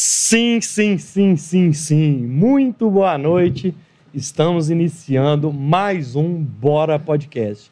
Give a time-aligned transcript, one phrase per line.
[0.00, 2.12] Sim, sim, sim, sim, sim.
[2.24, 3.74] Muito boa noite.
[4.14, 7.68] Estamos iniciando mais um Bora Podcast.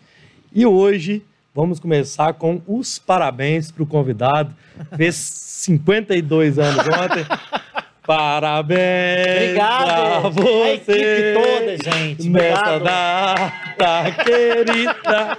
[0.52, 1.22] E hoje
[1.54, 4.52] vamos começar com os parabéns para o convidado.
[4.96, 7.24] Fez 52 anos ontem.
[8.04, 9.86] Parabéns Obrigado.
[9.86, 10.42] pra você.
[10.50, 12.28] A equipe toda, gente.
[12.28, 13.52] Nessa Obrigado.
[13.78, 15.38] data querida.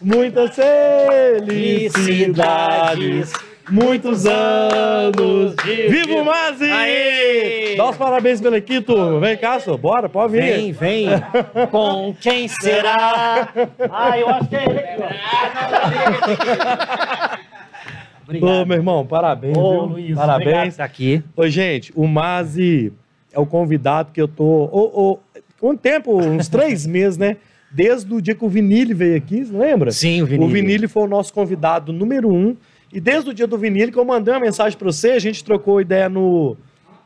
[0.00, 1.92] Muitas felicidades.
[2.04, 3.49] Felicidades.
[3.70, 5.54] Muitos anos.
[5.64, 6.24] de Viva o.
[6.24, 6.70] Mazi!
[6.70, 7.76] Aê!
[7.76, 9.20] Dá os parabéns pela aqui, turma.
[9.20, 9.76] Vem cá, só.
[9.76, 10.42] Bora, pode vir.
[10.42, 11.08] Vem, vem.
[11.70, 13.48] Com quem será?
[13.90, 15.06] Ah, eu acho que é ele aqui, ó.
[18.26, 18.66] Ô, Obrigado.
[18.66, 19.56] meu irmão, parabéns.
[19.56, 19.80] Ô, viu?
[19.86, 20.68] Luiz, obrigado parabéns.
[20.74, 21.22] estar aqui.
[21.36, 22.92] Ô, gente, o Mazi
[23.32, 24.44] é o convidado que eu tô.
[24.44, 25.18] Ô,
[25.62, 27.36] ô, um tempo, uns três meses, né?
[27.72, 29.92] Desde o dia que o Vinile veio aqui, lembra?
[29.92, 30.52] Sim, o O Vinícius.
[30.52, 32.56] Vinile foi o nosso convidado número um.
[32.92, 35.44] E desde o dia do Vinile que eu mandei uma mensagem para você, a gente
[35.44, 36.56] trocou ideia no,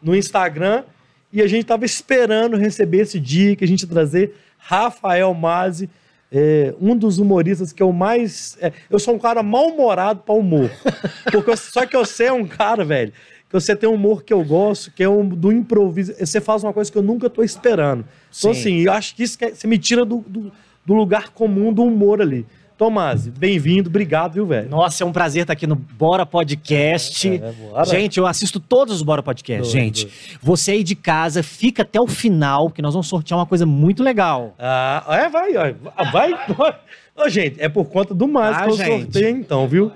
[0.03, 0.85] no Instagram
[1.33, 5.91] e a gente tava esperando receber esse dia que a gente trazer Rafael Mazzi,
[6.33, 8.57] é, um dos humoristas que eu mais.
[8.61, 10.71] é, eu sou um cara mal-humorado para humor.
[11.31, 13.13] Porque eu- só que você é um cara, velho,
[13.47, 16.15] que você tem um humor que eu gosto, que é um do improviso.
[16.19, 18.05] Você faz uma coisa que eu nunca tô esperando.
[18.37, 18.61] Então, Sim.
[18.61, 20.51] assim, eu acho que isso que é- você me tira do, do,
[20.85, 22.47] do lugar comum do humor ali.
[22.77, 24.69] Tomás, bem-vindo, obrigado, viu, velho?
[24.69, 27.29] Nossa, é um prazer estar aqui no Bora Podcast.
[27.29, 27.85] É, é, bora.
[27.85, 30.09] Gente, eu assisto todos os Bora Podcast, gente.
[30.43, 34.03] Você aí de casa, fica até o final, que nós vamos sortear uma coisa muito
[34.03, 34.57] legal.
[34.59, 35.73] Ah, é, vai, ó,
[36.11, 36.35] vai.
[36.53, 36.77] vai.
[37.17, 39.03] Ô, gente, é por conta do mais Ah, que eu gente.
[39.05, 39.93] sorteio, então, viu?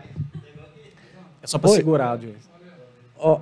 [1.43, 1.77] É só pra Oi.
[1.77, 2.37] segurar, Diogo.
[3.19, 3.41] Ó.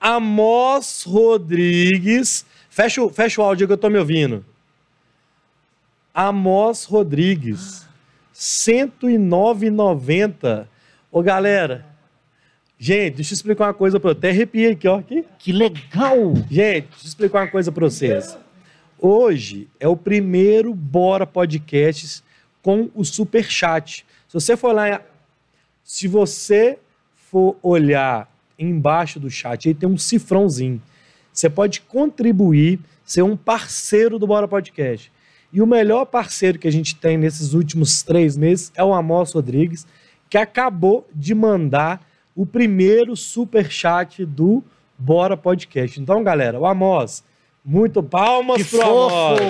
[0.00, 2.46] Amos Rodrigues.
[2.70, 4.42] Fecha, o- fecha o áudio que eu tô me ouvindo.
[6.14, 7.88] Amos Rodrigues.
[8.34, 10.68] 109,90.
[11.10, 11.86] Ô, galera.
[12.78, 14.98] Gente, deixa eu explicar uma coisa eu até arrepiar aqui, ó.
[14.98, 15.24] Aqui.
[15.38, 16.34] Que legal!
[16.50, 18.38] Gente, deixa eu explicar uma coisa pra vocês.
[18.98, 22.24] Hoje é o primeiro Bora Podcasts
[22.62, 24.06] com o Super Chat.
[24.26, 25.02] Se você for lá,
[25.84, 26.78] se você
[27.14, 28.26] for olhar
[28.58, 30.82] embaixo do chat, aí tem um cifrãozinho.
[31.32, 35.12] Você pode contribuir, ser um parceiro do Bora Podcast.
[35.52, 39.32] E o melhor parceiro que a gente tem nesses últimos três meses é o Amos
[39.32, 39.86] Rodrigues,
[40.28, 42.00] que acabou de mandar
[42.36, 44.62] o primeiro super chat do
[44.96, 46.00] Bora Podcast.
[46.00, 47.24] Então, galera, o Amos,
[47.64, 49.40] muito palmas Que pro Amos.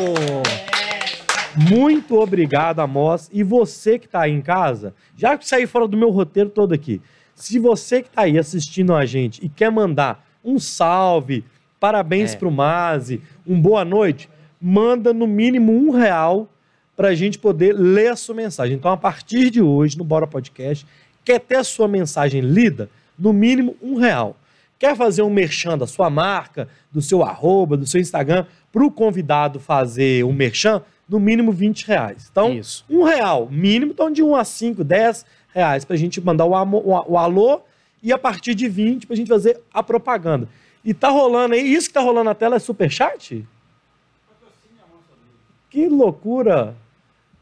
[1.71, 3.29] Muito obrigado, Amos.
[3.33, 6.73] E você que está aí em casa, já que saí fora do meu roteiro todo
[6.73, 7.01] aqui,
[7.35, 11.45] se você que está aí assistindo a gente e quer mandar um salve,
[11.79, 12.37] parabéns É.
[12.37, 14.29] pro Mazi, um boa noite,
[14.61, 16.49] manda no mínimo um real
[16.97, 18.77] para a gente poder ler a sua mensagem.
[18.77, 20.87] Então, a partir de hoje, no Bora Podcast,
[21.25, 24.37] quer ter a sua mensagem lida, no mínimo um real.
[24.79, 28.91] Quer fazer um merchan da sua marca, do seu arroba, do seu Instagram, para o
[28.91, 32.29] convidado fazer um merchan, no mínimo 20 reais.
[32.31, 32.85] Então, Isso.
[32.89, 36.53] um real, mínimo, então de 1 a 5, 10 reais, para a gente mandar o,
[36.53, 37.63] o, o alô
[38.03, 40.49] e a partir de 20 para a gente fazer a propaganda.
[40.85, 43.45] E tá rolando aí, isso que tá rolando na tela é superchat?
[45.71, 46.75] Que loucura!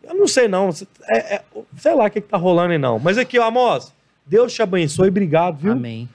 [0.03, 0.71] Eu não sei não,
[1.09, 1.43] é, é-
[1.77, 2.99] sei lá o que, que tá rolando aí não.
[2.99, 3.93] Mas aqui, ó, Amos,
[4.25, 5.73] Deus te abençoe, obrigado, viu?
[5.73, 6.09] Amém.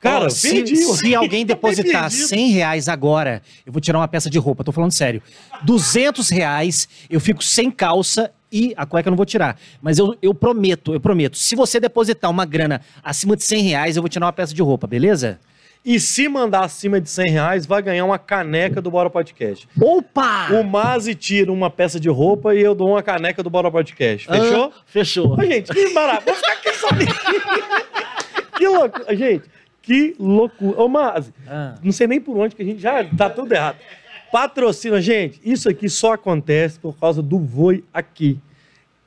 [0.00, 2.26] Cara, Ó, se, se alguém depositar perdido.
[2.28, 5.22] 100 reais agora, eu vou tirar uma peça de roupa, tô falando sério.
[5.62, 9.58] 200 reais, eu fico sem calça e a cueca eu não vou tirar.
[9.82, 13.96] Mas eu, eu prometo, eu prometo, se você depositar uma grana acima de 100 reais,
[13.96, 15.38] eu vou tirar uma peça de roupa, beleza?
[15.84, 19.66] E se mandar acima de 100 reais, vai ganhar uma caneca do Bora Podcast.
[19.80, 20.48] Opa!
[20.52, 24.26] O Mazi tira uma peça de roupa e eu dou uma caneca do Bora Podcast.
[24.28, 24.64] Fechou?
[24.76, 25.32] Ah, fechou.
[25.38, 26.24] Ô, gente, que barato.
[26.26, 27.14] Vou ficar aqui sozinho.
[28.58, 29.16] que loucura.
[29.16, 29.44] Gente,
[29.80, 30.82] que loucura.
[30.82, 31.74] Ô, Mazi, Ah.
[31.82, 33.78] não sei nem por onde que a gente já tá tudo errado.
[34.30, 35.40] Patrocina, gente.
[35.42, 38.38] Isso aqui só acontece por causa do Voi aqui.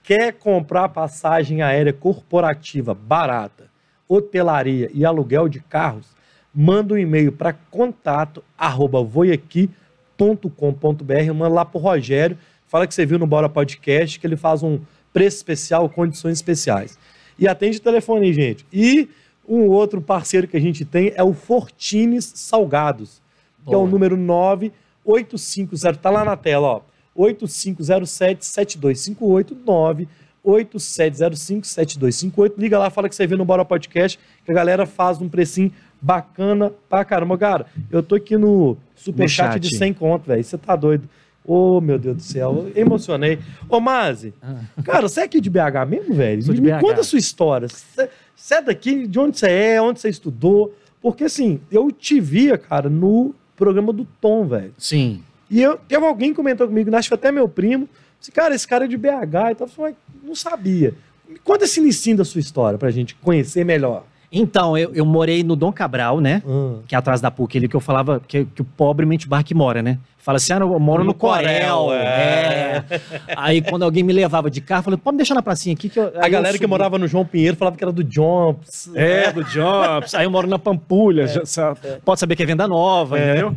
[0.01, 3.69] Quer comprar passagem aérea corporativa barata,
[4.09, 6.07] hotelaria e aluguel de carros?
[6.53, 13.17] Manda um e-mail para contato arroba voiaqui.com.br, manda lá pro Rogério, fala que você viu
[13.17, 14.79] no Bora Podcast, que ele faz um
[15.11, 16.99] preço especial, condições especiais.
[17.37, 18.65] E atende o telefone aí, gente.
[18.71, 19.09] E
[19.47, 23.21] um outro parceiro que a gente tem é o Fortines Salgados,
[23.65, 26.81] que é o número 9850, tá lá na tela, ó.
[27.17, 30.07] 8507-7258,
[30.45, 32.53] 98705-7258.
[32.57, 35.71] Liga lá, fala que você viu no Bora Podcast, que a galera faz um precinho
[36.03, 37.37] bacana pra caramba.
[37.37, 39.77] Cara, eu tô aqui no superchat de chat.
[39.77, 40.43] 100 conto, velho.
[40.43, 41.07] Você tá doido.
[41.45, 43.39] Ô, meu Deus do céu, eu emocionei.
[43.67, 44.33] Ô, Mazi,
[44.83, 46.43] cara, você é aqui de BH mesmo, velho?
[46.53, 46.79] Me BH.
[46.79, 47.67] conta a sua história.
[47.67, 49.07] Você é daqui?
[49.07, 49.81] De onde você é?
[49.81, 50.75] Onde você estudou?
[51.01, 54.73] Porque assim, eu te via, cara, no programa do Tom, velho.
[54.77, 55.21] Sim.
[55.49, 57.87] E eu, teve alguém que comentou comigo, acho que até meu primo,
[58.19, 59.07] disse, cara, esse cara é de BH
[59.51, 59.55] e tal.
[59.59, 60.93] Eu falei, não sabia.
[61.27, 64.05] Me Conta esse início da sua história pra gente conhecer melhor.
[64.35, 66.41] Então, eu, eu morei no Dom Cabral, né?
[66.45, 66.79] Hum.
[66.87, 69.43] Que é atrás da PUC, ali que eu falava que, que o pobre mente bar
[69.43, 69.99] que mora, né?
[70.17, 71.75] Fala assim, ah, eu moro no, No Corel.
[71.77, 72.83] Corel, é.
[73.35, 75.89] Aí quando alguém me levava de carro, eu falei, pode me deixar na pracinha aqui
[75.89, 76.13] que eu.
[76.15, 78.89] A galera eu que morava no João Pinheiro falava que era do Jumps.
[78.95, 80.15] É, do Jobs.
[80.15, 81.27] Aí eu moro na Pampulha.
[81.27, 81.75] já sa-
[82.05, 83.31] Pode saber que é venda nova, É.
[83.31, 83.55] entendeu?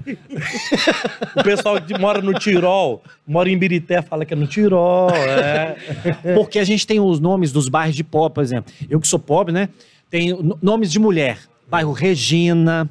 [1.37, 5.11] O pessoal que mora no Tirol, mora em Birité, fala que é no Tirol.
[5.11, 5.76] É.
[6.34, 8.73] Porque a gente tem os nomes dos bairros de pobre, por exemplo.
[8.90, 9.69] Eu que sou pobre, né?
[10.12, 11.38] N- nomes de mulher.
[11.68, 12.88] Bairro Regina,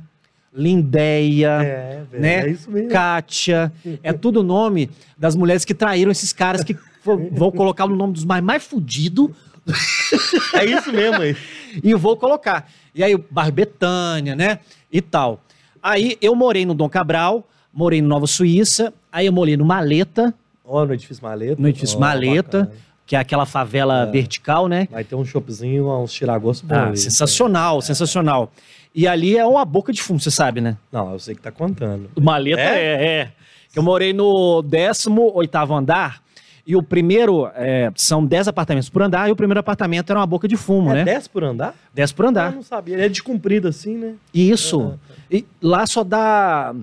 [0.54, 2.36] Lindeia, É, velho, né?
[2.48, 2.90] é isso mesmo.
[2.90, 3.72] Kátia.
[4.04, 8.14] É tudo nome das mulheres que traíram esses caras que vou, vou colocar o nome
[8.14, 9.30] dos mais, mais fudidos
[10.54, 11.36] É isso mesmo aí.
[11.84, 12.70] e vou colocar.
[12.94, 14.60] E aí, o bairro Betânia, né?
[14.92, 15.42] E tal.
[15.82, 20.34] Aí eu morei no Dom Cabral, morei no Nova Suíça, aí eu morei no Maleta,
[20.64, 21.62] Ó, no edifício Maleta.
[21.62, 22.80] no edifício Ó, Maleta, bacana.
[23.06, 24.88] Que é aquela favela vertical, né?
[24.92, 26.76] Vai ter um shopzinho, uns tiragostos bons.
[26.76, 26.98] Ah, aí.
[26.98, 28.52] sensacional, sensacional.
[28.94, 30.78] E ali é uma boca de fumo, você sabe, né?
[30.92, 32.10] Não, eu sei que tá contando.
[32.20, 32.84] Maleta É?
[32.84, 33.32] é, é.
[33.76, 36.22] Eu morei no 18º andar
[36.66, 40.26] e o primeiro, é, são 10 apartamentos por andar e o primeiro apartamento era uma
[40.26, 41.04] boca de fumo, é né?
[41.04, 41.76] 10 por andar?
[41.94, 42.52] 10 por Ah, andar.
[42.54, 42.96] não sabia.
[42.96, 44.14] Ele é descomprido assim, né?
[44.34, 44.98] Isso.
[45.30, 46.74] E lá só dá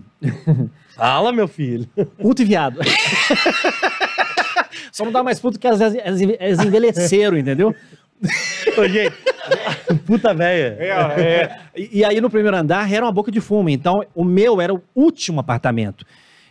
[0.95, 1.89] Fala, meu filho.
[2.21, 2.79] puto e viado.
[4.93, 7.75] só não dá mais puto que as, as, as envelheceram, entendeu?
[8.77, 9.17] Ô, gente,
[10.06, 10.77] puta velha.
[10.79, 13.69] É, E, e aí no primeiro andar era uma boca de fumo.
[13.71, 16.06] Então o meu era o último apartamento.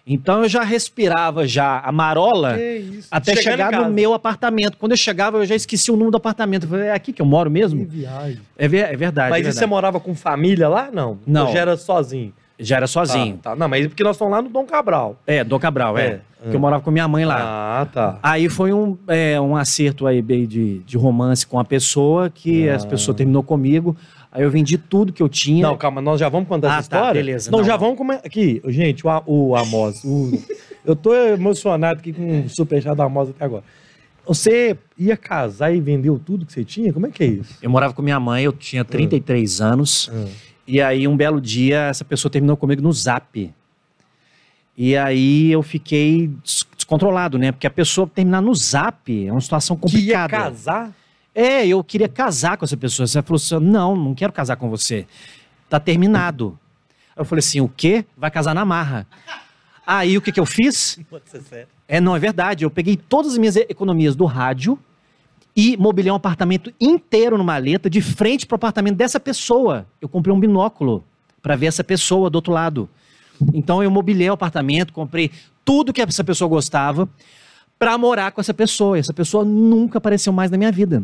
[0.05, 2.57] Então eu já respirava já a marola
[3.11, 4.75] até Chegando chegar no meu apartamento.
[4.77, 6.63] Quando eu chegava eu já esqueci o número do apartamento.
[6.63, 7.87] Eu falei, é aqui que eu moro mesmo?
[8.57, 9.29] É, é verdade.
[9.29, 9.69] Mas é e você verdade.
[9.69, 10.89] morava com família lá?
[10.91, 11.19] Não.
[11.25, 11.45] Não.
[11.47, 12.33] Ou já era sozinho?
[12.63, 13.37] Já era sozinho.
[13.37, 13.55] Tá, tá.
[13.55, 15.17] Não, mas porque nós estamos lá no Dom Cabral.
[15.25, 16.21] É, Dom Cabral, é.
[16.45, 17.81] É, Que eu morava com minha mãe lá.
[17.81, 18.19] Ah, tá.
[18.23, 22.67] Aí foi um, é, um acerto aí bem de, de romance com a pessoa, que
[22.69, 22.73] Ah.
[22.73, 23.95] essa pessoa terminou comigo.
[24.31, 25.67] Aí eu vendi tudo que eu tinha.
[25.67, 27.21] Não, calma, nós já vamos contar Ah, essa tá, história?
[27.21, 27.51] beleza.
[27.51, 27.79] Não, Não, já não.
[27.79, 28.21] vamos começar.
[28.25, 30.03] Aqui, gente, o, o Amos.
[30.05, 30.31] o-
[30.85, 33.63] eu tô emocionado aqui com o superchat da Amos até agora.
[34.25, 36.93] Você ia casar e vendeu tudo que você tinha?
[36.93, 37.57] Como é que é isso?
[37.61, 40.09] Eu morava com minha mãe, eu tinha 33 anos.
[40.13, 40.25] Ah.
[40.73, 43.53] E aí, um belo dia, essa pessoa terminou comigo no zap.
[44.77, 47.51] E aí eu fiquei des- descontrolado, né?
[47.51, 50.29] Porque a pessoa terminar no zap é uma situação Que ia complicada.
[50.29, 50.91] casar?
[51.35, 53.05] É, eu queria casar com essa pessoa.
[53.05, 55.05] Você falou assim: não, não quero casar com você.
[55.69, 56.57] Tá terminado.
[57.17, 58.05] Eu falei assim: o quê?
[58.15, 59.05] Vai casar na marra.
[59.85, 60.97] Aí o que, que eu fiz?
[61.09, 61.67] Pode ser sério.
[61.85, 62.63] É, não, é verdade.
[62.63, 64.79] Eu peguei todas as minhas economias do rádio
[65.55, 69.85] e mobilei um apartamento inteiro numa maleta de frente pro apartamento dessa pessoa.
[70.01, 71.03] Eu comprei um binóculo
[71.41, 72.89] para ver essa pessoa do outro lado.
[73.53, 75.31] Então eu mobilei o apartamento, comprei
[75.65, 77.09] tudo que essa pessoa gostava
[77.77, 78.97] para morar com essa pessoa.
[78.97, 81.03] E essa pessoa nunca apareceu mais na minha vida.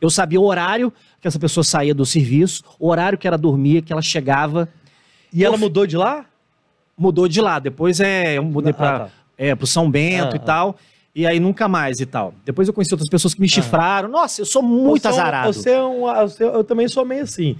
[0.00, 3.82] Eu sabia o horário que essa pessoa saía do serviço, o horário que ela dormia,
[3.82, 4.68] que ela chegava.
[5.32, 6.24] E ela Eu- mudou de lá?
[6.96, 7.58] Mudou de lá.
[7.58, 9.08] Depois é, eu mudei Ah, para tá.
[9.36, 10.76] é, pro São Bento Ah, e tal.
[11.14, 12.32] E aí nunca mais e tal.
[12.44, 14.08] Depois eu conheci outras pessoas que me chifraram.
[14.08, 15.52] Nossa, eu sou muito Você é azarado.
[15.52, 17.54] Você é um, você- eu também sou meio assim,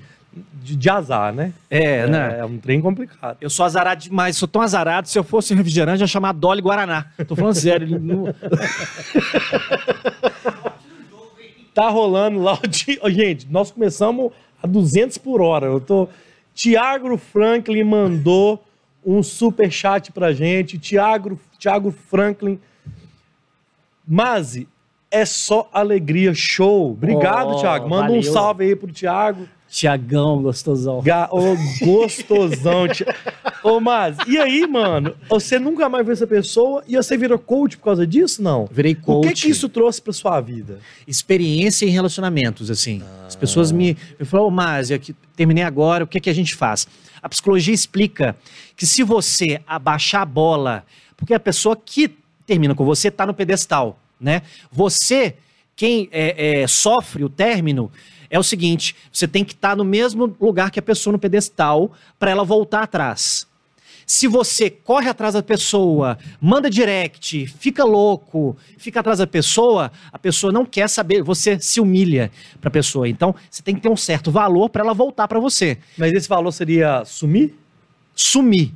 [0.62, 1.52] de, de azar, né?
[1.68, 2.38] É, né?
[2.38, 3.36] É um trem complicado.
[3.42, 5.06] Eu sou azarado demais, sou tão azarado.
[5.06, 7.04] Se eu fosse um refrigerante, eu ia chamar Dolly Guaraná.
[7.28, 8.00] Tô falando sério.
[8.00, 8.34] não-
[11.74, 14.30] Tá rolando lá o di- Ô, Gente, nós começamos
[14.62, 15.66] a 200 por hora.
[15.66, 16.08] Eu tô...
[16.54, 18.62] Tiago Franklin mandou
[19.04, 20.78] um super chat pra gente.
[20.78, 22.58] Tiago, Tiago Franklin.
[24.06, 24.68] Mazi,
[25.10, 26.92] é só alegria, show.
[26.92, 27.88] Obrigado, Oh, Tiago.
[27.88, 28.32] Manda um valeu.
[28.32, 29.46] salve aí pro Tiago.
[29.68, 31.00] Tiagão, gostosão.
[31.02, 31.28] Ga...
[31.32, 32.84] Ô, gostosão.
[33.64, 35.14] Ô, Mazi, e aí, mano?
[35.30, 38.68] Você nunca mais viu essa pessoa e você virou coach por causa disso, não?
[38.70, 39.28] Virei O coach.
[39.28, 40.78] que que isso trouxe pra sua vida?
[41.06, 43.02] experiência em relacionamentos, assim.
[43.26, 46.54] As pessoas me, me falam, ô Márcia, que terminei agora, o que, que a gente
[46.54, 46.86] faz?
[47.22, 48.36] A psicologia explica
[48.76, 50.84] que se você abaixar a bola,
[51.16, 52.10] porque a pessoa que
[52.52, 54.42] termina com você está no pedestal, né?
[54.70, 55.36] Você,
[55.74, 57.90] quem é, é, sofre o término,
[58.28, 61.90] é o seguinte, você tem que estar no mesmo lugar que a pessoa no pedestal
[62.18, 63.46] para ela voltar atrás.
[64.06, 70.18] Se você corre atrás da pessoa, manda direct, fica louco, fica atrás da pessoa, a
[70.18, 72.30] pessoa não quer saber, você se humilha
[72.60, 73.08] para a pessoa.
[73.08, 75.78] Então, você tem que ter um certo valor para ela voltar para você.
[75.96, 77.54] Mas esse valor seria sumir?
[78.14, 78.72] Sumir.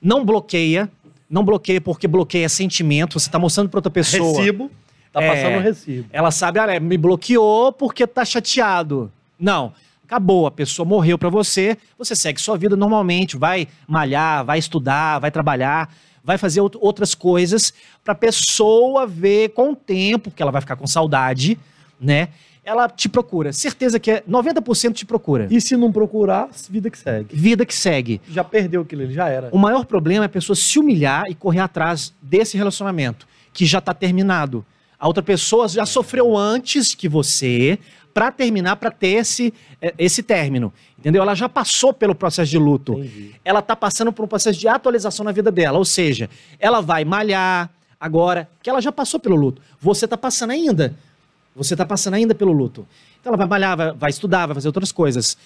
[0.00, 0.90] Não bloqueia,
[1.28, 4.38] não bloqueia porque bloqueia sentimento, você está mostrando para outra pessoa.
[4.38, 4.70] Recibo.
[5.12, 5.28] Tá É.
[5.28, 6.08] passando um recibo.
[6.12, 9.10] Ela sabe, ah, me bloqueou porque tá chateado.
[9.38, 9.72] Não.
[10.04, 15.18] Acabou, a pessoa morreu pra você, você segue sua vida normalmente, vai malhar, vai estudar,
[15.18, 15.94] vai trabalhar,
[16.24, 20.76] vai fazer out- outras coisas pra pessoa ver com o tempo, porque ela vai ficar
[20.76, 21.58] com saudade,
[22.00, 22.28] né?
[22.68, 23.50] Ela te procura.
[23.50, 25.48] Certeza que é 90% te procura.
[25.50, 27.34] E se não procurar, vida que segue.
[27.34, 28.20] Vida que segue.
[28.28, 29.48] Já perdeu aquilo, ali, já era.
[29.52, 33.78] O maior problema é a pessoa se humilhar e correr atrás desse relacionamento, que já
[33.78, 34.66] está terminado.
[35.00, 37.78] A outra pessoa já sofreu antes que você
[38.12, 40.70] para terminar, para ter esse, eh, esse término.
[40.98, 41.22] Entendeu?
[41.22, 42.98] Ela já passou pelo processo de luto.
[42.98, 43.34] Entendi.
[43.42, 45.78] Ela está passando por um processo de atualização na vida dela.
[45.78, 46.28] Ou seja,
[46.60, 49.62] ela vai malhar agora, que ela já passou pelo luto.
[49.80, 50.94] Você está passando ainda.
[51.58, 52.86] Você está passando ainda pelo luto.
[53.20, 55.36] Então ela vai malhar, vai, vai estudar, vai fazer outras coisas.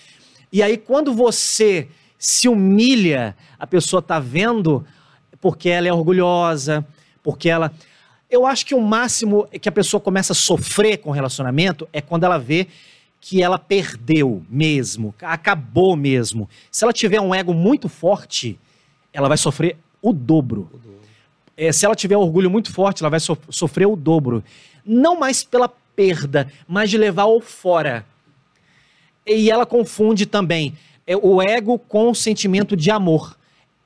[0.53, 1.89] E aí, quando você
[2.19, 4.85] se humilha, a pessoa tá vendo
[5.41, 6.87] porque ela é orgulhosa,
[7.23, 7.73] porque ela.
[8.31, 12.01] Eu acho que o máximo que a pessoa começa a sofrer com o relacionamento é
[12.01, 12.69] quando ela vê
[13.21, 16.49] que ela perdeu mesmo, acabou mesmo.
[16.71, 18.59] Se ela tiver um ego muito forte,
[19.13, 20.69] ela vai sofrer o dobro.
[21.57, 24.43] É, se ela tiver orgulho muito forte, ela vai so- sofrer o dobro.
[24.85, 28.05] Não mais pela perda, mas de levar ao fora.
[29.27, 30.75] E ela confunde também
[31.07, 33.37] é, o ego com o sentimento de amor.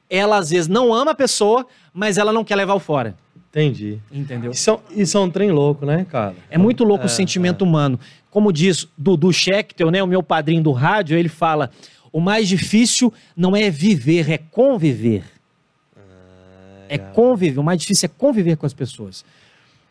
[0.09, 3.15] Ela às vezes não ama a pessoa, mas ela não quer levar ao fora.
[3.51, 3.99] Entendi.
[4.13, 4.51] Entendeu?
[4.53, 6.35] Isso é, um- isso é um trem louco, né, cara?
[6.51, 7.99] É muito louco É, o sentimento humano.
[8.31, 11.71] Como diz Dudu Schechter, né, o meu padrinho do rádio, ele fala:
[12.13, 15.25] o mais difícil não é viver, é conviver.
[16.89, 17.59] É conviver.
[17.59, 19.25] O mais difícil é conviver com as pessoas.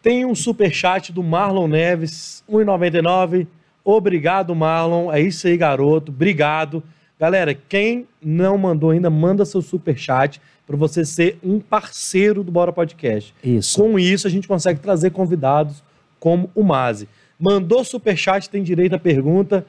[0.06, 3.48] Tem um superchat do Marlon Neves, 1,99.
[3.84, 5.12] Obrigado, Marlon.
[5.12, 6.12] É isso aí, garoto.
[6.12, 6.84] Obrigado.
[7.20, 12.72] Galera, quem não mandou ainda, manda seu superchat para você ser um parceiro do Bora
[12.72, 13.34] Podcast.
[13.44, 13.82] Isso.
[13.82, 15.84] Com isso, a gente consegue trazer convidados
[16.20, 17.10] como o Mazi.
[17.40, 19.66] Mandou superchat, tem direito à pergunta.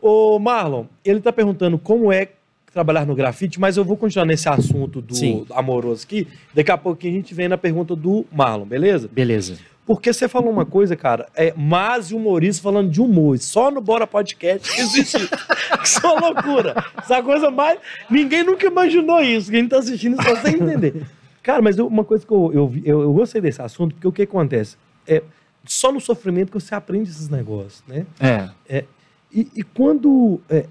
[0.00, 2.28] Ô, Marlon, ele tá perguntando como é
[2.78, 5.44] trabalhar no grafite, mas eu vou continuar nesse assunto do Sim.
[5.52, 6.28] amoroso aqui.
[6.54, 9.08] Daqui a pouco a gente vem na pergunta do Marlon, beleza?
[9.10, 9.58] Beleza.
[9.84, 13.36] Porque você falou uma coisa, cara, é Mazi humorista falando de humor.
[13.38, 15.28] Só no Bora Podcast que existe isso.
[15.82, 16.84] Isso é loucura.
[16.98, 17.80] Essa coisa mais.
[18.10, 19.50] Ninguém nunca imaginou isso.
[19.50, 21.06] Quem tá assistindo só sem entender.
[21.42, 24.12] Cara, mas eu- uma coisa que eu, eu, eu, eu gostei desse assunto, porque o
[24.12, 24.76] que acontece?
[25.06, 25.22] É
[25.64, 28.06] só no sofrimento que você aprende esses negócios, né?
[28.20, 28.84] É.
[29.32, 30.66] E, e quando é,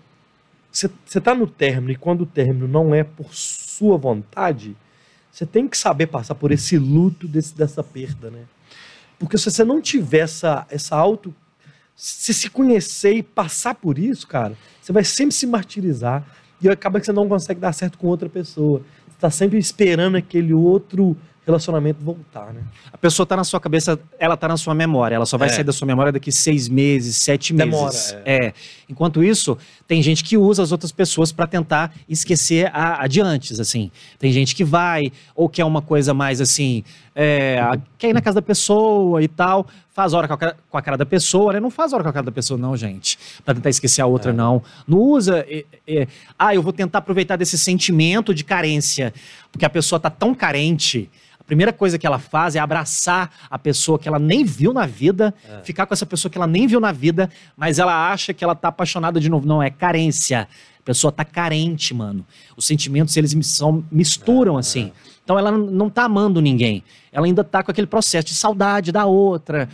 [0.77, 4.75] você está no término e quando o término não é por sua vontade,
[5.31, 8.45] você tem que saber passar por esse luto desse, dessa perda, né?
[9.17, 11.33] Porque se você não tiver essa, essa auto.
[11.95, 16.23] Se se conhecer e passar por isso, cara, você vai sempre se martirizar
[16.61, 18.83] e acaba que você não consegue dar certo com outra pessoa.
[19.07, 22.61] Você está sempre esperando aquele outro relacionamento voltar, né?
[22.91, 25.15] A pessoa tá na sua cabeça, ela tá na sua memória.
[25.15, 25.51] Ela só vai É.
[25.51, 27.71] sair da sua memória daqui seis meses, sete meses.
[28.11, 28.53] Demora, É.
[28.89, 33.91] Enquanto isso, tem gente que usa as outras pessoas para tentar esquecer a, adiantes, assim.
[34.19, 38.21] Tem gente que vai, ou quer uma coisa mais assim, é, a- quer ir na
[38.21, 41.53] casa da pessoa e tal, faz hora com a, cara- com a cara da pessoa,
[41.53, 41.59] né?
[41.59, 43.17] Não faz hora com a cara da pessoa, não, gente.
[43.43, 44.33] Pra tentar esquecer a outra, É.
[44.33, 44.61] não.
[44.87, 45.43] Não usa.
[45.49, 49.11] é, é, ah, eu vou tentar aproveitar desse sentimento de carência,
[49.51, 51.09] porque a pessoa tá tão carente.
[51.39, 54.85] A primeira coisa que ela faz é abraçar a pessoa que ela nem viu na
[54.85, 55.61] vida, É.
[55.63, 58.53] ficar com essa pessoa que ela nem viu na vida, mas ela acha que ela
[58.53, 59.47] tá apaixonada de novo.
[59.47, 60.47] Não, é carência.
[60.79, 62.23] A pessoa tá carente, mano.
[62.55, 64.91] Os sentimentos, eles são, misturam, assim.
[65.27, 66.81] Então ela não, tá amando ninguém.
[67.11, 69.67] Ela ainda tá com aquele processo de saudade da outra.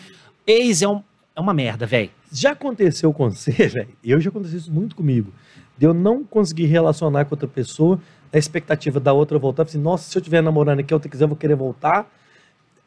[0.48, 1.04] Ex é, um-
[1.36, 2.10] é uma merda, velho.
[2.32, 3.90] Já aconteceu com você, velho?
[4.04, 5.32] Eu já aconteceu isso muito comigo.
[5.78, 8.00] De eu não conseguir relacionar com outra pessoa,
[8.32, 9.62] na expectativa da outra voltar.
[9.62, 12.12] Assim, Nossa, se eu estiver namorando aqui, outra quiser, eu vou querer voltar.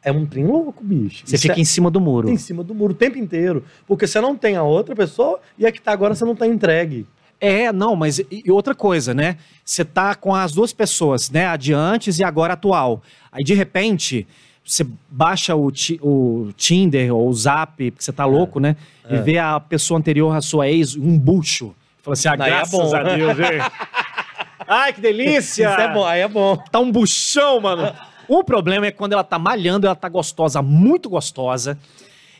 [0.03, 1.23] É um trem louco, bicho.
[1.25, 2.29] Você Isso fica é em cima do muro.
[2.29, 3.63] em cima do muro o tempo inteiro.
[3.87, 6.45] Porque você não tem a outra pessoa e a que tá agora você não tá
[6.45, 7.07] entregue.
[7.39, 9.37] É, não, mas e e outra coisa, né?
[9.63, 11.45] Você tá com as duas pessoas, né?
[11.47, 13.01] A de antes e agora atual.
[13.31, 14.25] Aí, de repente,
[14.65, 18.75] você baixa o, o Tinder ou o Zap, porque você tá louco, né?
[19.09, 19.21] E É.
[19.21, 21.75] vê a pessoa anterior, a sua ex, um bucho.
[22.01, 22.95] Fala assim, ah, é graças bom.
[22.95, 23.59] a Deus, hein?
[24.67, 25.69] Ai, que delícia!
[25.69, 26.57] Isso é bom, aí é bom.
[26.71, 27.93] Tá um buchão, mano.
[28.27, 31.77] O problema é quando ela tá malhando, ela tá gostosa, muito gostosa.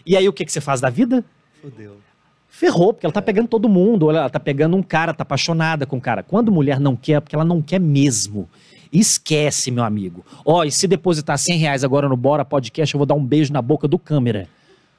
[0.06, 1.24] E aí, o que, que você faz da vida?
[1.62, 1.98] Fudeu.
[2.58, 5.98] Ferrou, porque ela tá pegando todo mundo, ela tá pegando um cara, tá apaixonada com
[5.98, 6.24] o cara.
[6.24, 8.50] Quando mulher não quer, é porque ela não quer mesmo.
[8.92, 10.26] Esquece, meu amigo.
[10.44, 13.54] Ó, e se depositar 100 reais agora no Bora Podcast, eu vou dar um beijo
[13.54, 14.48] na boca do câmera.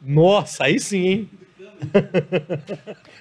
[0.01, 1.31] Nossa, aí sim, hein?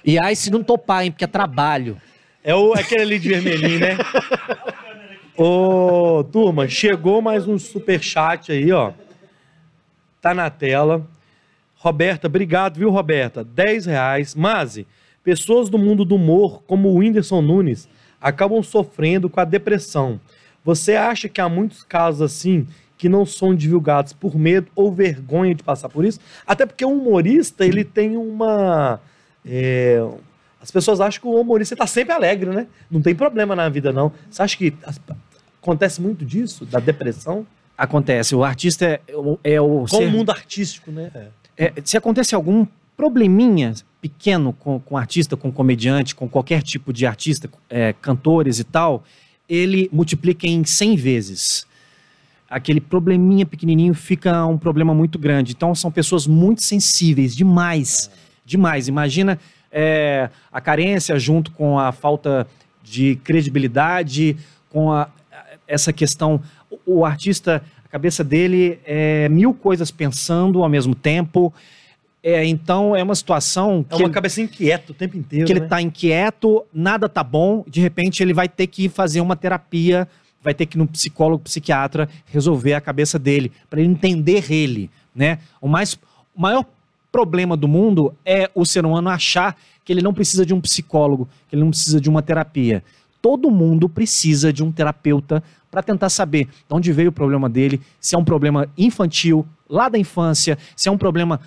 [0.04, 2.00] E aí, se não topar, hein, porque é trabalho.
[2.44, 3.98] É o, aquele ali de vermelhinho, né?
[5.36, 8.92] Ô, turma, chegou mais um superchat aí, ó.
[10.20, 11.04] Tá na tela.
[11.78, 13.42] Roberta, obrigado, viu, Roberta?
[13.44, 14.34] 10 reais.
[14.34, 14.86] Mazi,
[15.24, 17.86] Pessoas do mundo do humor, como o Whindersson Nunes,
[18.20, 20.18] acabam sofrendo com a depressão.
[20.64, 22.66] Você acha que há muitos casos assim
[22.96, 26.18] que não são divulgados por medo ou vergonha de passar por isso?
[26.46, 29.00] Até porque o humorista, ele tem uma.
[29.44, 30.00] é,
[30.62, 32.66] as pessoas acham que o humorista está sempre alegre, né?
[32.90, 34.10] Não tem problema na vida, não.
[34.30, 34.72] Você acha que
[35.60, 37.46] acontece muito disso, da depressão?
[37.76, 39.80] Acontece, o artista é, o- é o...
[39.82, 41.10] Com ser- o mundo artístico, né?
[41.14, 41.26] é,
[41.84, 47.48] se acontece algum probleminha pequeno com, com artista, com comediante, com qualquer tipo de artista,
[47.68, 49.02] é, cantores e tal,
[49.48, 51.66] ele multiplica em 100 vezes.
[52.50, 55.52] Aquele probleminha pequenininho fica um problema muito grande.
[55.52, 58.10] Então são pessoas muito sensíveis, demais,
[58.44, 58.88] demais.
[58.88, 59.38] Imagina
[59.70, 62.46] é, a carência junto com a falta
[62.82, 64.36] de credibilidade,
[64.70, 65.10] com a-
[65.66, 66.40] essa questão.
[66.70, 71.52] O, o artista, a cabeça dele é mil coisas pensando ao mesmo tempo.
[72.22, 75.46] É, então é uma situação É uma ele, cabeça inquieta o tempo inteiro.
[75.46, 75.68] que ele né?
[75.68, 80.06] tá inquieto, nada tá bom, de repente ele vai ter que fazer uma terapia,
[80.42, 84.90] vai ter que ir no psicólogo, psiquiatra, resolver a cabeça dele, para ele entender ele,
[85.14, 85.38] né?
[85.60, 85.94] O mais
[86.36, 86.64] o maior
[87.10, 91.26] problema do mundo é o ser humano achar que ele não precisa de um psicólogo,
[91.48, 92.84] que ele não precisa de uma terapia.
[93.28, 97.78] Todo mundo precisa de um terapeuta para tentar saber de onde veio o problema dele,
[98.00, 101.38] se é um problema infantil, lá da infância, se é um problema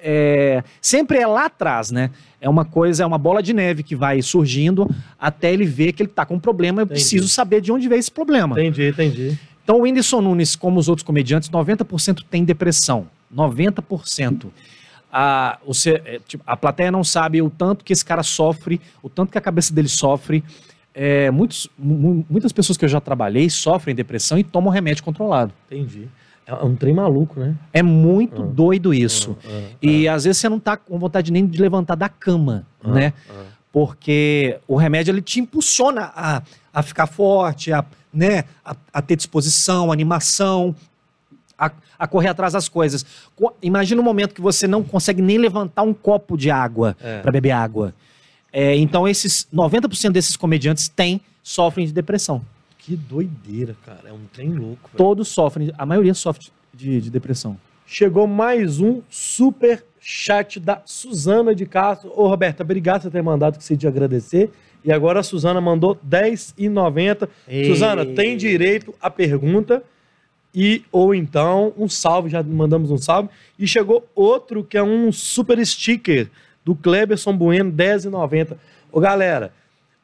[0.00, 2.10] é, sempre é lá atrás, né?
[2.40, 6.02] É uma coisa, é uma bola de neve que vai surgindo até ele ver que
[6.02, 6.80] ele tá com um problema.
[6.80, 7.00] Eu Entendi.
[7.00, 8.58] preciso saber de onde veio esse problema.
[8.58, 9.38] Entendi, entendi.
[9.62, 13.06] Então, o Whindersson Nunes, como os outros comediantes, 90% tem depressão.
[13.32, 14.46] 90%.
[15.12, 19.30] A, é, tipo, a plateia não sabe o tanto que esse cara sofre, o tanto
[19.30, 20.42] que a cabeça dele sofre.
[21.00, 25.52] É, muitos, mu- muitas pessoas que eu já trabalhei sofrem depressão e tomam remédio controlado.
[25.70, 26.08] Entendi.
[26.44, 27.54] É um trem maluco, né?
[27.72, 28.46] É muito Ah.
[28.46, 29.36] doido isso.
[29.46, 32.88] Ah, E às vezes você não tá com vontade nem de levantar da cama, ah,
[32.90, 33.12] né?
[33.30, 33.44] ah.
[33.70, 38.44] Porque o remédio ele te impulsiona a, a ficar forte, a, né?
[38.64, 40.74] a, a ter disposição, animação,
[41.56, 43.04] a, a correr atrás das coisas.
[43.36, 47.20] Co- Imagina um momento que você não consegue nem levantar um copo de água É.
[47.20, 47.94] para beber água.
[48.52, 52.44] É, então, esses 90% desses comediantes têm, sofrem de depressão.
[52.78, 54.08] Que doideira, cara.
[54.08, 54.88] É um trem louco.
[54.88, 54.96] velho.
[54.96, 57.58] Todos sofrem, a maioria sofre de, de depressão.
[57.86, 62.12] Chegou mais um super chat da Suzana de Castro.
[62.14, 64.50] Ô, Roberta, obrigado por ter mandado que você de agradecer.
[64.84, 67.28] E agora a Suzana mandou R$10,90.
[67.66, 69.82] Suzana, tem direito à pergunta
[70.54, 73.28] e ou então um salve, já mandamos um salve.
[73.58, 76.30] E chegou outro que é um super sticker
[76.68, 78.58] do Kleberson Bueno, R$10,90.
[78.92, 79.52] Ô, galera,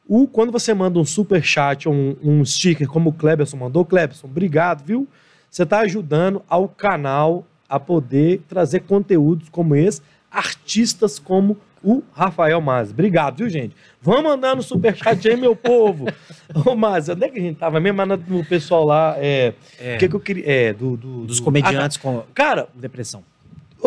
[0.07, 3.85] o, quando você manda um super chat ou um, um sticker como o Kleberson mandou,
[3.85, 5.07] Kleberson, obrigado, viu?
[5.47, 10.01] Você está ajudando ao canal a poder trazer conteúdos como esse,
[10.31, 12.89] artistas como o Rafael Mas.
[12.89, 13.75] Obrigado, viu, gente?
[14.01, 16.07] Vamos mandando superchat aí, meu povo.
[16.65, 17.97] Ô, Mas, onde é que a gente tava mesmo?
[18.03, 19.53] Mas no pessoal lá, é...
[19.95, 20.43] O que, que eu queria...
[20.47, 20.97] É, do...
[20.97, 22.27] do- Dos do- comediantes com Ah, tá.
[22.33, 23.23] Cara, depressão.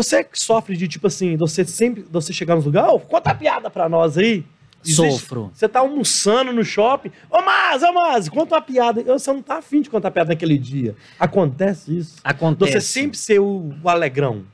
[0.02, 2.04] Você que sofre de, tipo assim, você sempre...
[2.10, 4.44] Você chegar nos lugares, ô, conta a piada pra nós aí.
[4.84, 5.50] Existe- Sofro.
[5.52, 7.10] Você tá almoçando no shopping.
[7.30, 9.02] Ô, Mas, ô, Mas, conta uma piada.
[9.02, 10.94] Você não tá afim de contar piada naquele dia.
[11.18, 12.16] Acontece isso.
[12.22, 12.72] Acontece.
[12.72, 14.44] Você sempre ser o, o alegrão.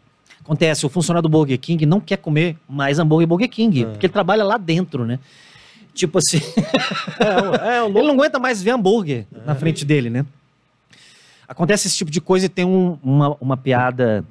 [0.40, 3.86] Acontece, o funcionário do Burger King não quer comer mais hambúrguer Burger King, É.
[3.86, 5.18] porque ele trabalha lá dentro, né?
[5.94, 6.38] Tipo assim,
[7.20, 8.02] É, é, o ele louco.
[8.08, 10.26] não aguenta mais ver hambúrguer na frente dele, né?
[11.46, 14.24] Acontece esse tipo de coisa e tem um- uma, uma piada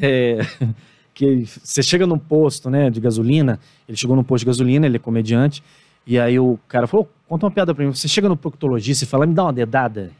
[0.00, 0.38] é,
[1.14, 4.96] que você chega num posto, né, de gasolina, ele chegou num posto de gasolina, ele
[4.96, 5.62] é comediante,
[6.06, 9.06] e aí o cara falou, conta uma piada pra mim, você chega no proctologista e
[9.06, 10.10] fala, me dá uma dedada,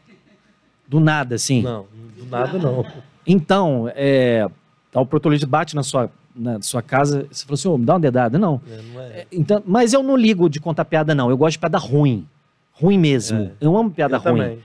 [0.86, 1.62] do nada, assim.
[1.62, 1.86] Não,
[2.18, 2.84] do nada não.
[3.26, 4.46] Então, é,
[4.90, 7.94] tá, o proctologista bate na sua, na sua casa, você falou assim, ô, me dá
[7.94, 8.38] uma dedada.
[8.38, 8.60] Não.
[8.68, 9.04] É, não é.
[9.06, 11.30] É, Então, mas eu não ligo de contar piada, não.
[11.30, 12.26] Eu gosto de piada ruim.
[12.72, 13.38] Ruim mesmo.
[13.38, 13.52] É.
[13.60, 14.40] Eu amo piada Eu ruim.
[14.42, 14.58] também.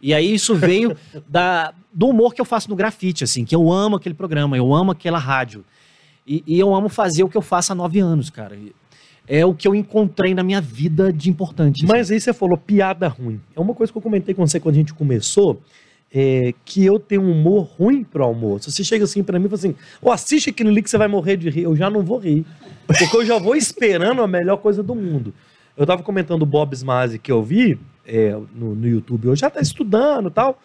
[0.00, 0.96] E aí isso veio
[1.28, 4.74] da, do humor que eu faço no grafite, assim, que eu amo aquele programa, eu
[4.74, 5.64] amo aquela rádio.
[6.26, 8.56] E, e eu amo fazer o que eu faço há nove anos, cara.
[9.26, 11.84] É o que eu encontrei na minha vida de importante.
[11.84, 11.92] assim.
[11.92, 13.40] Mas aí você falou piada ruim.
[13.54, 15.60] É uma coisa que eu comentei com você quando a gente começou,
[16.12, 18.70] é, que eu tenho um humor ruim pro almoço.
[18.70, 21.08] Você chega assim pra mim e fala assim, ô, assiste aquilo ali que você vai
[21.08, 21.62] morrer de rir.
[21.62, 22.44] Eu já não vou rir.
[22.86, 25.32] Porque eu já vou esperando a melhor coisa do mundo.
[25.76, 29.50] Eu tava comentando o Bob Smazzi que eu vi é, no, no YouTube hoje, já
[29.50, 30.60] tá estudando e tal,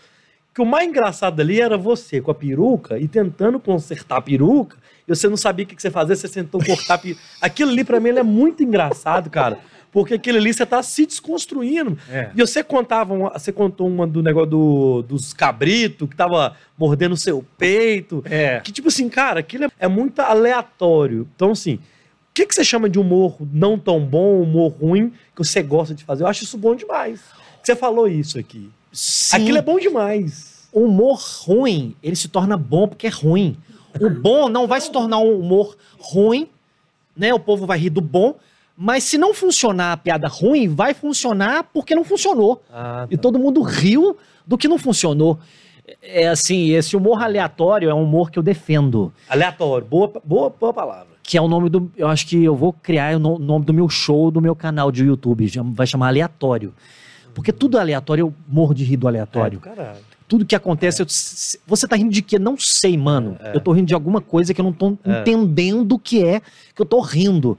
[0.54, 4.78] que o mais engraçado ali era você com a peruca e tentando consertar a peruca,
[5.08, 7.22] e você não sabia o que que você fazia, você tentou cortar a peruca.
[7.42, 9.60] Aquilo ali pra mim é muito engraçado, cara.
[9.92, 11.98] Porque aquilo ali você tá se desconstruindo.
[12.10, 12.30] É.
[12.36, 17.14] E você contava, uma- você contou uma do negócio do- dos cabritos que tava mordendo
[17.14, 18.22] o seu peito.
[18.26, 18.60] É.
[18.60, 21.26] Que tipo assim, cara, aquilo é, é muito aleatório.
[21.34, 21.80] Então, assim,
[22.36, 26.04] que, que você chama de humor não tão bom, humor ruim, que você gosta de
[26.04, 26.24] fazer?
[26.24, 27.22] Eu acho isso bom demais.
[27.64, 28.70] Você falou isso aqui.
[28.92, 29.38] Sim.
[29.38, 30.68] Aquilo é bom demais.
[30.72, 33.58] O humor ruim, ele se torna bom porque é ruim.
[34.02, 36.50] O bom não vai se tornar um humor ruim,
[37.16, 37.34] né?
[37.34, 38.36] O povo vai rir do bom,
[38.76, 42.62] mas se não funcionar a piada ruim, vai funcionar porque não funcionou.
[42.70, 45.40] Ah, E todo mundo riu do que não funcionou.
[46.02, 49.14] É assim, esse humor aleatório é um humor que eu defendo.
[49.30, 49.88] Aleatório.
[49.88, 51.15] Boa, boa, boa palavra.
[51.28, 51.92] Que é o nome do.
[51.98, 54.92] Eu acho que eu vou criar o no- nome do meu show, do meu canal
[54.92, 55.50] de YouTube.
[55.74, 56.74] Vai chamar aleatório.
[57.34, 59.60] Porque tudo é aleatório, eu morro de rir do aleatório.
[59.78, 59.94] É.
[60.28, 62.38] Tudo que acontece, eu- se- você tá rindo de quê?
[62.40, 63.38] Não sei, mano.
[63.54, 65.22] Eu tô rindo de alguma coisa que eu não tô É.
[65.22, 66.40] entendendo o que é
[66.76, 67.58] que eu tô rindo.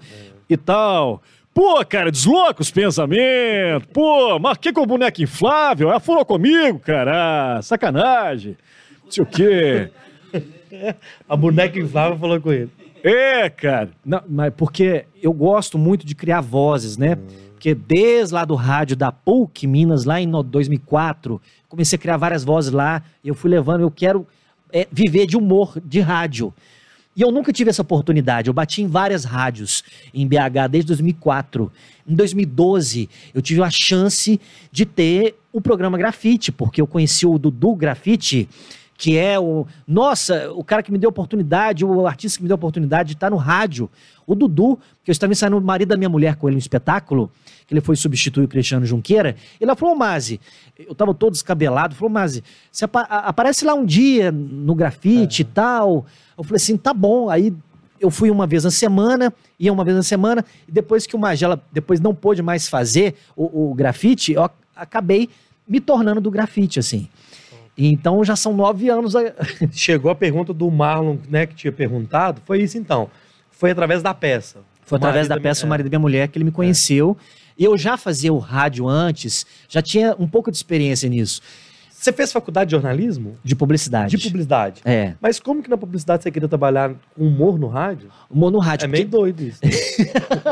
[0.49, 1.21] e tal.
[1.53, 3.89] Pô, cara, desloca os pensamentos.
[3.93, 5.91] Pô, marquei com o boneco inflável.
[5.91, 7.57] Ela falou comigo, cara.
[7.59, 8.57] Ah, sacanagem.
[9.05, 9.91] Não sei o quê.
[11.29, 12.71] A boneca inflável falou com ele.
[13.03, 13.91] É, cara.
[14.05, 17.17] Não, mas porque eu gosto muito de criar vozes, né?
[17.53, 22.17] Porque desde lá do rádio da PUC Minas, lá em no- 2004, comecei a criar
[22.17, 23.03] várias vozes lá.
[23.25, 24.27] Eu fui levando, eu quero
[24.73, 26.53] é, viver de humor de rádio.
[27.15, 28.49] E eu nunca tive essa oportunidade.
[28.49, 29.83] Eu bati em várias rádios
[30.13, 31.73] em BH desde 2004.
[32.07, 34.39] Em 2012, eu tive a chance
[34.71, 38.47] de ter o programa Grafite, porque eu conheci o Dudu Grafite,
[38.97, 39.67] que é o.
[39.87, 43.31] Nossa, o cara que me deu oportunidade, o artista que me deu oportunidade de estar
[43.31, 43.91] no rádio.
[44.27, 47.31] O Dudu, que eu estava ensaiando o marido da minha mulher com ele no espetáculo,
[47.67, 49.37] que ele foi substituir o Cristiano Junqueira.
[49.61, 50.41] Ele falou, "Ô, Mazi,
[50.79, 55.45] eu tava todo descabelado, falou, Mazi, você apa- aparece lá um dia no grafite e
[55.45, 56.07] tal.
[56.37, 57.31] Eu falei assim, tá bom.
[57.31, 57.55] Aí
[58.01, 61.19] eu fui uma vez na semana, ia uma vez na semana, e depois que o
[61.19, 65.29] Magela depois não pôde mais fazer o, o grafite, eu ac- acabei
[65.69, 67.09] me tornando do grafite, assim.
[67.79, 69.15] Então já são nove anos.
[69.17, 69.33] a-
[69.73, 72.41] Chegou a pergunta do Marlon, né, que tinha perguntado.
[72.45, 73.11] Foi isso então.
[73.51, 74.59] Foi através da peça.
[74.85, 75.69] Foi através da peça O é.
[75.71, 77.17] Marido da Minha Mulher que ele me conheceu.
[77.59, 81.41] E eu já fazia o rádio antes, já tinha um pouco de experiência nisso,
[81.91, 83.37] Você fez faculdade de jornalismo?
[83.43, 84.15] de publicidade.
[84.15, 84.83] De publicidade.
[84.85, 88.11] É, Mas como que na publicidade você queria trabalhar com humor no rádio?
[88.31, 88.85] humor no rádio.
[88.85, 89.61] É meio porque- doido isso.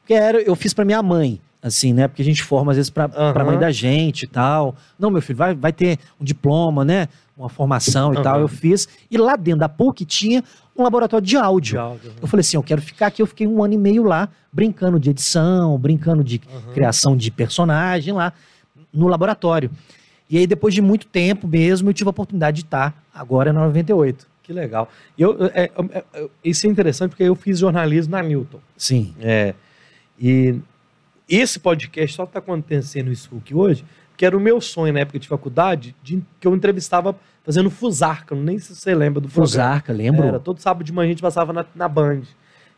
[0.00, 2.08] Porque era, eu fiz pra minha mãe, assim, né?
[2.08, 3.32] Porque a gente forma às vezes Aham.
[3.32, 4.74] pra mãe da gente e tal.
[4.98, 7.08] Não, meu filho, vai, vai ter um diploma, né?
[7.36, 8.22] Uma formação e Aham.
[8.22, 8.40] tal.
[8.40, 8.88] Eu fiz.
[9.10, 10.42] E lá dentro da PUC tinha
[10.76, 11.72] um laboratório de áudio.
[11.72, 13.20] De áudio, Eu falei assim, eu quero ficar aqui.
[13.20, 16.38] Eu fiquei um ano e meio lá, brincando de edição, brincando de
[16.72, 18.32] criação de personagem lá
[18.92, 19.70] no laboratório.
[20.28, 23.64] E aí, depois de muito tempo mesmo, eu tive a oportunidade de estar agora na
[23.66, 24.26] 98.
[24.42, 24.88] Que legal.
[25.18, 28.58] E Eu, é, é, é, isso é interessante porque eu fiz jornalismo na Newton.
[28.76, 29.14] Sim.
[29.20, 29.54] É,
[30.18, 30.56] e
[31.28, 33.84] esse podcast só está acontecendo isso aqui hoje,
[34.16, 38.34] que era o meu sonho na época de faculdade, de, que eu entrevistava fazendo Fusarca,
[38.34, 39.46] não nem se você lembra do programa.
[39.46, 40.26] Fusarca, lembro?
[40.26, 42.22] Era, todo sábado de manhã a gente passava na, na Band.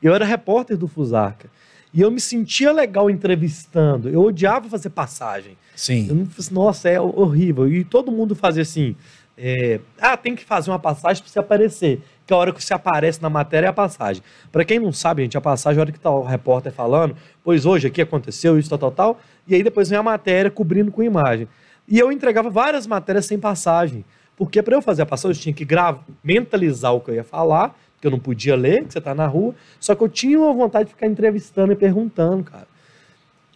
[0.02, 1.48] E eu era repórter do Fusarca.
[1.92, 4.08] E eu me sentia legal entrevistando.
[4.08, 5.52] Eu odiava fazer passagem.
[5.52, 6.06] Eu Sim.
[6.12, 7.66] não fiz, nossa, é horrível.
[7.66, 8.94] E todo mundo fazia assim:
[9.36, 12.02] é, ah, tem que fazer uma passagem para você aparecer.
[12.28, 14.22] Que a hora que você aparece na matéria é a passagem.
[14.52, 17.16] Para quem não sabe, gente, a passagem é a hora que tá o repórter falando,
[17.42, 19.20] pois hoje aqui aconteceu isso, tal, tal, tal.
[19.46, 21.48] E aí depois vem a matéria cobrindo com imagem.
[21.88, 24.04] E eu entregava várias matérias sem passagem.
[24.36, 27.24] Porque para eu fazer a passagem, eu tinha que gravar, mentalizar o que eu ia
[27.24, 29.54] falar, porque eu não podia ler, que você tá na rua.
[29.80, 32.68] Só que eu tinha uma vontade de ficar entrevistando e perguntando, cara.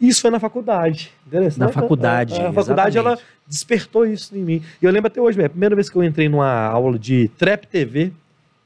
[0.01, 1.13] Isso foi na faculdade.
[1.27, 1.61] Interessante.
[1.61, 4.63] Na faculdade, A, a faculdade, ela despertou isso em mim.
[4.81, 7.29] E eu lembro até hoje, velho, a primeira vez que eu entrei numa aula de
[7.37, 8.15] Trap TV, que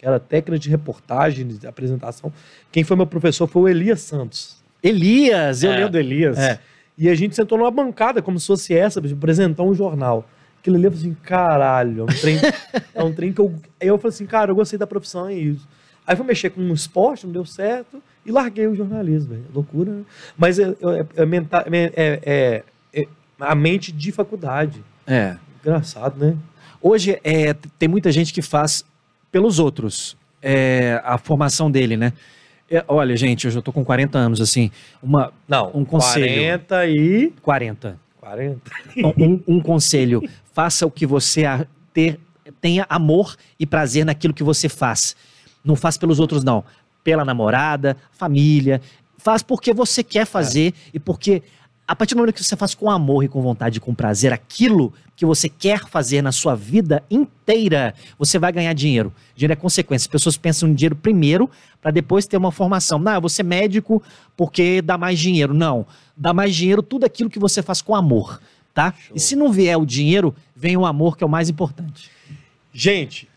[0.07, 2.33] era técnica de reportagem, de apresentação,
[2.71, 4.57] quem foi meu professor foi o Elias Santos.
[4.83, 5.77] Elias, eu É.
[5.77, 6.39] lembro do Elias.
[6.39, 6.61] É.
[6.97, 10.29] E a gente sentou numa bancada, como se fosse essa, pra apresentar um jornal.
[10.61, 12.37] Aquilo ali eu falei assim, caralho, é um trem,
[12.95, 13.55] é um trem que eu.
[13.81, 15.67] Aí eu falei assim, cara, eu gostei da profissão, é isso.
[16.07, 19.45] Aí fui mexer com um esporte, não deu certo, e larguei o jornalismo, velho.
[19.53, 20.03] Loucura, né?
[20.39, 20.75] Mas é, é,
[21.17, 22.63] é é- é-
[23.03, 23.07] é
[23.41, 24.83] a mente de faculdade.
[25.07, 25.37] É.
[25.65, 26.37] Engraçado, né?
[26.81, 28.85] Hoje é, tem muita gente que faz
[29.37, 32.11] pelos outros é, a formação dele, né?
[32.71, 34.71] É, olha, gente, eu já tô com 40 anos, assim,
[35.03, 36.27] uma Não, Um conselho.
[36.27, 37.33] 40 e.
[37.43, 38.01] 40.
[38.19, 38.61] 40.
[39.19, 40.23] Um, um conselho,
[40.55, 42.19] faça o que você a- ter,
[42.63, 45.15] tenha amor e prazer naquilo que você faz.
[45.63, 46.65] Não faz pelos outros, não.
[47.05, 48.81] Pela namorada, família.
[49.19, 51.43] Faz porque você quer fazer e porque
[51.89, 54.33] a partir do momento que você faz com amor e com vontade e com prazer
[54.33, 59.13] aquilo que você quer fazer na sua vida inteira, você vai ganhar dinheiro.
[59.35, 60.07] Dinheiro é consequência.
[60.07, 61.49] As pessoas pensam em dinheiro primeiro
[61.81, 62.99] para depois ter uma formação.
[62.99, 64.03] Não, eu vou ser médico
[64.37, 65.55] porque dá mais dinheiro.
[65.55, 65.87] Não.
[66.17, 68.41] Dá mais dinheiro tudo aquilo que você faz com amor,
[68.75, 68.93] tá?
[68.93, 69.17] Show.
[69.17, 72.11] E se não vier o dinheiro, vem o amor que é o mais importante.
[72.73, 73.29] Gente,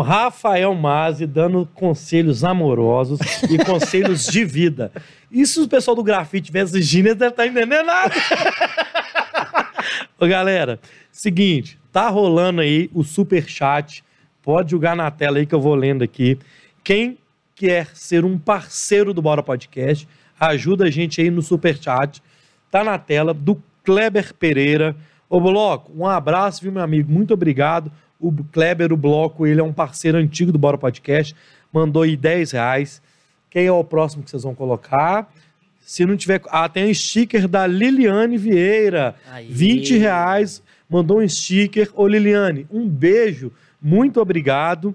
[0.00, 4.90] Rafael Mazzi dando conselhos amorosos e conselhos de vida.
[5.30, 8.14] Isso o pessoal do grafite tivesse Gíneas deve estar entendendo nada.
[10.18, 10.80] Ô, galera,
[11.12, 14.02] seguinte, tá rolando aí o super chat.
[14.42, 16.38] Pode jogar na tela aí que eu vou lendo aqui.
[16.82, 17.18] Quem
[17.54, 20.06] quer ser um parceiro do Bora Podcast,
[20.38, 22.22] ajuda a gente aí no super chat.
[22.70, 24.96] Tá na tela do Kleber Pereira.
[25.28, 27.10] Ô, Bloco, um abraço, viu, meu amigo?
[27.10, 27.90] Muito obrigado.
[28.18, 31.34] O Kleber, o Bloco, ele é um parceiro antigo do Bora Podcast.
[31.72, 33.02] Mandou aí 10 reais.
[33.50, 35.32] Quem é o próximo que vocês vão colocar?
[35.80, 36.40] Se não tiver.
[36.48, 39.14] Ah, tem um sticker da Liliane Vieira.
[39.30, 39.46] Aí.
[39.48, 40.62] 20 reais.
[40.88, 41.90] Mandou um sticker.
[41.94, 43.52] Ô, Liliane, um beijo.
[43.80, 44.94] Muito obrigado.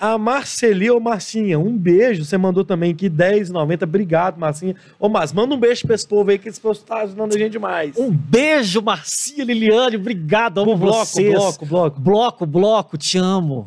[0.00, 2.24] A Marceli, ô Marcinha, um beijo.
[2.24, 3.82] Você mandou também aqui 10,90.
[3.82, 4.76] Obrigado, Marcinha.
[4.98, 7.38] Ô, mas manda um beijo pra esse povo aí, que esse povo tá ajudando a
[7.38, 7.96] gente demais.
[7.96, 9.96] Um beijo, Marcia Liliane.
[9.96, 11.34] Obrigado, amo bloco, vocês.
[11.34, 12.00] bloco, bloco.
[12.00, 13.64] Bloco, bloco, te amo.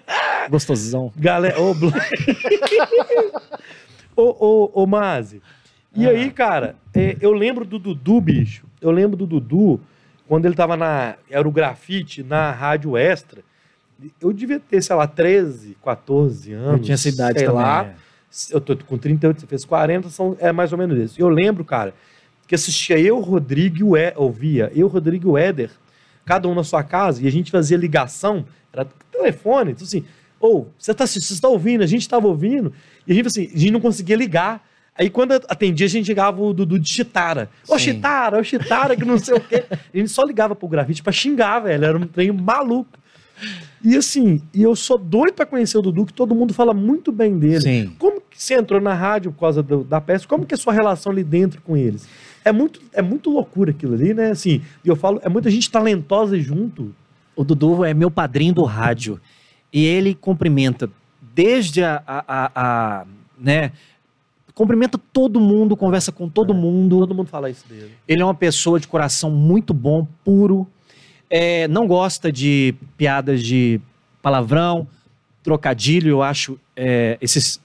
[0.48, 1.12] Gostosão.
[1.16, 1.92] Galera, ô, Blo...
[4.16, 5.42] ô, ô, ô, Mazi.
[5.94, 6.10] E Ah.
[6.10, 8.64] aí, cara, é, eu lembro do Dudu, bicho.
[8.80, 9.80] Eu lembro do Dudu,
[10.26, 11.14] quando ele tava na.
[11.30, 13.42] Era o grafite na Rádio Extra.
[14.20, 16.72] Eu devia ter, sei lá, 13, 14 anos.
[16.72, 17.62] Eu tinha essa idade sei também.
[17.62, 17.84] lá.
[17.84, 17.94] é.
[18.50, 21.20] Eu tô com 38, você fez 40, são, é mais ou menos isso.
[21.20, 21.94] Eu lembro, cara,
[22.48, 25.70] que assistia eu, Rodrigo e o ouvia, eu, Rodrigo e o Éder,
[26.24, 30.04] cada um na sua casa, e a gente fazia ligação, era telefone, então assim,
[30.40, 32.72] ou, você tá, você está ouvindo, a gente estava ouvindo,
[33.06, 34.66] e a gente assim, a gente não conseguia ligar.
[34.96, 37.48] Aí quando atendia, a gente ligava o Dudu de Chitara.
[37.66, 37.84] Ô, Sim.
[37.84, 39.64] Chitara, ô, Chitara, que não sei o quê.
[39.70, 41.84] A gente só ligava pro grafite pra xingar, velho.
[41.84, 42.96] Era um trem maluco.
[43.84, 47.10] E assim, e eu sou doido pra conhecer o Dudu, que todo mundo fala muito
[47.12, 47.60] bem dele.
[47.60, 47.92] Sim.
[47.98, 50.26] Como que você entrou na rádio por causa do- da peça?
[50.26, 52.06] Como que é a sua relação ali dentro com eles?
[52.44, 54.30] É muito, é muito loucura aquilo ali, né?
[54.30, 56.94] Assim, e eu falo, é muita gente talentosa junto.
[57.36, 59.20] O Dudu é meu padrinho do rádio.
[59.72, 60.88] E ele cumprimenta
[61.34, 62.02] desde a.
[62.06, 63.06] a- a- a,
[63.38, 63.72] né,
[64.54, 67.00] cumprimenta todo mundo, conversa com todo mundo.
[67.00, 67.90] Todo mundo fala isso dele.
[68.06, 70.66] Ele é uma pessoa de coração muito bom, puro.
[71.30, 73.80] É, não gosta de piadas de
[74.22, 74.86] palavrão,
[75.42, 76.10] trocadilho.
[76.10, 77.60] Eu acho é, esses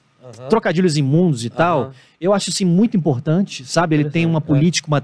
[0.49, 1.81] trocadilhos imundos e tal.
[1.81, 1.93] Aham.
[2.19, 3.95] Eu acho isso muito importante, sabe?
[3.95, 4.41] Ele tem uma é.
[4.41, 5.03] política, uma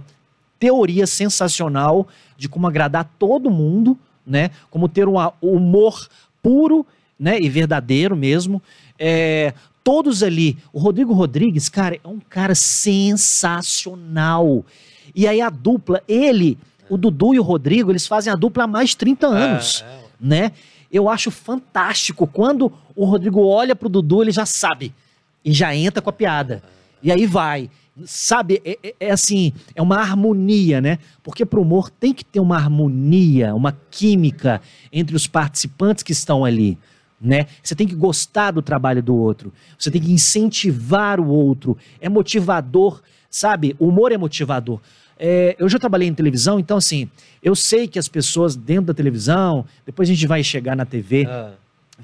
[0.59, 4.51] teoria sensacional de como agradar todo mundo, né?
[4.69, 6.07] Como ter um humor
[6.43, 6.85] puro,
[7.17, 7.39] né?
[7.39, 8.61] E verdadeiro mesmo.
[8.99, 10.57] É, todos ali.
[10.73, 14.65] O Rodrigo Rodrigues, cara, é um cara sensacional.
[15.13, 16.57] E aí a dupla, ele,
[16.89, 19.91] o Dudu e o Rodrigo, eles fazem a dupla há mais de 30 anos É,
[19.93, 19.99] é.
[20.19, 20.51] né?
[20.91, 22.25] Eu acho fantástico.
[22.27, 24.93] Quando o Rodrigo olha pro Dudu, ele já sabe.
[25.43, 26.63] E já entra com a piada.
[27.03, 27.69] E aí vai.
[28.05, 30.99] Sabe, é, é- é assim, é uma harmonia, né?
[31.23, 36.43] Porque pro humor tem que ter uma harmonia, uma química entre os participantes que estão
[36.43, 36.77] ali,
[37.21, 37.45] né?
[37.63, 39.53] Você tem que gostar do trabalho do outro.
[39.79, 41.77] Você tem que incentivar o outro.
[42.01, 43.75] É motivador, sabe?
[43.79, 44.79] O humor é motivador.
[45.17, 47.09] É, eu já trabalhei em televisão, então assim,
[47.41, 51.25] eu sei que as pessoas dentro da televisão, depois a gente vai chegar na TV,
[51.25, 51.51] Ah,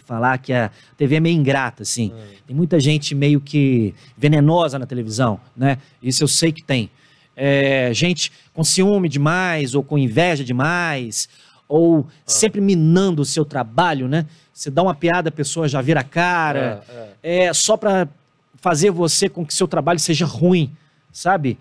[0.06, 2.12] falar que a TV é meio ingrata, assim.
[2.16, 2.26] ah.
[2.48, 5.78] Tem muita gente meio que venenosa na televisão, né?
[6.02, 6.90] Isso eu sei que tem.
[7.36, 11.28] É, gente com ciúme demais, ou com inveja demais,
[11.68, 14.26] ou sempre minando o seu trabalho, né?
[14.54, 16.84] Você dá uma piada, a pessoa já vira a cara.
[16.88, 17.08] Ah, ah.
[17.24, 18.08] É só pra
[18.56, 20.72] fazer você com que seu trabalho seja ruim,
[21.12, 21.58] sabe?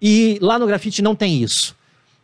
[0.00, 1.74] E lá no grafite não tem isso.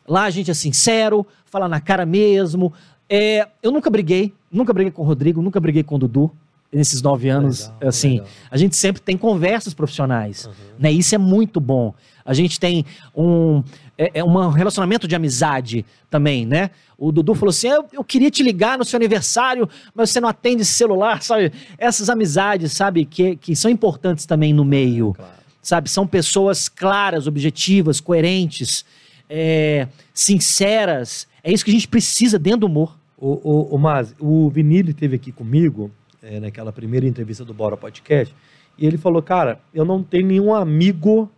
[0.06, 2.72] Lá a gente é sincero, fala na cara mesmo.
[3.08, 6.30] É, eu nunca briguei, nunca briguei com o Rodrigo, nunca briguei com o Dudu
[6.72, 7.66] nesses nove anos.
[7.74, 8.26] Legal, assim, legal.
[8.50, 10.52] a gente sempre tem conversas profissionais, Uhum.
[10.78, 10.92] né?
[10.92, 11.92] Isso é muito bom.
[12.24, 12.84] A gente tem
[13.16, 13.62] um,
[13.98, 16.70] é, é um relacionamento de amizade também, né?
[16.96, 20.28] O Dudu falou assim: eu, eu queria te ligar no seu aniversário, mas você não
[20.28, 21.52] atende celular, sabe?
[21.78, 25.39] Essas amizades, sabe, que, que são importantes também no meio Claro.
[25.62, 25.90] Sabe?
[25.90, 28.84] São pessoas claras, objetivas, coerentes,
[29.28, 31.26] é, sinceras.
[31.42, 32.98] É isso que a gente precisa dentro do humor.
[33.16, 35.90] O, o, o Maz, o Vinili esteve aqui comigo
[36.22, 38.34] é, naquela primeira entrevista do Bora Podcast
[38.80, 41.30] e ele falou, cara, eu não tenho nenhum amigo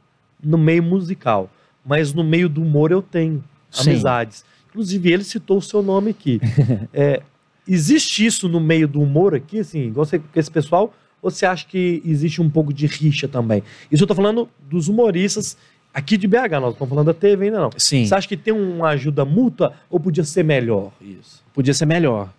[0.43, 1.51] no meio musical,
[1.85, 3.91] mas no meio do humor eu tenho Sim.
[3.91, 4.45] amizades.
[4.69, 6.41] Inclusive, ele citou o seu nome aqui.
[6.95, 7.23] É,
[7.67, 11.65] existe isso no meio do humor aqui, assim, igual você, esse pessoal, ou você acha
[11.65, 13.63] que existe um pouco de rixa também?
[13.91, 15.57] Isso eu tô falando dos humoristas
[15.95, 17.71] aqui de BH, nós não estamos falando da TV ainda não.
[17.77, 18.05] Sim.
[18.05, 21.43] Você acha que tem uma ajuda mútua ou podia ser melhor isso?
[21.55, 22.33] Podia ser melhor.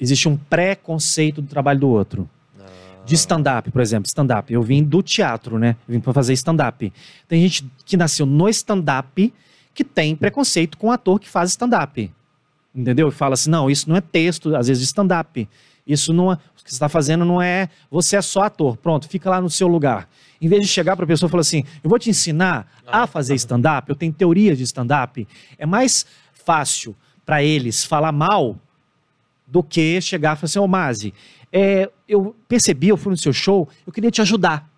[0.00, 2.28] Existe um preconceito do trabalho do outro.
[3.04, 4.52] De stand-up, por exemplo, stand-up.
[4.52, 5.76] Eu vim do teatro, né?
[5.88, 6.92] Eu vim para fazer stand-up.
[7.26, 9.34] Tem gente que nasceu no stand-up
[9.74, 12.08] que tem preconceito com o ator que faz stand-up.
[12.74, 13.08] entendeu?
[13.08, 15.48] E fala assim, não, isso não é texto, às vezes stand-up.
[15.86, 19.08] Isso não é, o que você está fazendo não é, você é só ator, pronto,
[19.08, 20.08] fica lá no seu lugar.
[20.40, 23.06] Em vez de chegar para a pessoa e falar assim, eu vou te ensinar a
[23.06, 25.26] fazer stand-up, eu tenho teoria de stand-up,
[25.58, 28.56] é mais fácil para eles falar mal
[29.46, 31.14] do que chegar e falar assim, ô Mazi,
[31.52, 34.70] é, eu percebi, eu fui no seu show, eu queria te ajudar.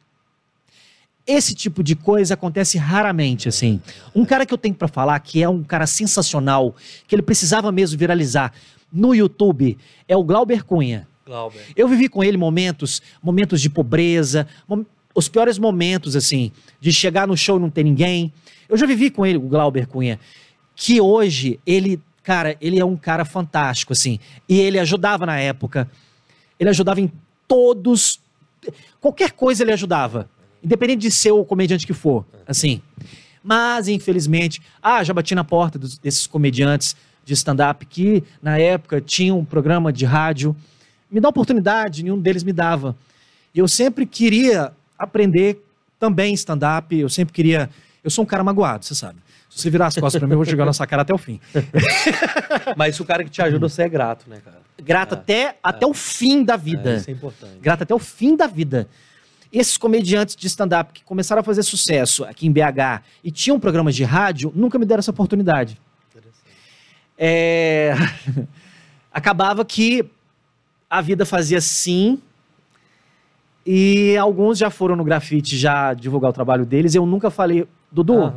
[1.26, 3.80] Esse tipo de coisa acontece raramente, assim.
[4.14, 6.74] Um cara que eu tenho para falar, que é um cara sensacional,
[7.08, 8.52] que ele precisava mesmo viralizar
[8.94, 9.76] no YouTube,
[10.08, 11.08] é o Glauber Cunha.
[11.26, 11.60] Glauber.
[11.74, 17.26] Eu vivi com ele momentos, momentos de pobreza, mom- os piores momentos, assim, de chegar
[17.26, 18.32] no show e não ter ninguém.
[18.68, 20.20] Eu já vivi com ele, o Glauber Cunha,
[20.76, 25.90] que hoje ele, cara, ele é um cara fantástico, assim, e ele ajudava na época.
[26.60, 27.10] Ele ajudava em
[27.48, 28.20] todos,
[29.00, 30.28] qualquer coisa ele ajudava,
[30.62, 32.80] independente de ser o comediante que for, assim.
[33.42, 39.00] Mas, infelizmente, ah, já bati na porta dos- desses comediantes de stand-up que, na época,
[39.00, 40.54] tinham um programa de rádio.
[41.10, 42.94] Me dá oportunidade, nenhum deles me dava.
[43.54, 45.64] E eu sempre queria aprender
[45.98, 47.70] também stand-up, eu sempre queria...
[48.02, 49.18] Eu sou um cara magoado, você sabe.
[49.48, 51.18] Se você virar as costas pra mim, eu vou jogar na sua cara até o
[51.18, 51.40] fim.
[52.76, 54.58] Mas se o cara que te ajuda, você é grato, né, cara?
[54.82, 56.94] Grato até, até o fim da vida.
[56.94, 57.58] É, isso é importante.
[57.62, 58.88] Grato até o fim da vida.
[59.52, 63.94] Esses comediantes de stand-up que começaram a fazer sucesso aqui em BH e tinham programas
[63.94, 65.78] de rádio, nunca me deram essa oportunidade.
[67.18, 67.94] É,
[69.12, 70.04] Acabava que
[70.90, 72.20] a vida fazia assim
[73.66, 76.94] e alguns já foram no grafite já divulgar o trabalho deles.
[76.94, 78.32] Eu nunca falei, Dudu,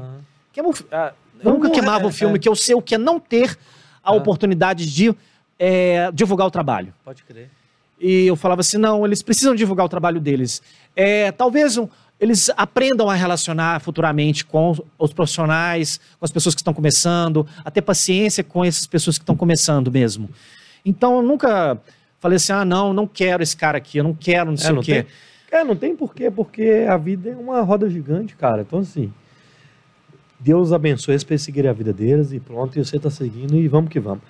[0.54, 1.14] queima ah,
[1.44, 2.40] eu nunca queimava é, o filme, é.
[2.40, 3.58] que eu sei o que é não ter
[4.04, 4.14] a Ah.
[4.14, 5.14] oportunidade de
[5.60, 6.94] é, divulgar o trabalho.
[7.04, 7.50] Pode crer.
[8.00, 10.62] E eu falava assim: não, eles precisam divulgar o trabalho deles.
[10.96, 16.62] É, talvez um- eles aprendam a relacionar futuramente com os- profissionais, com as pessoas que
[16.62, 20.30] estão começando, a ter paciência com essas pessoas que estão começando mesmo.
[20.86, 21.80] Então eu nunca
[22.20, 24.80] falei assim: ah, não, não quero esse cara aqui, eu não quero, não sei não
[24.80, 25.04] o quê.
[25.50, 28.62] Tem, é, não tem porquê, porque a vida é uma roda gigante, cara.
[28.64, 29.12] Então, assim,
[30.40, 33.56] Deus abençoe eles para eles seguirem a vida deles e pronto, e você tá seguindo
[33.56, 34.22] e vamos que vamos.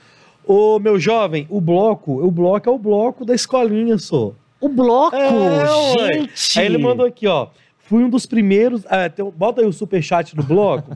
[0.46, 4.34] Ô, meu jovem, o bloco, o bloco é o bloco da escolinha, só.
[4.62, 6.14] O bloco, É, ué.
[6.14, 6.60] gente!
[6.60, 7.48] Aí ele mandou aqui, ó.
[7.88, 8.86] Fui um dos primeiros.
[8.88, 10.96] ah, tem bota aí o superchat do bloco.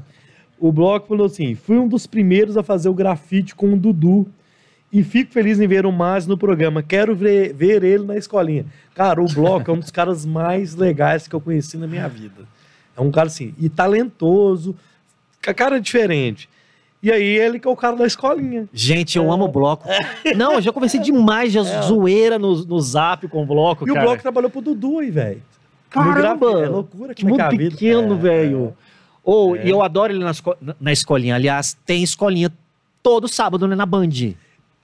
[0.59, 4.27] o bloco falou assim: fui um dos primeiros a fazer o grafite com o Dudu.
[4.93, 6.83] E fico feliz em ver o Maz no programa.
[6.83, 8.65] Quero ver, ver ele na escolinha.
[8.93, 12.45] Cara, o bloco é um dos caras mais legais que eu conheci na minha vida.
[12.97, 14.75] É um cara assim, e talentoso,
[15.41, 16.49] com a cara diferente.
[17.01, 18.67] E aí ele que é o cara da escolinha.
[18.73, 19.87] Gente, eu amo o bloco.
[20.35, 23.87] Não, eu já conversei demais de zoeira no, no zap com o bloco, É.
[23.87, 24.05] E o cara.
[24.05, 25.41] bloco trabalhou pro Dudu aí, velho.
[25.91, 26.47] Caramba!
[26.63, 27.69] É loucura Que é mundo é vida.
[27.71, 28.73] pequeno, É, velho.
[29.23, 31.35] Ou, E eu adoro ele na, esco- na escolinha.
[31.35, 32.51] Aliás, tem escolinha
[33.03, 34.09] todo sábado né, na Band.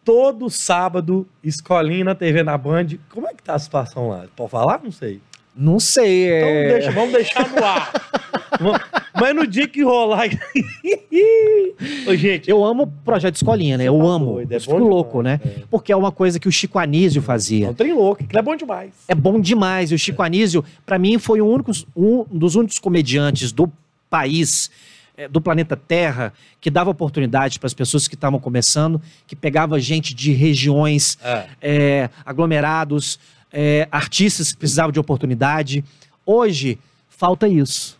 [0.06, 2.88] todo sábado, escolinha na TV na Band.
[3.12, 4.26] Como é que tá a situação lá?
[4.36, 4.80] Pode falar?
[4.84, 5.20] Não sei.
[5.58, 6.28] Não sei.
[6.28, 6.68] Então é...
[6.74, 7.92] deixa, vamos deixar no ar.
[9.20, 10.28] Mas no dia que rolar.
[12.08, 13.86] Ô, gente, Eu amo o projeto Escolinha, né?
[13.86, 14.26] Você Eu tá amo.
[14.34, 15.40] doido, é eu fico louco, né?
[15.44, 15.50] é.
[15.70, 17.70] Porque é uma coisa que o Chico Anísio é fazia.
[17.70, 18.92] um trem louco, que é bom demais.
[19.08, 19.92] É bom demais.
[19.92, 23.72] E o Chico Anísio, pra mim, foi o único, um dos únicos comediantes do
[24.10, 24.70] país,
[25.18, 29.80] eh, do planeta Terra, que dava oportunidade para as pessoas que estavam começando, que pegava
[29.80, 31.18] gente de regiões,
[31.62, 33.20] eh, aglomerados,
[33.60, 35.84] eh, artistas que precisavam de oportunidade.
[36.24, 36.78] Hoje,
[37.10, 37.98] falta isso.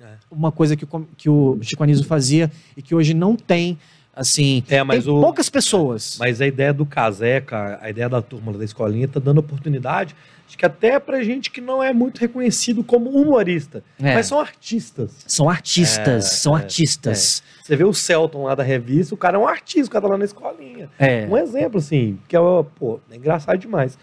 [0.00, 0.14] É.
[0.30, 0.86] Uma coisa que,
[1.18, 3.78] que o Chico Anísio fazia e que hoje não tem,
[4.16, 4.64] assim...
[4.66, 6.16] É, mas tem o- poucas pessoas.
[6.18, 10.16] Mas a ideia do Caseca, a ideia da turma da escolinha, tá dando oportunidade.
[10.48, 13.82] Acho que até pra gente que não é muito reconhecido como humorista.
[14.00, 14.14] É.
[14.14, 15.10] Mas são artistas.
[15.26, 17.42] São artistas, É, são é, artistas.
[17.62, 20.08] Você vê o Celton lá da revista, o cara é um artista, o cara tá
[20.12, 20.88] lá na escolinha.
[20.98, 21.26] É.
[21.26, 22.40] Um exemplo, assim, que é,
[22.78, 23.98] pô, é engraçado demais.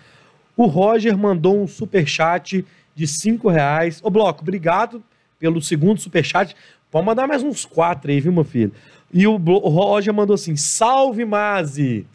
[0.62, 4.00] O Roger mandou um superchat de 5 reais.
[4.04, 5.04] Ô, Bloco, obrigado
[5.39, 6.56] pelo segundo superchat.
[6.91, 8.71] Pode mandar mais uns quatro aí, viu, meu filho?
[9.12, 12.06] E o, o Roger mandou assim: Salve, Mazi!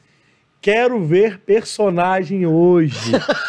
[0.61, 2.97] Quero ver personagem hoje.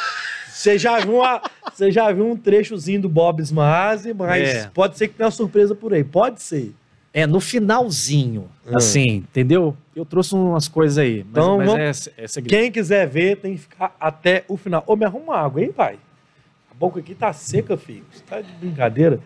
[0.50, 1.40] Você já viu uma,
[1.72, 4.72] você já viu um trechozinho do Bob Smazi, mas É.
[4.74, 6.04] pode ser que tenha uma surpresa por aí.
[6.04, 6.74] Pode ser.
[7.20, 8.78] É, no finalzinho, Ah.
[8.78, 9.76] assim, entendeu?
[9.96, 12.50] Eu trouxe umas coisas aí, mas, Então, mas vamos- é, é segredo.
[12.52, 14.84] Quem quiser ver, tem que ficar até o final.
[14.86, 15.98] Ô, me arruma uma água, hein, pai?
[16.70, 18.04] A boca aqui tá seca, filho.
[18.14, 19.20] Você tá de brincadeira?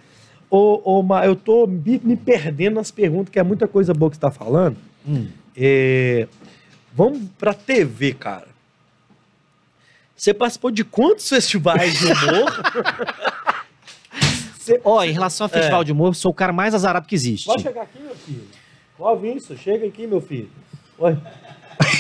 [0.50, 4.10] Ô, ô, Ma, eu tô me, me perdendo nas perguntas, que é muita coisa boa
[4.10, 4.78] que você tá falando.
[5.06, 5.28] Hum.
[5.58, 6.30] É,
[6.94, 8.48] Vamos pra TV, cara.
[10.16, 12.52] Você participou de quantos festivais de humor?
[14.84, 17.46] Ó, em relação ao festival de humor, sou o cara mais azarado que existe.
[17.46, 18.48] Pode chegar aqui, meu filho.
[19.00, 20.50] Ó, isso, chega aqui, meu filho.
[20.98, 21.18] Oi.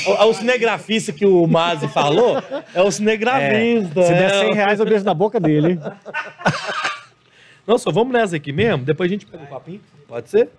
[0.05, 2.38] o, o cinegrafista que o Mazi falou
[2.74, 4.03] é o cinegrafista.
[4.03, 4.18] Se é.
[4.18, 5.80] der 100 reais, eu beijo na boca dele.
[7.66, 8.84] Não, só vamos nessa aqui mesmo?
[8.86, 9.82] Depois a gente pega o papinho.
[10.07, 10.49] Pode ser?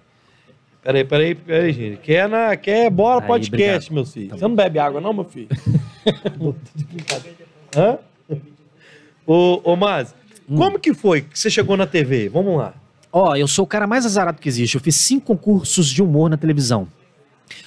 [0.83, 1.99] Peraí, peraí, peraí, gente.
[1.99, 3.95] Quer, na, quer bora Aí, podcast, obrigado.
[3.95, 4.31] meu filho.
[4.31, 5.49] Você não bebe água, não, meu filho?
[7.77, 7.99] Hã?
[9.25, 9.77] Ô, ô
[10.49, 12.29] Mazi, como que foi que você chegou na TV?
[12.29, 12.75] Vamos lá.
[13.13, 14.75] Ó, eu sou o cara mais azarado que existe.
[14.75, 16.89] Eu fiz cinco concursos de humor na televisão.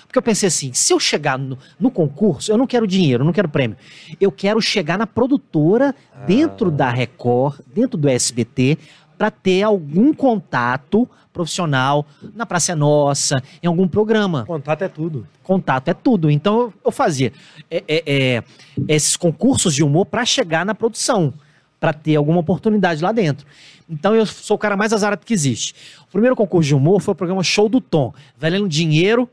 [0.08, 3.26] Porque eu pensei assim, se eu chegar no, no concurso, eu não quero dinheiro, eu
[3.26, 3.78] não quero prêmio.
[4.20, 5.94] Eu quero chegar na produtora,
[6.26, 8.78] dentro da Record, dentro do SBT,
[9.18, 14.46] para ter algum contato profissional na Praça é Nossa, em algum programa.
[14.46, 15.28] Contato é tudo.
[15.44, 16.32] Contato é tudo.
[16.32, 17.34] Então eu, eu fazia
[17.70, 18.44] é, é, é,
[18.88, 21.34] esses concursos de humor para chegar na produção,
[21.86, 23.46] para ter alguma oportunidade lá dentro.
[23.88, 25.76] Então eu sou o cara mais azarado que existe.
[26.10, 29.30] O primeiro concurso de humor foi o programa Show do Tom, valendo dinheiro.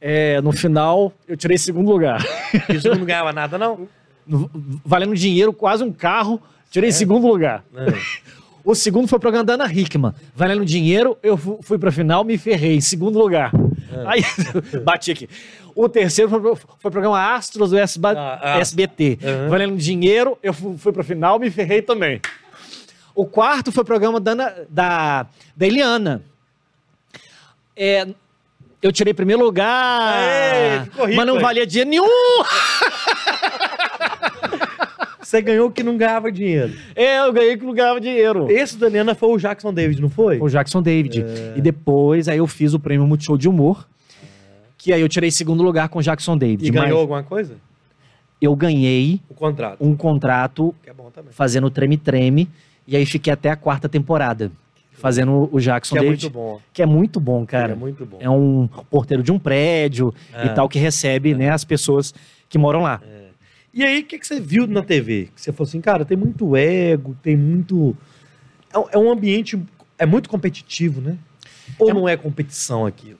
[0.00, 2.24] É, no final, eu tirei segundo lugar.
[2.72, 3.88] Isso não ganhava nada, não?
[4.84, 7.64] Valendo dinheiro, quase um carro, tirei segundo lugar.
[8.64, 10.12] O segundo foi o programa da Ana Hickman.
[10.32, 13.50] Valendo dinheiro, eu fu- fui pra final, me ferrei, segundo lugar.
[14.06, 14.22] Aí,
[14.84, 15.28] bati aqui.
[15.74, 18.58] O terceiro foi, foi o programa Astros do SB, Ah, ah.
[18.60, 19.18] SBT.
[19.22, 19.48] Aham.
[19.48, 22.20] Valendo dinheiro, eu fu- fui pra final, me ferrei também.
[23.14, 24.34] O quarto foi o programa da,
[24.68, 25.26] da,
[25.56, 26.22] da Eliana.
[27.76, 28.06] É,
[28.82, 32.06] eu tirei primeiro lugar, Aê, mas não valia dinheiro nenhum.
[35.36, 36.72] Você ganhou que não ganhava dinheiro.
[36.94, 38.50] É, eu ganhei que não ganhava dinheiro.
[38.50, 40.38] Esse da Liana foi o Jackson David, não foi?
[40.40, 41.22] o Jackson David.
[41.22, 41.52] É.
[41.56, 43.86] E depois aí eu fiz o prêmio Multishow de Humor,
[44.78, 46.66] que aí eu tirei segundo lugar com o Jackson David.
[46.68, 47.54] E mas ganhou alguma coisa?
[48.40, 49.76] eu ganhei O contrato.
[49.80, 51.32] um contrato Que é bom também.
[51.32, 52.48] fazendo o Treme Treme,
[52.86, 54.52] e aí fiquei até a quarta temporada,
[54.92, 56.22] fazendo o Jackson Que é David.
[56.24, 56.60] muito bom.
[56.72, 57.72] Que é muito bom, Cara, cara.
[57.72, 58.18] é muito bom.
[58.20, 60.46] É um porteiro de um prédio É.
[60.46, 62.14] e tal, que recebe né, as pessoas
[62.48, 63.00] que moram lá.
[63.76, 65.28] E aí, o que, que você viu na TV?
[65.34, 67.94] Que você falou assim, cara, tem muito ego, tem muito.
[68.72, 69.62] É, um- é ambiente.
[69.98, 71.18] É muito competitivo, né?
[71.78, 73.18] Ou É- não é competição aquilo?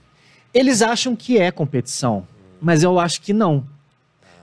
[0.55, 2.27] Eles acham que é competição,
[2.59, 3.67] mas eu acho que não.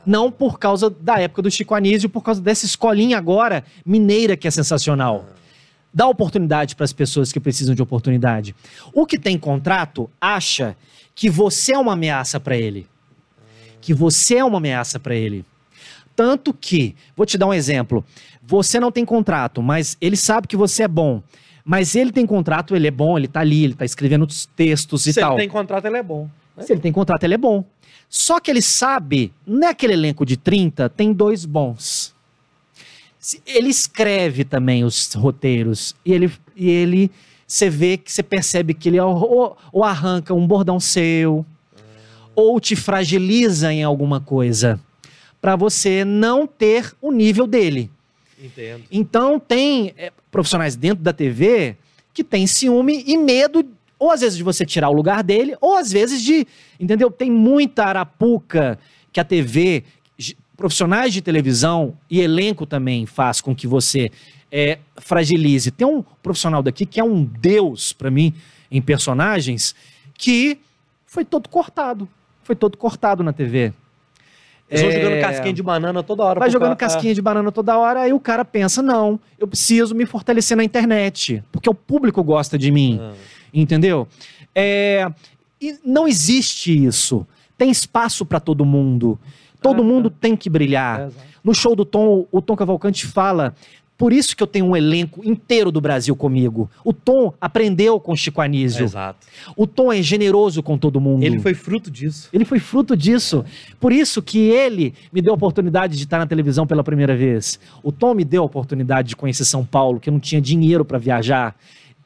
[0.05, 4.47] Não por causa da época do Chico Anísio, por causa dessa escolinha agora mineira que
[4.47, 5.26] é sensacional.
[5.91, 8.55] Dá oportunidade para as pessoas que precisam de oportunidade.
[8.93, 10.76] O que tem contrato acha
[11.16, 12.86] que você é uma ameaça para ele.
[13.82, 15.43] Que você é uma ameaça para ele.
[16.16, 18.03] Tanto que, vou te dar um exemplo.
[18.45, 21.22] Você não tem contrato, mas ele sabe que você é bom.
[21.66, 25.07] Mas ele tem contrato, ele é bom, ele tá ali, ele tá escrevendo os textos
[25.07, 25.32] e Se tal.
[25.34, 26.30] ele tem contrato, ele é bom.
[26.57, 26.64] né?
[26.64, 27.64] Se ele tem contrato, ele é bom.
[28.09, 32.14] Só que ele sabe, naquele elenco de 30, tem dois bons.
[33.18, 37.09] Se- Ele escreve também os roteiros e ele, e ele
[37.47, 41.45] você vê que você percebe que ele ou, ou arranca um bordão seu,
[42.36, 44.80] ou te fragiliza em alguma coisa,
[45.43, 47.91] para você não ter o nível dele.
[48.41, 48.85] Entendo.
[48.89, 51.75] Então tem é, profissionais dentro da TV
[52.13, 53.65] que tem ciúme e medo,
[53.99, 56.47] ou às vezes de você tirar o lugar dele, ou às vezes de,
[56.79, 57.11] entendeu?
[57.11, 58.79] Tem muita arapuca
[59.11, 59.83] que a TV,
[60.55, 64.09] profissionais de televisão e elenco também faz com que você
[64.49, 65.71] é, fragilize.
[65.71, 68.33] Tem um profissional daqui que é um deus pra mim
[68.71, 69.75] em personagens
[70.17, 70.57] que
[71.05, 72.07] foi todo cortado,
[72.43, 73.73] foi todo cortado na TV.
[74.70, 76.39] Eles vão É, jogando casquinha de banana toda hora.
[76.39, 79.93] Vai jogando cara- casquinha de banana toda hora, aí o cara pensa: não, eu preciso
[79.93, 83.14] me fortalecer na internet, porque o público gosta de mim, Ah.
[83.53, 84.07] entendeu?
[84.55, 85.07] É,
[85.61, 87.26] e não existe isso.
[87.57, 89.20] Tem espaço para todo mundo.
[89.61, 91.01] Todo Ah, mundo tem que brilhar.
[91.01, 91.09] É.
[91.43, 93.53] No show do Tom, o Tom Cavalcante fala.
[93.95, 96.69] Por isso que eu tenho um elenco inteiro do Brasil comigo.
[96.83, 98.83] O Tom aprendeu com Chico Anísio.
[98.83, 99.25] Exato.
[99.55, 101.23] O Tom é generoso com todo mundo.
[101.23, 102.27] Ele foi fruto disso.
[102.33, 103.45] Ele foi fruto disso.
[103.79, 107.59] Por isso que ele me deu a oportunidade de estar na televisão pela primeira vez.
[107.83, 110.83] O Tom me deu a oportunidade de conhecer São Paulo, que eu não tinha dinheiro
[110.83, 111.55] para viajar.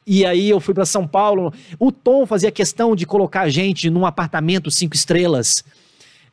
[0.06, 1.52] E aí eu fui para São Paulo.
[1.78, 5.64] O Tom fazia questão de colocar a gente num apartamento cinco estrelas.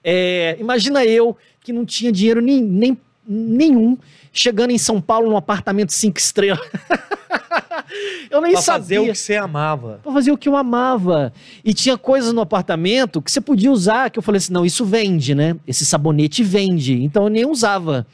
[0.04, 2.98] É, imagina eu que não tinha dinheiro nem, nem-
[3.28, 3.98] nenhum,
[4.32, 6.60] chegando em São Paulo num apartamento cinco estrelas.
[8.30, 10.00] eu nem Pra sabia fazer o que você amava.
[10.04, 11.32] pra fazer o que eu amava.
[11.64, 14.86] E tinha coisas no apartamento que você podia usar, que eu falei assim, não, isso
[14.86, 15.56] vende, né?
[15.68, 17.02] Esse sabonete vende.
[17.04, 18.06] Então eu nem usava.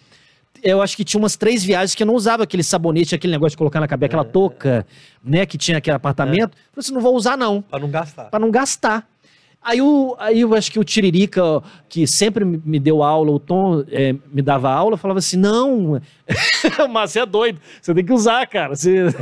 [0.63, 3.51] Eu acho que tinha umas três viagens que eu não usava aquele sabonete, aquele negócio
[3.51, 4.85] de colocar na cabeça, aquela touca,
[5.23, 6.51] né, que tinha aquele apartamento.
[6.55, 8.25] Eu falei assim, não vou usar não, Pra não gastar.
[8.25, 9.07] pra não gastar.
[9.63, 13.83] Aí, o, aí eu acho que o Tiririca, que sempre me deu aula, o Tom
[13.89, 16.01] eh, me dava aula, falava assim, não,
[16.89, 18.75] mas você é doido, você tem que usar, cara.
[18.75, 19.05] Você...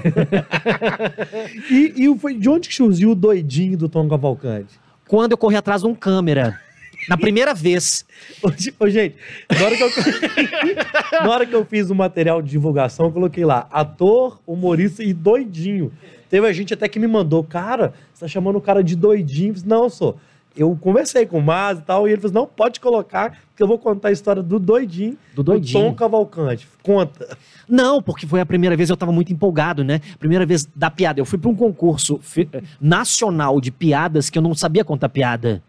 [1.70, 4.80] E, e de onde que surgiu o doidinho do Tom Cavalcante?
[5.10, 6.62] quando eu corri atrás de um câmera.
[7.08, 8.06] Na primeira vez.
[8.44, 9.16] Ô, ge- ô, gente,
[9.50, 9.90] na hora, que eu,
[11.24, 15.14] na hora que eu fiz o material de divulgação, eu coloquei lá, ator, humorista e
[15.14, 15.92] doidinho.
[16.30, 19.52] Teve a gente até que me mandou, cara, você tá chamando o cara de doidinho?
[19.52, 20.18] Eu falei, não, sou.
[20.58, 23.68] Eu conversei com o Mas e tal, e ele falou, não, pode colocar, que eu
[23.68, 25.86] vou contar a história do doidinho, Do doidinho.
[25.86, 26.68] Tom Cavalcante.
[26.84, 27.38] Conta.
[27.68, 30.02] Não, porque foi a primeira vez eu tava muito empolgado, né?
[30.20, 31.20] Primeira vez da piada.
[31.20, 35.64] Eu fui para um concurso eh, nacional de piadas que eu não sabia contar piada.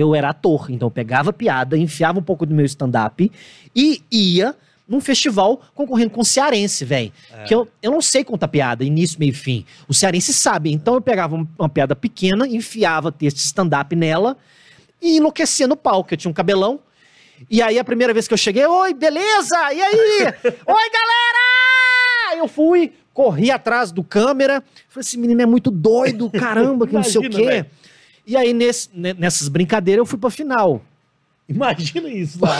[0.00, 3.30] Eu era ator, então eu pegava piada, enfiava um pouco do meu stand-up
[3.76, 4.54] e ia
[4.88, 7.12] num festival concorrendo com o cearense, velho.
[7.46, 9.64] Que eu, eu não sei contar piada, início, meio e fim.
[9.86, 10.72] O cearense sabe.
[10.72, 14.36] Então eu pegava um- uma piada pequena, enfiava texto de stand-up nela
[15.00, 16.12] e enlouquecia no palco.
[16.12, 16.80] Eu tinha um cabelão.
[17.48, 19.56] E aí, a primeira vez que eu cheguei, oi, beleza?
[19.72, 20.24] E aí?
[20.44, 22.38] oi, galera!
[22.38, 24.62] Eu fui, corri atrás do câmera.
[24.88, 27.50] Falei, esse menino é muito doido, caramba, que não sei o Imagina, quê.
[27.50, 27.66] velho.
[28.26, 30.82] E aí, nesse- ne- nessas brincadeiras, eu fui pra final.
[31.48, 32.54] Imagina isso lá.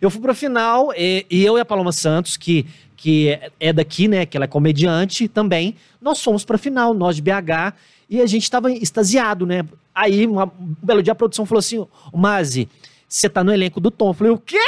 [0.00, 4.08] Eu fui pra final, e, e eu e a Paloma Santos, que, que é- daqui,
[4.08, 4.24] né?
[4.24, 7.74] Que ela é comediante também, nós fomos pra final, nós de BH,
[8.08, 9.64] e a gente tava extasiado, né?
[9.94, 12.68] Aí, uma- um belo dia, a produção falou assim: "Ô, Mazi,
[13.08, 14.10] você tá no elenco do Tom.
[14.10, 14.58] Eu falei, o quê?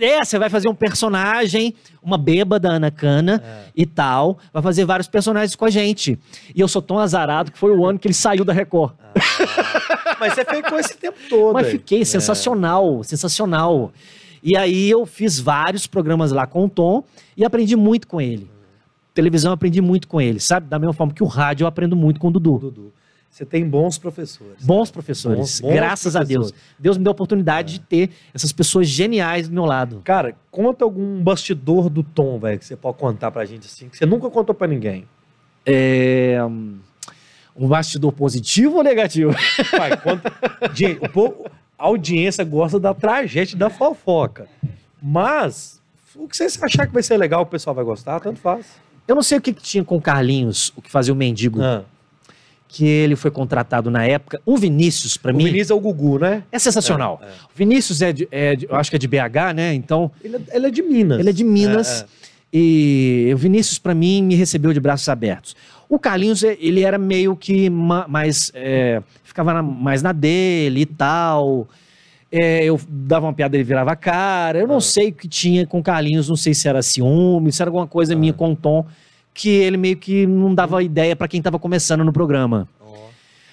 [0.00, 3.42] É, você vai fazer um personagem, uma bêbada Ana Cana
[3.76, 6.18] e tal, vai fazer vários personagens com a gente.
[6.54, 8.94] E eu sou tão azarado que foi o ano que ele saiu da Record.
[10.18, 11.54] Mas você ficou esse tempo todo.
[11.54, 11.72] Mas aí.
[11.72, 13.92] fiquei sensacional, sensacional.
[14.42, 17.04] E aí eu fiz vários programas lá com o Tom
[17.36, 18.50] e aprendi muito com ele.
[19.12, 20.66] Televisão aprendi muito com ele, sabe?
[20.66, 22.58] Da mesma forma que o rádio eu aprendo muito com o Dudu.
[22.58, 22.92] Dudu.
[23.30, 24.62] Você tem bons professores.
[24.64, 26.50] Bons professores, Bons- bons graças a Deus.
[26.50, 26.74] professores.
[26.78, 30.02] Deus me deu a oportunidade de ter essas pessoas geniais do meu lado.
[30.04, 33.96] Cara, conta algum bastidor do Tom, velho, que você pode contar pra gente assim, que
[33.96, 35.06] você nunca contou pra ninguém.
[35.64, 36.38] É,
[37.56, 39.32] um bastidor positivo ou negativo?
[39.76, 40.32] Pai, conta.
[40.74, 41.46] Gente, o povo,
[41.78, 44.48] a audiência gosta da tragédia da fofoca.
[45.00, 45.80] Mas,
[46.16, 48.66] o que você achar que vai ser legal, o pessoal vai gostar, tanto faz.
[49.06, 51.60] Eu não sei o que, que tinha com o Carlinhos, o que fazia o mendigo,
[51.62, 51.84] Ah,
[52.72, 54.40] que ele foi contratado na época.
[54.46, 56.44] O Vinícius, pra o mim, Vinícius é o Gugu, né?
[56.52, 57.20] é sensacional.
[57.20, 57.28] É, é.
[57.28, 59.74] O Vinícius é, de, é de- eu acho que é de BH, né?
[59.74, 61.18] Então, Ele, é- ele é de Minas.
[61.18, 62.02] ele é de Minas.
[62.02, 62.06] É, é.
[62.52, 65.54] E o Vinícius, pra mim, me recebeu de braços abertos.
[65.88, 68.52] O Carlinhos, ele era meio que ma- mais.
[69.24, 71.68] ficava na- mais na dele e tal.
[72.32, 74.58] É, eu dava uma piada, ele virava a cara.
[74.60, 74.80] Eu não Ah.
[74.80, 77.86] sei o que tinha com o Carlinhos, não sei se era ciúme, se era alguma
[77.88, 78.86] coisa minha com o Tom,
[79.40, 82.68] que ele meio que não dava ideia pra quem tava começando no programa.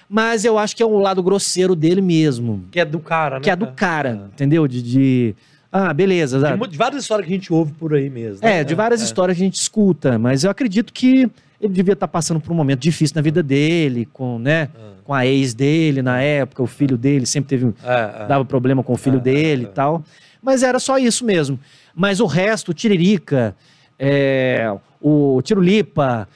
[0.10, 2.64] Mas eu acho que é o lado grosseiro dele mesmo.
[2.72, 3.42] Que é do cara, né?
[3.42, 4.68] Que é do cara, entendeu?
[4.68, 4.82] De.
[4.82, 5.36] de-
[5.72, 6.40] ah, beleza.
[6.40, 8.40] De, mu- de várias histórias que a gente ouve por aí mesmo.
[8.42, 8.60] né?
[8.60, 9.04] É, de várias é.
[9.04, 11.30] histórias que a gente escuta, mas eu acredito que
[11.60, 14.92] ele devia estar passando por um momento difícil na vida dele, com, né, Ah.
[15.04, 18.28] com a ex dele na época, o filho dele sempre teve, É, é.
[18.28, 19.70] dava problema com o filho É, dele é, é.
[19.70, 20.04] e tal.
[20.42, 21.60] Mas era só isso mesmo.
[21.94, 23.54] Mas o resto, o Tiririca,
[24.00, 26.28] é, o Tirulipa,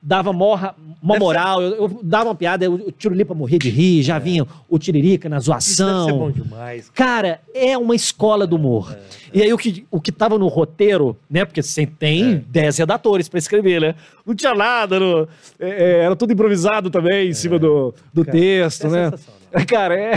[0.00, 3.68] dava morra, uma Deve moral, eu, eu dava uma piada, o, o Tirulipa morria de
[3.68, 5.38] rir, já vinha o Tiririca na É.
[5.38, 6.18] Isso deve ser zoação.
[6.18, 6.90] bom demais.
[6.90, 8.96] Cara, é uma escola do humor.
[9.32, 11.44] E aí o que, o que tava no roteiro, né?
[11.44, 12.42] Porque você tem É.
[12.48, 13.94] 10 redatores pra escrever, né?
[14.24, 18.38] Não tinha nada, no- é, é, era tudo improvisado também em cima do, do Cara,
[18.38, 19.10] texto, é né?
[19.66, 20.12] Cara, é,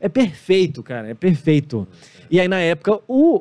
[0.00, 1.86] é perfeito, cara, é perfeito.
[2.30, 3.36] E aí, na época, o,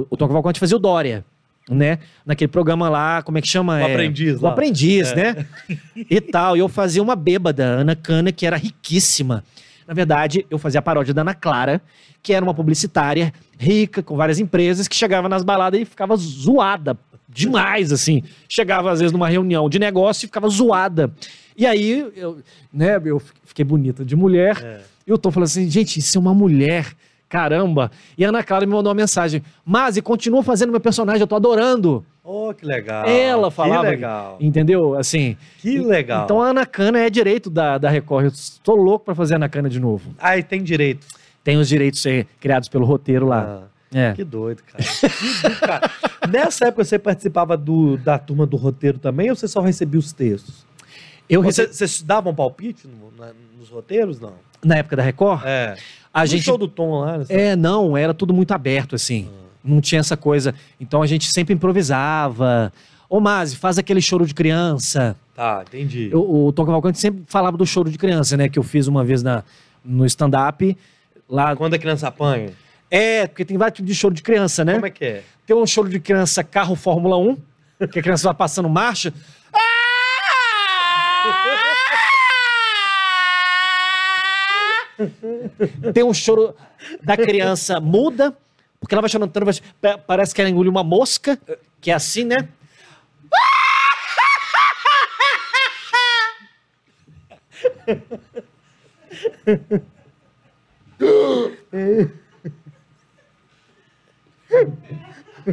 [0.00, 1.24] o, o Tom Cavalcante fazia o Dória,
[1.68, 1.98] né?
[2.26, 3.74] Naquele programa lá, como é que chama?
[3.76, 4.50] O É, Aprendiz O lá.
[4.50, 5.14] Aprendiz, É.
[5.34, 5.46] né?
[6.10, 6.56] E tal.
[6.56, 9.44] E eu fazia uma bêbada, Ana Cana, que era riquíssima.
[9.86, 11.80] Na verdade, eu fazia a paródia da Ana Clara,
[12.22, 16.96] que era uma publicitária rica, com várias empresas, que chegava nas baladas e ficava zoada
[17.28, 18.22] demais, assim.
[18.48, 21.12] Chegava, às vezes, numa reunião de negócio e ficava zoada.
[21.56, 22.38] E aí, eu,
[22.72, 24.56] né, eu fiquei bonita de mulher.
[24.62, 24.80] É.
[25.06, 26.86] E o Tom falou assim, gente, isso é uma mulher,
[27.32, 27.90] caramba.
[28.18, 31.26] E a Ana Clara me mandou uma mensagem, mas e continua fazendo meu personagem, eu
[31.26, 32.04] tô adorando.
[32.22, 33.06] Oh, que legal.
[33.06, 33.84] Ela falava.
[33.84, 34.36] Que legal.
[34.38, 34.94] Entendeu?
[34.94, 35.36] Assim.
[35.58, 36.24] Que legal.
[36.24, 38.26] Então a Ana Cana é direito da, da Record.
[38.26, 40.14] Eu estou louco pra fazer a Ana Cana de novo.
[40.18, 41.06] Aí tem direito.
[41.42, 42.04] Tem os direitos
[42.38, 43.62] criados pelo roteiro lá.
[43.64, 44.12] Ah, É.
[44.12, 44.84] Que doido, cara.
[44.84, 45.90] Que do cara.
[46.30, 50.12] Nessa época você participava do, da turma do roteiro também ou você só recebia os
[50.12, 50.64] textos?
[51.28, 54.34] Eu Você, recebi, vocês davam palpite no- na- nos roteiros, não?
[54.64, 55.74] na época da Record, É.
[56.12, 57.24] a no gente show do Tom lá, né?
[57.28, 59.28] É, não, era tudo muito aberto, assim.
[59.64, 60.54] Não tinha essa coisa.
[60.80, 62.72] Então a gente sempre improvisava.
[63.08, 65.16] Ô, Mazi, faz aquele choro de criança.
[65.34, 66.10] Tá, entendi.
[66.12, 68.48] Eu- o Tom Cavalcante sempre falava do choro de criança, né?
[68.48, 69.42] Que eu fiz uma vez na,
[69.84, 70.76] no stand-up.
[71.28, 71.56] Lá.
[71.56, 72.50] Quando a criança apanha,
[72.90, 74.74] É, porque tem vários tipos de choro de criança, né?
[74.74, 75.22] como é que é?
[75.46, 77.36] Tem um choro de criança carro Fórmula 1,
[77.90, 79.12] que a criança vai passando marcha.
[85.92, 86.54] Tem um choro
[87.02, 88.36] da criança muda,
[88.80, 89.62] porque ela vai chorando tanto,
[90.06, 91.38] parece que ela engoliu uma mosca,
[91.80, 92.48] que é assim, né?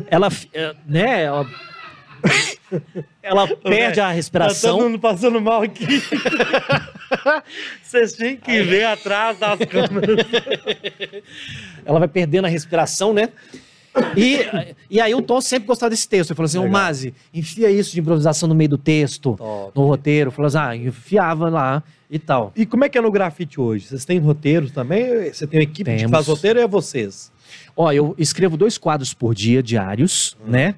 [0.10, 1.48] Ela, eh, né, ela,
[3.22, 4.78] ela perde a Tá respiração.
[4.78, 5.86] todo mundo passando mal aqui.
[7.84, 10.26] Vocês têm que ver atrás das câmeras.
[11.86, 13.30] ela vai perdendo a respiração, né?
[14.16, 14.40] E,
[14.90, 16.30] e aí o Tom sempre gostava desse texto.
[16.32, 16.68] Ele falou assim, ô.
[16.70, 19.72] Mazi, enfia isso de improvisação no meio do texto, Top.
[19.78, 20.32] no roteiro.
[20.32, 22.54] Falou assim, ah, enfiava lá e tal.
[22.56, 23.88] E como é que é no grafite hoje?
[23.88, 25.32] Vocês têm roteiros também?
[25.34, 26.12] Você tem uma equipe que Temos.
[26.12, 27.32] faz roteiro ou é vocês?
[27.76, 30.76] Ó, eu escrevo dois quadros por dia, diários, né?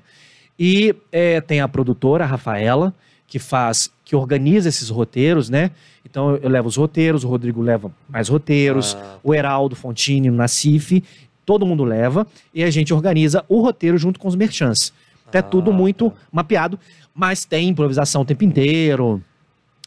[0.64, 2.94] E é, tem a produtora, a Rafaela,
[3.26, 5.72] que faz, que organiza esses roteiros, né?
[6.08, 9.18] Então eu, levo os roteiros, o Rodrigo leva mais roteiros, Ah.
[9.24, 11.04] o Heraldo Fontini, o Nacife,
[11.46, 14.94] todo mundo leva, e a gente organiza o roteiro junto com os merchants.
[15.34, 16.78] É Ah, tudo muito mapeado,
[17.16, 19.20] mas tem improvisação o tempo inteiro,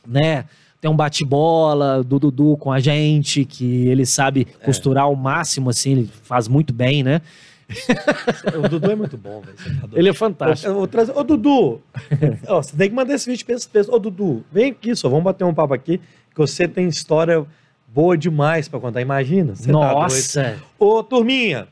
[0.05, 0.45] né?
[0.81, 4.65] Tem um bate-bola do Dudu com a gente, que ele sabe É.
[4.65, 7.21] costurar ao máximo, assim, ele faz muito bem, né?
[8.65, 9.57] O Dudu é muito bom, velho.
[9.57, 9.89] Tá.
[9.95, 10.71] Ele é Eu, fantástico.
[10.71, 11.13] eu vou trazer.
[11.17, 11.81] Ô, Dudu!
[12.47, 13.97] ó, você tem que mandar esse vídeo pra essas pessoas.
[13.97, 17.45] Ô, Dudu, vem aqui só, vamos bater um papo aqui, que você tem história
[17.89, 19.01] boa demais pra contar.
[19.01, 19.55] Imagina.
[19.55, 19.95] Você Tá doido.
[19.95, 20.59] Nossa!
[20.79, 21.69] Ô, turminha,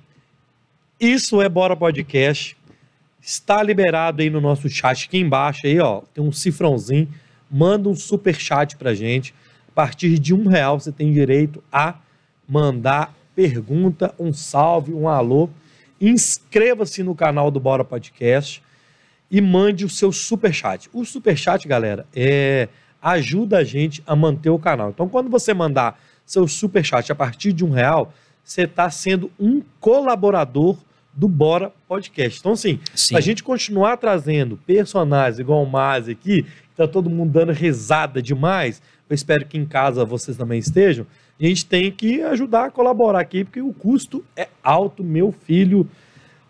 [1.01, 2.57] isso é Bora Podcast.
[3.21, 6.03] Está liberado aí no nosso chat aqui embaixo aí, ó.
[6.13, 7.09] Tem um cifrãozinho.
[7.51, 9.35] Manda um super chat pra gente.
[9.69, 11.95] A partir de um real você tem direito a
[12.49, 15.49] mandar pergunta, um salve, um alô.
[16.03, 18.61] Inscreva-se no canal do Bora Podcast
[19.31, 20.91] e mande o seu super chat.
[20.93, 22.69] O super chat, galera, é
[23.01, 24.91] ajuda a gente a manter o canal.
[24.91, 29.31] Então, quando você mandar seu super chat a partir de um real, você está sendo
[29.39, 30.77] um colaborador
[31.13, 32.41] do Bora Podcast.
[32.41, 33.15] Então, assim, Sim.
[33.15, 38.21] a gente continuar trazendo personagens igual o Maz aqui, que tá todo mundo dando risada
[38.21, 38.83] demais.
[39.13, 41.07] Eu espero que em casa vocês também estejam.
[41.39, 45.87] A gente tem que ajudar a colaborar aqui, porque o custo é alto, meu filho.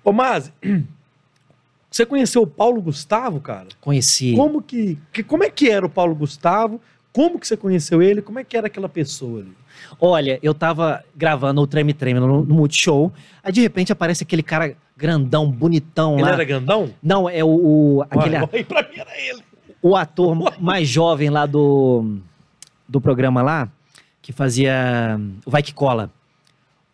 [0.04, 0.52] Ô, Maz,
[1.90, 3.66] você conheceu o Paulo Gustavo, cara?
[3.80, 4.34] Conheci.
[4.36, 6.80] Como que, que- como é que era o Paulo Gustavo?
[7.12, 8.22] Como que você conheceu ele?
[8.22, 9.52] Como é que era aquela pessoa ali?
[10.00, 14.42] Olha, eu tava gravando o Treme Treme no, no Multishow, aí de repente aparece aquele
[14.42, 16.32] cara grandão, bonitão Ele lá.
[16.32, 16.90] era grandão?
[17.02, 19.42] Não, é o, o- aquele, olha, pra mim era ele.
[19.82, 22.18] o ator mais jovem lá do,
[22.92, 23.68] do programa lá,
[24.20, 26.10] que fazia o Vai Que Cola.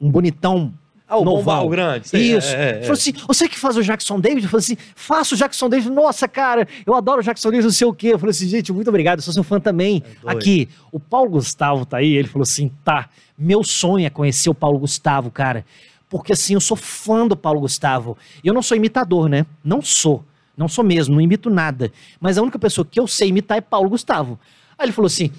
[0.00, 0.72] Um bonitão
[1.08, 1.68] Ah, o Noval.
[1.68, 2.08] Grande.
[2.08, 2.54] sei, Isso.
[2.54, 4.44] é, é, Falou assim, você que faz o Jackson David?
[4.44, 5.90] Eu falei assim, faço o Jackson David.
[5.90, 8.08] Nossa, cara, eu adoro o Jackson David, não sei o quê.
[8.08, 10.02] Eu falei assim, gente, muito obrigado, eu sou seu fã também.
[10.24, 10.30] É.
[10.30, 14.54] Aqui, o Paulo Gustavo tá aí, ele falou assim, tá, meu sonho é conhecer o
[14.54, 15.64] Paulo Gustavo, cara.
[16.08, 18.16] Porque assim, eu sou fã do Paulo Gustavo.
[18.42, 19.44] E eu não sou imitador, né?
[19.64, 20.24] Não sou.
[20.56, 21.92] Não sou mesmo, não imito nada.
[22.20, 24.38] Mas a única pessoa que eu sei imitar é Paulo Gustavo.
[24.78, 25.30] Aí ele falou assim,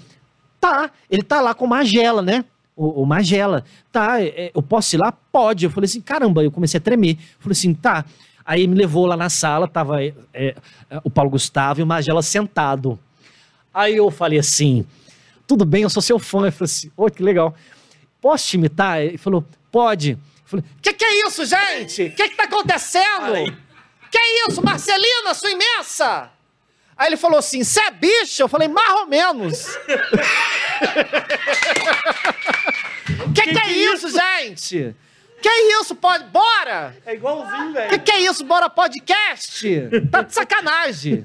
[0.60, 2.44] tá, ele tá lá com Magela, né?
[2.76, 5.12] O, o Magela, tá, é, eu posso ir lá?
[5.12, 5.64] Pode.
[5.64, 7.18] Eu falei assim, caramba, eu comecei a tremer.
[7.38, 8.04] Falei assim, tá.
[8.44, 10.54] Aí me levou lá na sala, tava é, é,
[11.04, 12.98] o Paulo Gustavo e o Magela sentado.
[13.72, 14.84] Aí eu falei assim,
[15.46, 16.42] tudo bem, eu sou seu fã.
[16.42, 17.54] Ele falou assim, ô, que legal.
[18.20, 19.00] Posso te imitar?
[19.00, 20.12] Ele falou, pode.
[20.12, 22.10] Eu falei, que que é isso, gente?
[22.10, 23.34] Que que tá acontecendo?
[24.10, 26.30] Que isso, Marcelina, sua imensa?
[27.00, 28.42] Aí ele falou assim, você é bicho?
[28.42, 29.64] Eu falei, mais ou menos.
[33.34, 34.94] que que, é isso, gente?
[35.40, 35.48] Que
[35.80, 36.24] isso, pode...
[36.24, 36.94] Bora!
[37.06, 38.00] É igualzinho, Que velho.
[38.02, 39.66] que é isso, bora podcast?
[40.10, 41.24] Tá de sacanagem.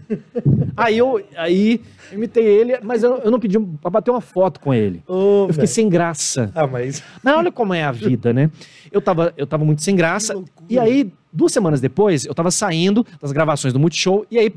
[0.78, 4.62] Aí eu, aí eu imitei ele, mas eu, eu não pedi pra bater uma foto
[4.62, 5.04] com ele.
[5.06, 5.68] Ô, Eu fiquei velho.
[5.68, 6.50] sem graça.
[6.56, 7.04] Ah, mas...
[7.22, 8.50] Mas olha como é a vida, né?
[8.90, 10.34] Eu tava, eu tava muito sem graça.
[10.70, 10.76] Que.
[10.76, 14.26] E aí, duas semanas depois, eu tava saindo das gravações do Multishow.
[14.32, 14.50] E aí,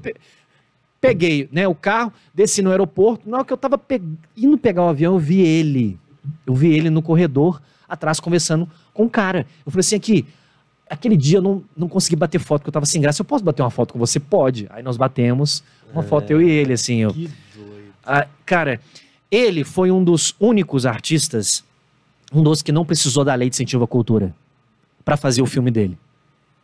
[1.01, 3.29] peguei né, o carro, desci no aeroporto.
[3.29, 4.03] Na hora que eu tava pe-
[4.37, 5.99] indo pegar o avião, eu vi ele.
[6.47, 9.47] Eu vi ele no corredor, atrás, conversando com o cara.
[9.65, 10.27] Eu falei assim, aqui...
[10.91, 13.21] Aquele dia eu não, não consegui bater foto, porque eu tava sem graça.
[13.21, 14.19] Eu posso bater uma foto com você?
[14.19, 14.67] Pode.
[14.71, 17.01] Aí nós batemos uma foto, eu e ele, assim.
[17.01, 17.93] Eu, Que doido.
[18.07, 18.81] ah, cara,
[19.31, 21.63] ele foi um dos únicos artistas,
[22.33, 24.35] um dos que não precisou da lei de incentivo à cultura
[25.05, 25.99] para fazer o filme dele.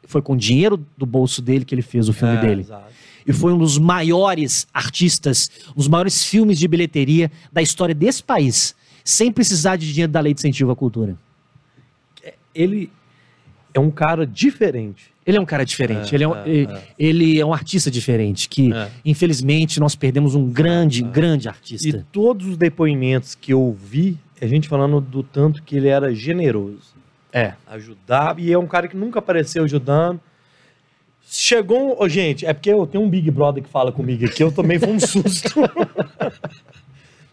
[0.05, 2.61] Foi com dinheiro do bolso dele que ele fez o filme É, dele.
[2.63, 2.95] exato.
[3.27, 8.23] E foi um dos maiores artistas, um dos maiores filmes de bilheteria da história desse
[8.23, 11.17] país, sem precisar de dinheiro da lei de incentivo à cultura.
[12.55, 12.91] Ele
[13.73, 15.13] é um cara diferente.
[15.27, 16.83] Ele é um cara diferente, É, ele, é um, é, ele, é.
[16.99, 18.91] ele é um artista diferente, que É.
[19.07, 22.07] infelizmente nós perdemos um grande, grande E artista.
[22.13, 26.93] todos os depoimentos que eu vi a gente falando do tanto que ele era generoso.
[27.33, 27.55] É.
[27.67, 30.21] Ajudava, e é um cara que nunca apareceu ajudando.
[31.27, 34.43] Chegou, um- ô, gente, é porque eu tenho um Big Brother que fala comigo aqui,
[34.43, 35.61] eu também foi um susto.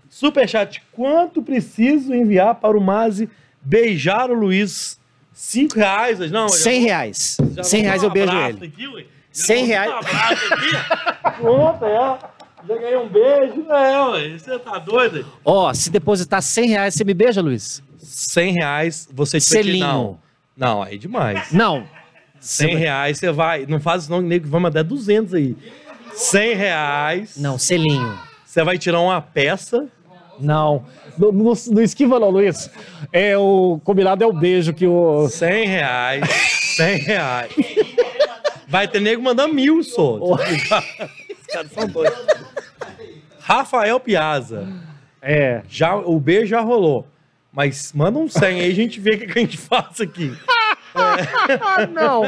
[0.10, 3.30] Superchat, quanto preciso enviar para o Mazi
[3.62, 5.00] beijar o Luiz?
[5.34, 6.20] Cinco reais?
[6.32, 7.38] Não, eu já 100 vou- reais.
[7.54, 8.66] já 100 vou reais dar eu um beijo ele.
[8.68, 9.06] Aqui, ué.
[9.34, 9.92] Já 100 vou dar reais.
[9.92, 11.38] Um abraço aqui.
[11.42, 12.20] Pronto, é.
[12.68, 13.66] Já ganhei um beijo.
[13.72, 15.26] É, ué, você tá doido?
[15.46, 17.82] Ó, se depositar 100 reais, você me beija, Luiz?
[17.98, 19.86] 100 reais, você Selinho.
[19.88, 20.20] Não,
[20.58, 21.52] não, aí é demais.
[21.52, 21.88] Não.
[22.42, 23.66] 100 reais você vai.
[23.68, 25.56] Não faz isso não, nego, vai mandar 200 aí.
[26.14, 27.38] 100 reais.
[27.38, 28.20] Não, selinho.
[28.46, 29.88] Você vai tirar uma peça.
[30.40, 30.86] Não.
[31.18, 32.70] Não, não, não esquiva não, Luiz.
[33.14, 35.30] É, o combinado é o beijo que o...
[35.30, 36.30] 100 reais.
[36.76, 37.52] 100 reais.
[38.68, 40.16] Vai ter nego mandando mil só.
[40.16, 42.26] Os caras são doidos.
[43.40, 44.68] Rafael Piazza.
[45.22, 45.62] É.
[45.70, 47.06] Já, o beijo já rolou.
[47.52, 50.34] Mas manda um 100 aí, a gente vê o que a gente faz aqui.
[51.94, 52.24] Não.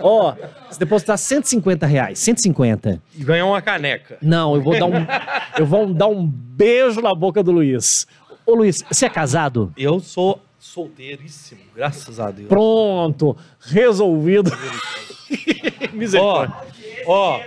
[0.00, 0.34] Ó,
[0.70, 3.00] se depositar 150 reais, 150.
[3.16, 4.18] E ganhar uma caneca.
[4.20, 5.06] Não, eu vou dar um,
[5.58, 8.06] Eu vou dar um beijo na boca do Luiz.
[8.46, 9.72] Ô Luiz, você é casado?
[9.76, 12.48] Eu sou solteiríssimo, graças a Deus.
[12.48, 13.36] Pronto.
[13.60, 14.50] Resolvido.
[15.92, 16.54] Ó, Misericórdia.
[17.06, 17.40] ó.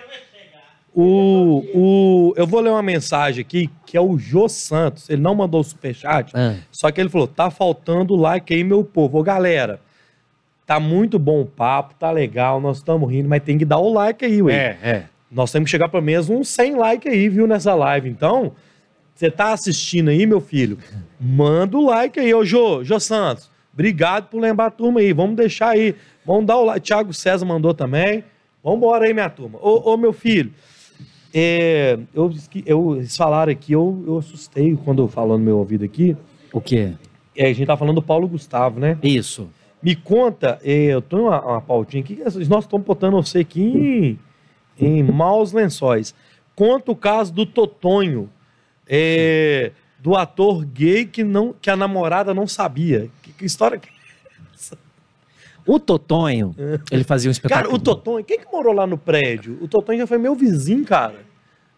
[0.95, 5.09] O, o, eu vou ler uma mensagem aqui que é o Jô Santos.
[5.09, 6.55] Ele não mandou o superchat, Ah.
[6.71, 9.17] só que ele falou: tá faltando like aí, meu povo.
[9.17, 9.79] Ô, galera,
[10.73, 13.93] tá muito bom o papo, tá legal, nós estamos rindo, mas tem que dar o
[13.93, 14.53] like aí, ué.
[14.53, 15.03] É, é.
[15.31, 18.09] Nós temos que chegar pelo menos uns 100 likes aí, viu, nessa live.
[18.09, 18.53] Então,
[19.13, 20.77] você tá assistindo aí, meu filho?
[21.19, 23.51] Manda o like aí, ô Jô, Jô Santos.
[23.73, 25.13] Obrigado por lembrar a turma aí.
[25.13, 25.95] Vamos deixar aí.
[26.25, 26.81] Vamos dar o like.
[26.81, 28.23] Thiago César mandou também.
[28.63, 29.57] Vamos embora aí, minha turma.
[29.59, 30.51] Ô, ô, meu filho,
[31.33, 32.31] é, eu,
[32.65, 36.15] eu, eles falaram aqui, eu, eu assustei quando falou no meu ouvido aqui.
[36.51, 36.93] O quê?
[37.35, 38.97] É, a gente tá falando do Paulo Gustavo, né?
[39.01, 39.49] Isso.
[39.83, 44.17] Me conta, eh, eu tenho uma, uma pautinha aqui, que nós estamos botando você aqui
[44.79, 46.15] em, em maus lençóis.
[46.55, 48.29] Conta o caso do Totonho,
[48.87, 53.09] eh, do ator gay que, não, que a namorada não sabia.
[53.21, 53.89] Que, que história que...
[55.65, 56.53] O Totonho,
[56.91, 57.69] ele fazia um espetáculo.
[57.69, 59.57] Cara, o Totonho, quem que morou lá no prédio?
[59.61, 61.25] O Totonho já foi meu vizinho, cara.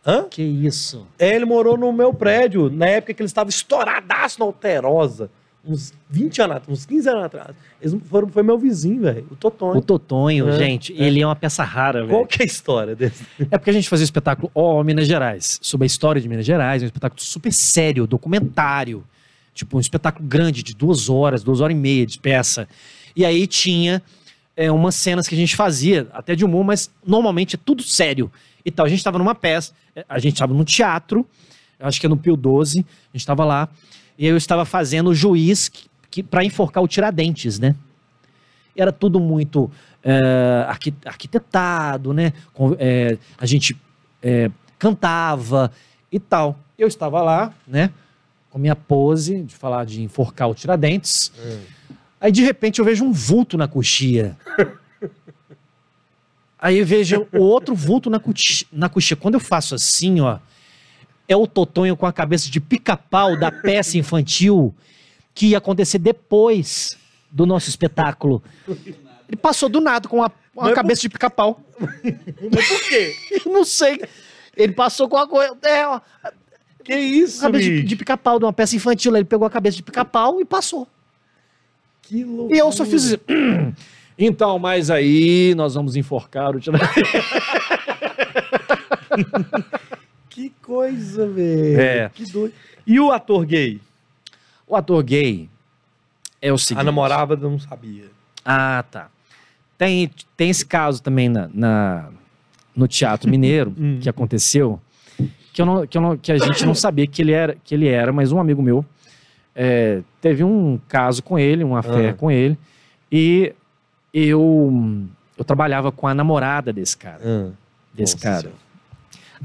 [0.06, 0.28] Hã?
[0.30, 1.08] Que isso?
[1.18, 5.30] É, ele morou no meu prédio, na época que ele estava estouradaço na Alterosa.
[5.68, 7.56] Uns 20 anos atrás, uns 15 anos atrás.
[7.82, 9.78] Eles foram, foi meu vizinho, velho, o Totonho.
[9.78, 12.10] O Totonho, É, gente, ele é uma peça rara, velho.
[12.12, 13.26] Qual que é a história desse?
[13.50, 16.46] É porque a gente fazia o espetáculo Ó Minas Gerais, sobre a história de Minas
[16.46, 19.04] Gerais, um espetáculo super sério, documentário.
[19.54, 22.68] Tipo, um espetáculo grande, de duas horas, duas horas e meia de peça.
[23.16, 24.04] E aí tinha
[24.56, 28.32] é, umas cenas que a gente fazia, até de humor, mas normalmente é tudo sério.
[28.64, 31.26] E tal, a gente estava numa peça, é, a gente estava no teatro,
[31.80, 33.70] acho que é no Pio 12, a gente estava lá,
[34.18, 37.76] e eu estava fazendo o juiz que, que, para enforcar o Tiradentes, né?
[38.78, 39.72] era tudo muito
[40.04, 42.34] é, arqui- arquitetado, né?
[42.54, 43.76] Com- é, a gente
[44.22, 45.72] é, cantava
[46.12, 46.60] e tal.
[46.78, 47.90] Eu estava lá, né?
[48.50, 51.32] Com minha pose de falar de enforcar o Tiradentes.
[52.20, 54.36] Aí de repente eu vejo um vulto na coxia.
[56.60, 59.16] Aí eu vejo o outro vulto na, coxi- na coxia.
[59.16, 60.40] Quando eu faço assim, ó,
[61.28, 64.74] é o Totonho com a cabeça de pica-pau da peça infantil
[65.34, 66.98] que ia acontecer depois
[67.32, 68.42] do nosso espetáculo.
[68.68, 70.32] Ele passou do nada com a,
[70.74, 71.60] cabeça de pica-pau.
[71.80, 73.16] Mas por quê?
[73.46, 74.02] Eu não sei.
[74.56, 75.58] Ele passou com a coisa.
[75.64, 76.00] É, ó,
[76.84, 77.88] Que isso, cabeça de, bicho?
[77.88, 79.16] de pica-pau de uma peça infantil.
[79.16, 80.88] Ele pegou a cabeça de pica-pau e passou.
[82.02, 82.56] Que loucura.
[82.56, 83.18] E eu só fiz.
[84.18, 86.60] Então, mas aí nós vamos enforcar o.
[90.36, 91.80] Que coisa, velho.
[91.80, 92.10] É.
[92.14, 92.54] Que doido.
[92.86, 93.80] E o ator gay?
[94.68, 95.50] O ator gay
[96.42, 96.82] é o seguinte.
[96.82, 98.06] A namorada não sabia.
[98.44, 99.08] Ah, tá.
[99.78, 102.10] Tem, tem esse caso também na, na-
[102.76, 104.00] no Teatro Mineiro Hum.
[104.02, 104.80] que aconteceu,
[105.54, 107.74] que, eu não, que, eu não- que a gente não sabia que ele era, que
[107.74, 108.86] ele era mas um amigo meu
[109.56, 112.14] é, teve um caso com ele, uma fé Ah.
[112.14, 112.58] com ele,
[113.10, 113.54] e
[114.14, 115.02] eu,
[115.38, 117.22] eu trabalhava com a namorada desse cara.
[117.24, 117.52] Ah,
[117.94, 118.42] Desse nossa cara.
[118.42, 118.65] Senhora.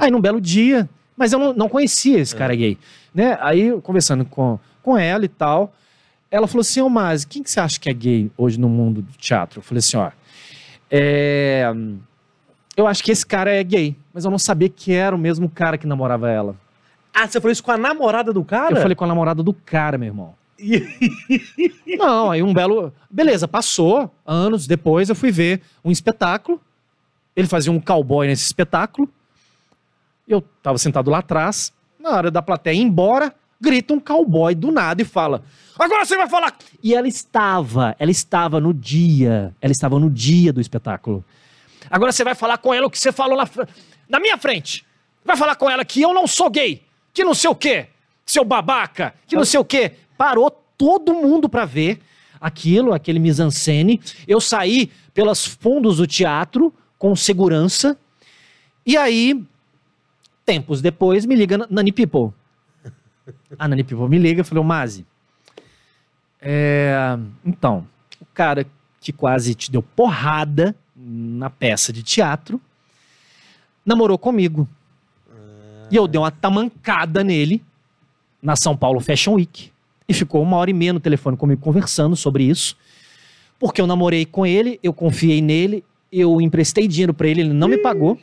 [0.01, 2.78] Aí num belo dia, mas eu não, não conhecia esse cara gay,
[3.14, 3.38] né?
[3.40, 5.72] Aí conversando com, com ela e tal,
[6.30, 9.03] ela falou assim, ô Masi, quem que você acha que é gay hoje no mundo
[9.03, 9.59] do teatro?
[9.59, 10.11] Eu falei assim, ó,
[10.90, 11.70] é,
[12.76, 15.48] eu acho que esse cara é gay, mas eu não sabia que era o mesmo
[15.48, 16.57] cara que namorava ela.
[17.12, 18.76] Ah, você falou isso com a namorada do cara?
[18.76, 20.34] Eu falei com a namorada do cara, meu irmão.
[21.98, 22.92] Não, aí um belo.
[23.11, 24.11] Beleza, passou.
[24.24, 26.61] Anos depois eu fui ver um espetáculo.
[27.34, 29.09] Ele fazia um cowboy nesse espetáculo.
[30.31, 31.72] Eu tava sentado lá atrás.
[31.99, 35.43] Na hora da plateia embora, grita um cowboy do nada e fala:
[35.76, 36.57] Agora você vai falar.
[36.81, 41.24] E ela estava, ela estava no dia, ela estava no dia do espetáculo.
[41.91, 43.49] Agora você vai falar com ela o que você falou na,
[44.09, 44.87] na minha frente.
[45.24, 47.89] Vai falar com ela que eu não sou gay, que não sei o quê,
[48.24, 49.93] seu babaca, que não sei o quê.
[50.16, 52.01] Parou todo mundo pra ver
[52.41, 54.01] aquilo, aquele mise-en-scène.
[54.28, 57.99] Eu saí pelos fundos do teatro com segurança.
[58.87, 59.45] E aí,
[60.51, 62.34] tempos depois, me liga Nani People.
[63.57, 65.07] A Nani People me liga e falou, Mazi,
[66.42, 67.86] é, então,
[68.20, 68.66] o cara
[69.01, 72.61] que quase te deu porrada na peça de teatro
[73.86, 74.68] namorou comigo.
[75.88, 77.62] E eu dei uma tamancada nele
[78.42, 79.70] na São Paulo Fashion Week.
[80.09, 82.76] E ficou uma hora e meia no telefone comigo conversando sobre isso.
[83.57, 87.68] Porque eu namorei com ele, eu confiei nele, eu emprestei dinheiro pra ele, ele não
[87.68, 88.18] me pagou.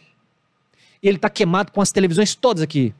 [1.01, 2.93] E ele tá queimado com as televisões todas aqui.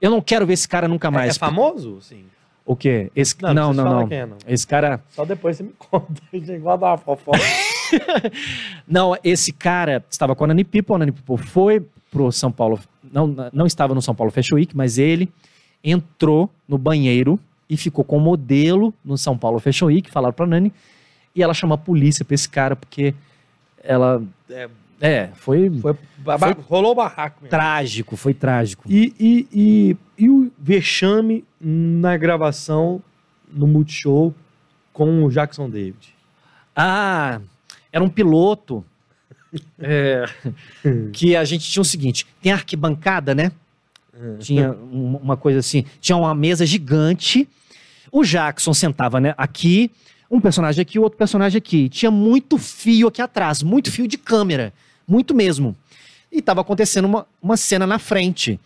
[0.00, 1.36] Eu não quero ver esse cara nunca mais.
[1.36, 2.00] É famoso?
[2.00, 2.24] Sim.
[2.64, 3.10] O quê?
[3.16, 3.34] Esse...
[3.42, 4.36] Não, Não, não não, é, não.
[4.46, 5.02] Esse cara.
[5.10, 6.22] Só depois você me conta.
[6.32, 7.38] Igual dar uma fofoca.
[8.86, 10.94] Não, esse cara estava com a Nani People.
[10.94, 12.78] A Nani People foi pro São Paulo.
[13.12, 15.28] Não, não estava no São Paulo Fashion Week, mas ele
[15.82, 17.38] entrou no banheiro
[17.68, 20.10] e ficou com o modelo no São Paulo Fashion Week.
[20.10, 20.72] Falaram pra Nani.
[21.34, 23.14] E ela chamou a polícia pra esse cara, porque
[23.82, 24.22] ela.
[24.48, 24.68] É,
[25.00, 27.50] É, foi, foi, baba- rolou o barraco mesmo.
[27.50, 28.84] trágico, foi trágico.
[28.86, 33.02] E, e, e, e o vexame na gravação
[33.50, 34.34] no Multishow
[34.92, 36.14] com o Jackson David?
[36.76, 37.40] Ah,
[37.92, 38.84] era um piloto.
[39.80, 40.26] é,
[41.12, 43.50] que a gente tinha o seguinte: tem arquibancada, né?
[44.38, 47.48] Tinha um- uma coisa assim, tinha uma mesa gigante.
[48.12, 49.90] O Jackson sentava né, aqui,
[50.30, 51.88] um personagem aqui, o outro personagem aqui.
[51.88, 54.72] Tinha muito fio aqui atrás, muito fio de câmera,
[55.10, 55.76] muito mesmo.
[56.30, 58.58] E tava acontecendo uma, uma cena na frente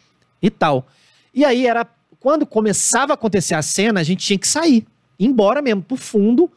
[0.42, 0.86] e tal.
[1.32, 1.86] E aí era
[2.20, 4.86] quando começava a acontecer a cena, a gente tinha que sair,
[5.18, 6.50] ir embora mesmo pro fundo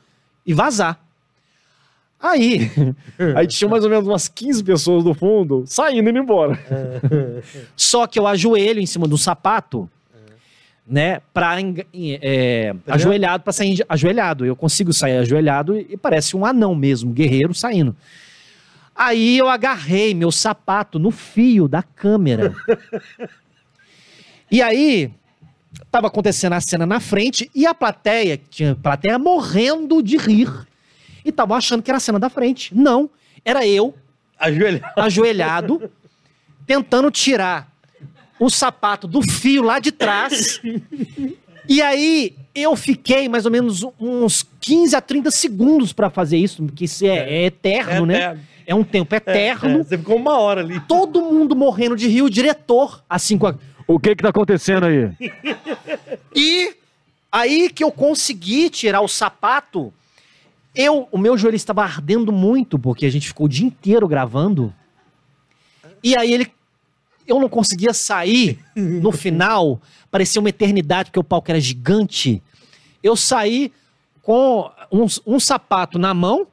[0.45, 0.99] e vazar.
[2.19, 2.71] Aí,
[3.35, 6.59] Aí tinha mais ou menos umas 15 pessoas no fundo saindo e indo embora.
[7.75, 9.89] Só que eu ajoelho em cima do sapato,
[10.85, 11.21] né?
[11.59, 14.45] Enga- é, ajoelhado, pra sair ajoelhado.
[14.45, 17.95] Eu consigo sair ajoelhado e parece um anão mesmo, guerreiro saindo.
[18.97, 22.51] Aí eu agarrei meu sapato no fio da câmera.
[24.49, 25.11] e aí
[25.91, 30.51] tava acontecendo a cena na frente e a plateia, tinha plateia morrendo de rir.
[31.23, 32.75] E tava achando que era a cena da frente.
[32.75, 33.07] Não,
[33.45, 33.93] era eu
[34.39, 34.93] Ajoelhar.
[34.97, 35.91] ajoelhado,
[36.65, 37.71] tentando tirar
[38.39, 40.59] o sapato do fio lá de trás.
[41.69, 46.63] E aí eu fiquei mais ou menos uns 15 a 30 segundos pra fazer isso,
[46.63, 48.15] porque isso é, é eterno, né?
[48.15, 48.56] eterno.
[48.67, 49.79] É um tempo eterno.
[49.79, 50.77] É, você ficou uma hora ali.
[50.81, 53.55] Todo mundo morrendo de rir, o diretor, assim com a...
[53.87, 55.09] O que que tá acontecendo aí?
[56.35, 56.75] E
[57.31, 59.91] aí que eu consegui tirar o sapato,
[60.75, 64.73] eu, o meu joelho estava ardendo muito, porque a gente ficou o dia inteiro gravando.
[66.03, 66.51] E aí ele.
[67.25, 72.43] Eu não conseguia sair no final, parecia uma eternidade, porque o palco era gigante.
[73.01, 73.71] Eu saí
[74.21, 76.47] com um, um sapato na mão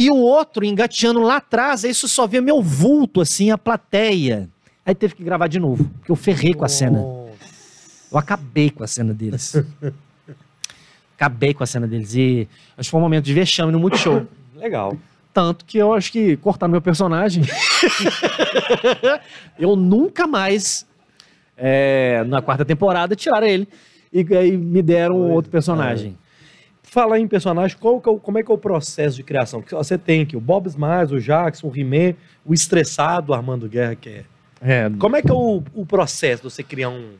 [0.00, 4.48] e o outro engateando lá atrás, aí isso só via meu vulto, assim, a plateia.
[4.82, 7.00] Aí teve que gravar de novo, porque eu ferrei com a cena.
[8.10, 9.62] Eu acabei com a cena deles.
[11.14, 12.14] acabei com a cena deles.
[12.14, 12.48] E
[12.78, 14.26] acho que foi um momento de vexame no Multishow.
[14.56, 14.96] Legal.
[15.34, 17.44] Tanto que eu acho que cortaram meu personagem.
[19.58, 20.86] eu nunca mais,
[21.58, 23.68] é, na quarta temporada, tiraram ele.
[24.10, 25.34] E aí me deram Doido.
[25.34, 26.16] outro personagem.
[26.90, 29.62] Falar em personagem, qual que é como é que é o processo de criação?
[29.62, 32.14] Que Você tem aqui o Bob Smiles, o Jackson, o He-Man,
[32.44, 34.24] o estressado Armando Guerra, que é.
[34.60, 37.12] É, Como é que é o, o processo de você criar um.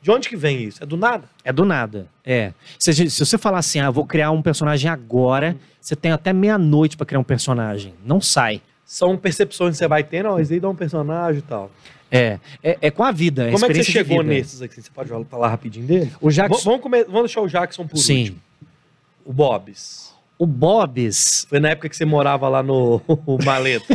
[0.00, 0.82] De onde que vem isso?
[0.82, 1.24] É do nada?
[1.44, 2.06] é do nada.
[2.24, 2.52] É.
[2.78, 6.96] Se, se você falar assim, ah, vou criar um personagem agora, você tem até meia-noite
[6.96, 7.92] pra criar um personagem.
[8.04, 8.62] Não sai.
[8.84, 11.70] São percepções que você vai tendo, ó, aí dá um personagem e tal.
[12.10, 13.48] É, é, é com a vida.
[13.48, 14.80] é Como é que você chegou nesses aqui?
[14.80, 16.10] Você pode falar rapidinho dele?
[16.20, 16.56] O Jackson.
[16.56, 18.20] V- Vamos, vamos deixar o Jackson por Sim.
[18.20, 18.38] último.
[19.28, 20.14] O Bob's.
[20.38, 22.98] O Bob's, Foi na época que você morava lá no
[23.44, 23.94] Maleta.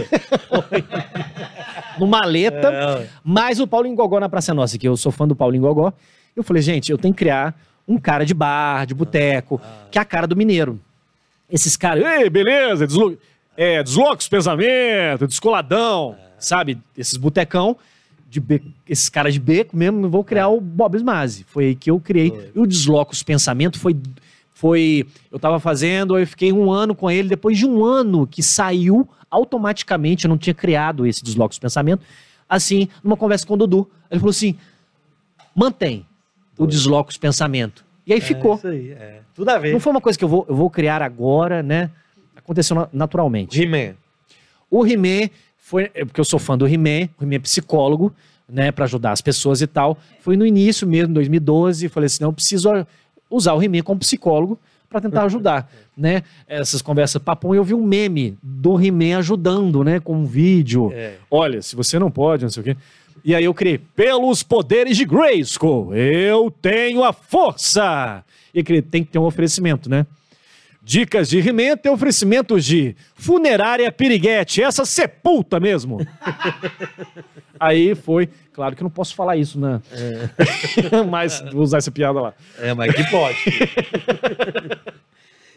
[1.97, 5.35] no Maleta, É, mais o Paulinho Gogó na Praça Nossa, que eu sou fã do
[5.35, 5.91] Paulinho Gogó.
[6.35, 7.55] Eu falei, gente, eu tenho que criar
[7.87, 9.59] um cara de bar, de boteco,
[9.89, 10.79] que é a cara do mineiro.
[11.49, 13.17] Esses caras, Ei, beleza, deslo...
[13.57, 16.15] é, desloca os pensamentos, descoladão.
[16.37, 17.75] sabe, esses botecão,
[18.29, 18.41] de
[18.87, 21.43] esses caras de beco mesmo, eu vou criar o Bob Smazzi.
[21.47, 22.29] Foi aí que eu criei.
[22.31, 22.51] Foi.
[22.55, 23.95] E o Desloca os Pensamentos foi,
[24.63, 25.05] foi...
[25.29, 27.27] Eu tava fazendo, eu fiquei um ano com ele.
[27.27, 32.05] Depois de um ano que saiu, automaticamente, eu não tinha criado esse Desloca os Pensamentos.
[32.47, 34.55] Assim, numa conversa com o Dudu, ele falou assim,
[35.53, 36.05] mantém.
[36.57, 37.83] o desloca os pensamentos.
[38.07, 38.53] E aí ficou.
[38.53, 39.19] É isso aí, é.
[39.35, 39.73] Tudo a ver.
[39.73, 41.89] Não foi uma coisa que eu vou, eu vou criar agora, né?
[42.35, 43.61] Aconteceu na- naturalmente.
[43.61, 43.95] He-Man.
[44.71, 48.13] O He-Man foi, é, porque eu sou fã do He-Man, o He-Man é psicólogo,
[48.47, 49.97] né, para ajudar as pessoas e tal.
[50.21, 52.69] Foi no início mesmo, em 2012, falei assim, não, eu preciso
[53.35, 54.59] usar o He-Man como psicólogo
[54.89, 56.21] para tentar ajudar, né?
[56.47, 60.91] Essas conversas papum, eu vi um meme do He-Man ajudando, né, com um vídeo.
[60.93, 61.15] É.
[61.31, 62.77] Olha, se você não pode, não sei o quê.
[63.25, 68.23] E aí eu criei, pelos poderes de Grayskull, eu tenho a força!
[68.53, 70.05] E criei, tem que ter um oferecimento, né?
[70.85, 76.05] Dicas de He-Man tem oferecimentos de funerária piriguete, essa sepulta mesmo.
[77.57, 79.81] Aí foi, claro que não posso falar isso, né?
[81.09, 82.33] Mas vou usar essa piada lá.
[82.59, 83.37] É, mas que pode.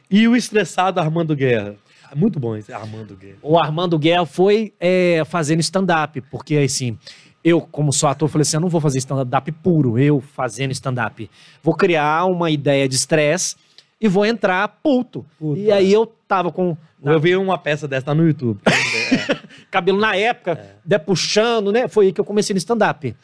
[0.08, 1.74] e o estressado Armando Guerra.
[2.12, 3.38] É muito bom esse Armando Guerra.
[3.42, 6.96] O Armando Guerra foi é, fazendo stand-up, porque assim,
[7.42, 11.28] eu, como sou ator, falei assim: eu não vou fazer stand-up puro, eu fazendo stand-up.
[11.60, 13.56] Vou criar uma ideia de estresse
[14.00, 15.24] e vou entrar puto.
[15.38, 15.58] Puta.
[15.58, 18.60] E aí eu tava com Eu vi uma peça dessa no YouTube.
[18.66, 19.36] É,
[19.70, 21.88] cabelo na época, né, puxando, né?
[21.88, 23.14] Foi aí que eu comecei no stand-up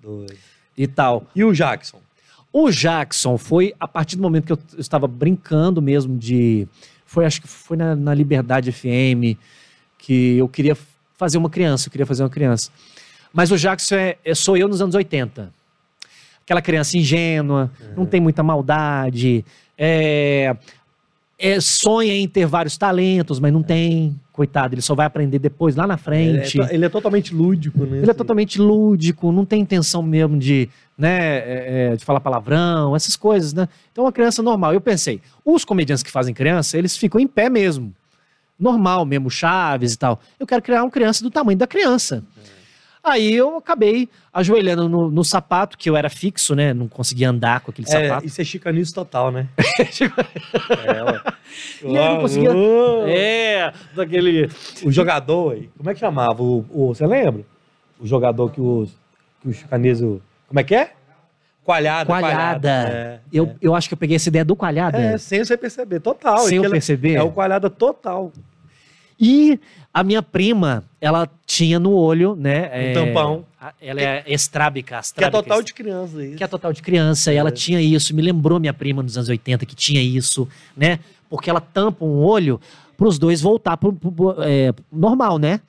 [0.00, 0.34] doido.
[0.76, 1.26] e tal.
[1.34, 2.00] E o Jackson?
[2.52, 6.66] O Jackson foi a partir do momento que eu estava brincando mesmo de.
[7.06, 9.38] Foi, acho que foi na, na Liberdade FM
[9.98, 10.76] que eu queria
[11.16, 12.70] fazer uma criança, eu queria fazer uma criança.
[13.32, 15.52] Mas o Jackson é, é- sou eu nos anos 80.
[16.42, 19.44] Aquela criança ingênua, não tem muita maldade,
[19.82, 20.54] é,
[21.38, 24.14] é, sonha em ter vários talentos, mas não tem.
[24.30, 26.00] Coitado, ele só vai aprender depois, lá na Ele
[26.38, 26.56] é, frente.
[26.58, 27.98] to- ele é totalmente lúdico, né?
[27.98, 30.66] Ele é totalmente lúdico, não tem intenção mesmo de,
[30.96, 33.68] né, é, é, de falar palavrão, essas coisas, né?
[33.92, 34.72] Então, uma criança normal.
[34.72, 37.92] Eu pensei, os comediantes que fazem criança, eles ficam em pé mesmo.
[38.58, 40.18] Normal mesmo, Chaves e tal.
[40.38, 42.22] Eu quero criar uma criança do tamanho da criança.
[43.02, 46.74] Aí eu acabei ajoelhando no, no sapato, que eu era fixo, né?
[46.74, 48.26] Não conseguia andar com aquele É, sapato.
[48.26, 49.48] isso é chicanice total, né?
[50.86, 51.20] é, ué.
[51.82, 54.48] E aí não conseguia- Ô, É, daquele.
[54.84, 56.42] O jogador, como é que chamava?
[56.42, 57.42] O, o- você lembra?
[57.98, 58.90] O jogador que os,
[59.42, 60.22] que o chicaneso...
[60.46, 60.92] Como é que é?
[61.64, 62.06] Coalhada.
[62.06, 62.68] Coalhada.
[62.88, 64.98] É, Eu, eu acho que eu peguei essa ideia do coalhada.
[64.98, 66.38] é, sem você perceber, total.
[66.38, 67.14] sem eu Aquele- perceber.
[67.14, 68.32] É o coalhada total.
[69.20, 69.60] E
[69.92, 72.90] a minha prima, ela tinha no olho, né?
[72.90, 73.44] Um tampão.
[73.60, 76.36] a- Ela é estrábica, Que é astrábica, total de criança isso.
[76.36, 77.30] que é total de criança.
[77.32, 77.52] E ela É.
[77.52, 78.14] tinha isso.
[78.14, 80.98] Me lembrou minha prima nos anos 80 que tinha isso, né?
[81.28, 82.58] Porque ela tampa um olho
[82.96, 85.60] para os dois voltar pro, pro- pro- é, normal, né?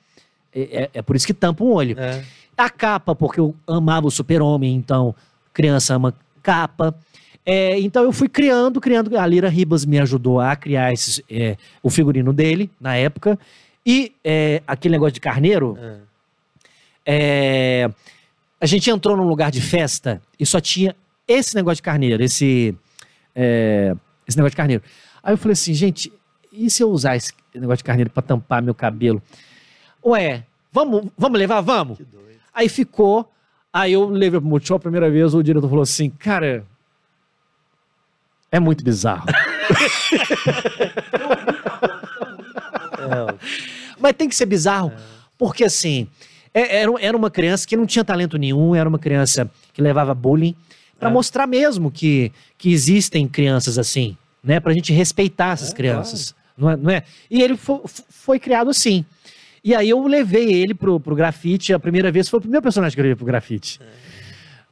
[0.54, 1.98] É, é- é por isso que tampa um olho.
[1.98, 2.24] É.
[2.56, 5.14] A capa, porque eu amava o super-homem, então
[5.52, 6.94] criança ama capa.
[7.44, 9.16] É, então eu fui criando, criando.
[9.18, 13.38] A Lira Ribas me ajudou a criar esses, é, o figurino dele na época.
[13.84, 15.98] E é, aquele negócio de carneiro, é.
[17.04, 17.90] é,
[18.60, 20.94] a gente entrou num lugar de festa e só tinha
[21.26, 22.76] esse negócio de carneiro, esse,
[23.34, 23.94] é,
[24.26, 24.82] esse negócio de carneiro.
[25.20, 26.12] Aí eu falei assim, gente,
[26.52, 29.20] e se eu usar esse negócio de carneiro para tampar meu cabelo?
[30.04, 31.60] Ué, vamos, vamos levar?
[31.60, 31.98] Vamos?
[31.98, 32.40] Que doido.
[32.54, 33.28] Aí ficou.
[33.72, 36.66] Aí eu levei pro Multishow a primeira vez, o diretor falou assim, cara,
[38.52, 39.24] é muito bizarro.
[42.98, 43.34] É,
[43.98, 44.92] Mas tem que ser bizarro,
[45.38, 46.06] porque assim,
[46.54, 50.54] é- era, uma criança que não tinha talento nenhum, era uma criança que levava bullying,
[50.98, 51.12] pra É.
[51.12, 54.60] mostrar mesmo que, que existem crianças assim, né?
[54.60, 57.02] Pra gente respeitar essas É, crianças, não, é, não é?
[57.30, 59.04] E ele fo- f- foi, criado assim.
[59.64, 62.94] E aí eu levei ele pro, pro grafite, a primeira vez foi o primeiro personagem
[62.94, 63.80] que eu levei pro grafite.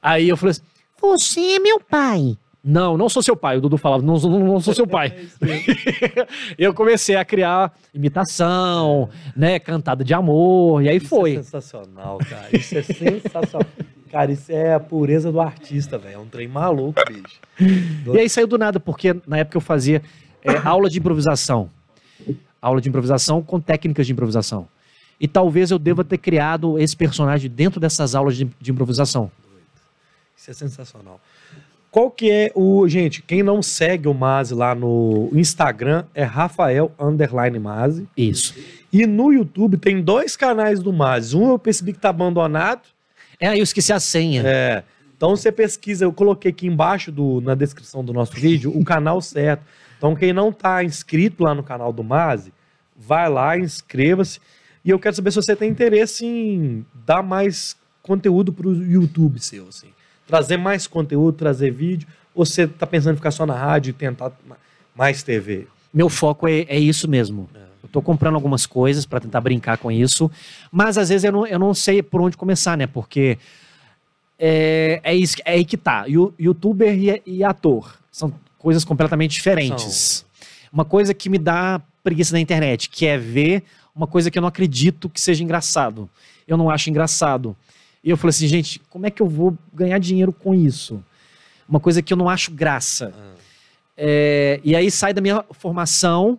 [0.02, 0.62] Aí eu falei assim,
[1.00, 2.36] você é meu pai.
[2.62, 3.56] Não, não sou seu pai.
[3.56, 5.10] O Dudu falava, não, sou- não sou seu pai.
[5.16, 5.38] É isso
[6.58, 11.32] eu comecei a criar imitação, né, cantada de amor, e aí Isso foi.
[11.32, 12.48] é sensacional, cara.
[12.52, 13.66] Isso é sensacional.
[14.10, 16.14] Cara, isso é a pureza do artista, velho.
[16.16, 17.40] É um trem maluco, bicho.
[18.12, 20.02] E aí saiu do nada, porque na época eu fazia
[20.42, 21.70] é, aula de improvisação.
[22.60, 24.66] Aula de improvisação com técnicas de improvisação.
[25.20, 29.30] E talvez eu deva ter criado esse personagem dentro dessas aulas de, de improvisação.
[30.36, 31.20] Isso é sensacional.
[31.90, 32.86] Qual que é o...
[32.88, 38.06] Gente, quem não segue o Mazi lá no Instagram é Rafael Underline Mazi.
[38.16, 38.54] Isso.
[38.92, 41.36] E no YouTube tem dois canais do Mazi.
[41.36, 42.82] Um eu percebi que tá abandonado.
[43.40, 44.42] É, aí eu esqueci a senha.
[44.44, 44.84] É.
[45.16, 49.20] Então você pesquisa, eu coloquei aqui embaixo do, na descrição do nosso vídeo o canal
[49.20, 49.64] certo.
[49.98, 52.52] Então quem não tá inscrito lá no canal do Mazi,
[52.96, 54.40] vai lá, inscreva-se.
[54.84, 59.68] E eu quero saber se você tem interesse em dar mais conteúdo pro YouTube seu,
[59.68, 59.88] assim.
[60.30, 63.92] Trazer mais conteúdo, trazer vídeo, ou você tá pensando em ficar só na rádio e
[63.92, 64.56] tentar ma-
[64.94, 65.66] mais TV?
[65.92, 67.48] Meu foco é, é isso mesmo.
[67.82, 70.30] Eu tô comprando algumas coisas para tentar brincar com isso,
[70.70, 72.86] mas às vezes eu não, eu não sei por onde começar, né?
[72.86, 73.36] Porque
[74.38, 76.04] É, é, isso, é aí que tá.
[76.06, 80.24] Youtuber e, e ator são coisas completamente diferentes.
[80.72, 83.62] Uma coisa que me dá preguiça na internet, que é ver
[83.94, 86.08] uma coisa que eu não acredito que seja engraçado.
[86.48, 87.54] Eu não acho engraçado.
[88.02, 91.02] E eu falei assim, gente, como é que eu vou ganhar dinheiro com isso?
[91.68, 93.12] Uma coisa que eu não acho graça.
[93.96, 96.38] É, e aí sai da minha formação,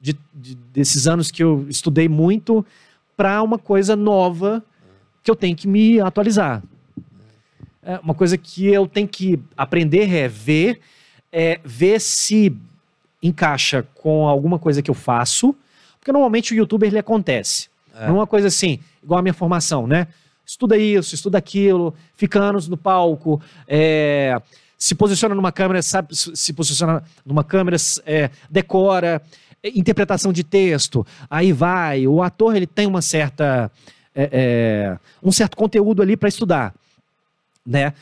[0.00, 2.64] de, de- desses anos que eu estudei muito,
[3.16, 4.64] para uma coisa nova
[5.22, 6.62] que eu tenho que me atualizar.
[7.82, 10.80] É, uma coisa que eu tenho que aprender é ver,
[11.30, 12.56] é, ver se
[13.22, 15.54] encaixa com alguma coisa que eu faço,
[15.98, 17.68] porque normalmente o youtuber ele acontece.
[17.94, 18.06] É.
[18.08, 20.08] Não é uma coisa assim, igual a minha formação, né?
[20.46, 24.40] Estuda isso, estuda aquilo, fica anos no palco, é,
[24.76, 29.22] se posiciona numa câmera, sabe se posiciona numa câmera, é, decora,
[29.62, 32.06] é, interpretação de texto, aí vai.
[32.06, 33.70] O ator ele tem uma certa,
[34.14, 36.74] é, é, um certo conteúdo ali para estudar,
[37.66, 37.94] né?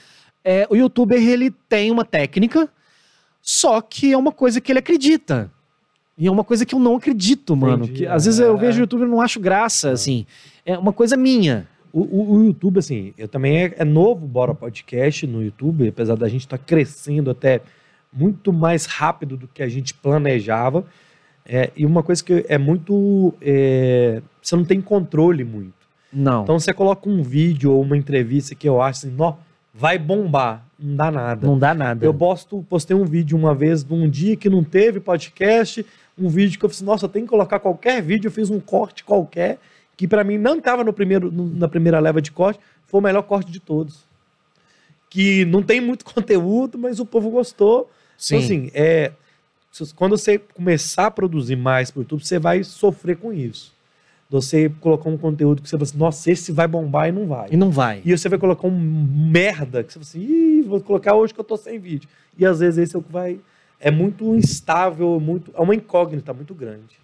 [0.45, 2.69] É, o youtuber ele tem uma técnica,
[3.41, 5.51] só que é uma coisa que ele acredita.
[6.19, 7.85] E é uma coisa que eu não acredito, mano.
[7.85, 10.27] Entendi, Que, às vezes eu vejo o youtuber e não acho graça, assim.
[10.67, 11.67] É uma coisa minha.
[11.93, 16.17] O, o- o YouTube, assim, eu também é, é novo Bora Podcast no YouTube, apesar
[16.17, 17.61] da gente estar crescendo até
[18.13, 20.85] muito mais rápido do que a gente planejava.
[21.45, 23.35] É, e uma coisa que é muito.
[23.41, 25.75] é, você não tem controle muito.
[26.13, 26.43] Não.
[26.45, 29.35] Então você coloca um vídeo ou uma entrevista que eu acho assim, nó,
[29.75, 30.65] vai bombar.
[30.79, 31.47] Não dá nada.
[31.47, 32.05] não dá nada.
[32.05, 35.85] Eu posto, postei um vídeo uma vez de um dia que não teve podcast,
[36.19, 38.61] um vídeo que eu falei, nossa, eu tenho que colocar qualquer vídeo, eu fiz um
[38.61, 39.59] corte qualquer,
[39.97, 43.23] que pra mim não estava no primeiro, na primeira leva de corte, foi o melhor
[43.23, 44.05] corte de todos.
[45.11, 47.91] Que não tem muito conteúdo, mas o povo gostou.
[48.17, 48.37] Sim.
[48.37, 49.13] Então, assim, é,
[49.97, 53.73] quando você começar a produzir mais pro YouTube, você vai sofrer com isso.
[54.31, 57.49] Você colocar um conteúdo que você fala assim, nossa, esse vai bombar e não vai.
[57.51, 58.01] E não vai.
[58.03, 61.41] E você vai colocar um merda que você fala assim, Ih, vou colocar hoje que
[61.41, 62.09] eu tô sem vídeo.
[62.39, 63.39] E às vezes esse é o que vai.
[63.79, 66.99] É muito instável, muito, é uma incógnita muito grande.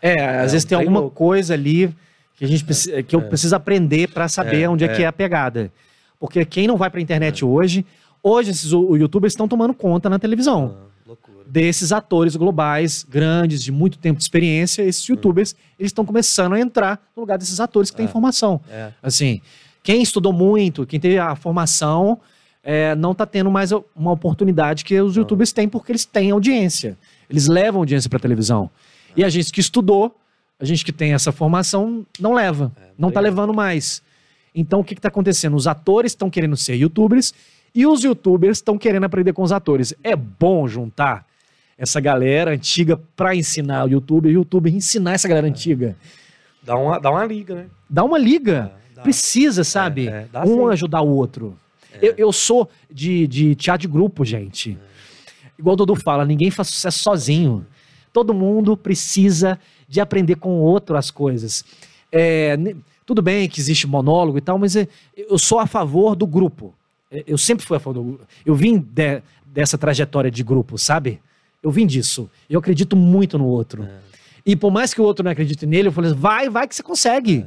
[0.00, 1.16] É, às É, vezes tem alguma louco.
[1.16, 1.92] coisa ali
[2.40, 4.96] que a gente precisa, que eu preciso aprender para saber É, onde é, é.
[4.96, 5.70] que é a pegada.
[6.18, 7.84] Porque quem não vai pra internet hoje,
[8.22, 10.74] hoje esses o- youtubers estão tomando conta na televisão.
[10.74, 11.44] Ah, loucura.
[11.46, 16.60] Desses atores globais, grandes, de muito tempo de experiência, esses youtubers, eles estão começando a
[16.60, 18.08] entrar no lugar desses atores que têm É.
[18.08, 18.58] formação.
[18.70, 18.90] É.
[19.02, 19.42] Assim,
[19.82, 22.18] quem estudou muito, quem teve a formação,
[22.64, 26.96] é, não tá tendo mais uma oportunidade que os youtubers têm porque eles têm audiência.
[27.28, 28.70] Eles levam audiência pra televisão.
[29.16, 30.14] E a gente que estudou,
[30.60, 32.70] a gente que tem essa formação, não leva.
[32.98, 34.02] não tá tem- levando mais.
[34.54, 35.56] Então, o que que tá acontecendo?
[35.56, 37.32] Os atores estão querendo ser youtubers
[37.74, 39.94] e os youtubers estão querendo aprender com os atores.
[40.02, 41.24] É bom juntar
[41.78, 45.96] essa galera antiga pra ensinar o youtuber e o youtuber ensinar essa galera antiga.
[46.62, 47.66] Dá, uma, dá uma liga, né?
[47.88, 48.72] Dá uma liga.
[48.94, 49.02] Dá.
[49.02, 50.08] Precisa, sabe?
[50.08, 50.72] é, dá um sim.
[50.72, 51.56] ajudar o outro.
[52.02, 54.76] Eu, eu sou de, de teatro de grupo, gente.
[55.58, 57.66] Igual o Dudu fala, ninguém faz sucesso sozinho.
[58.12, 59.58] Todo mundo precisa
[59.88, 61.64] de aprender com o outro as coisas.
[62.12, 62.56] É,
[63.06, 66.74] tudo bem que existe monólogo e tal, mas é, eu sou a favor do grupo.
[67.10, 68.26] É, Eu sempre fui a favor do grupo.
[68.44, 71.20] Eu vim de- dessa trajetória de grupo, sabe?
[71.62, 72.30] Eu vim disso.
[72.48, 73.86] Eu acredito muito no outro.
[74.46, 76.82] E por mais que o outro não acredite nele, eu falei, vai, vai que você
[76.82, 77.44] consegue.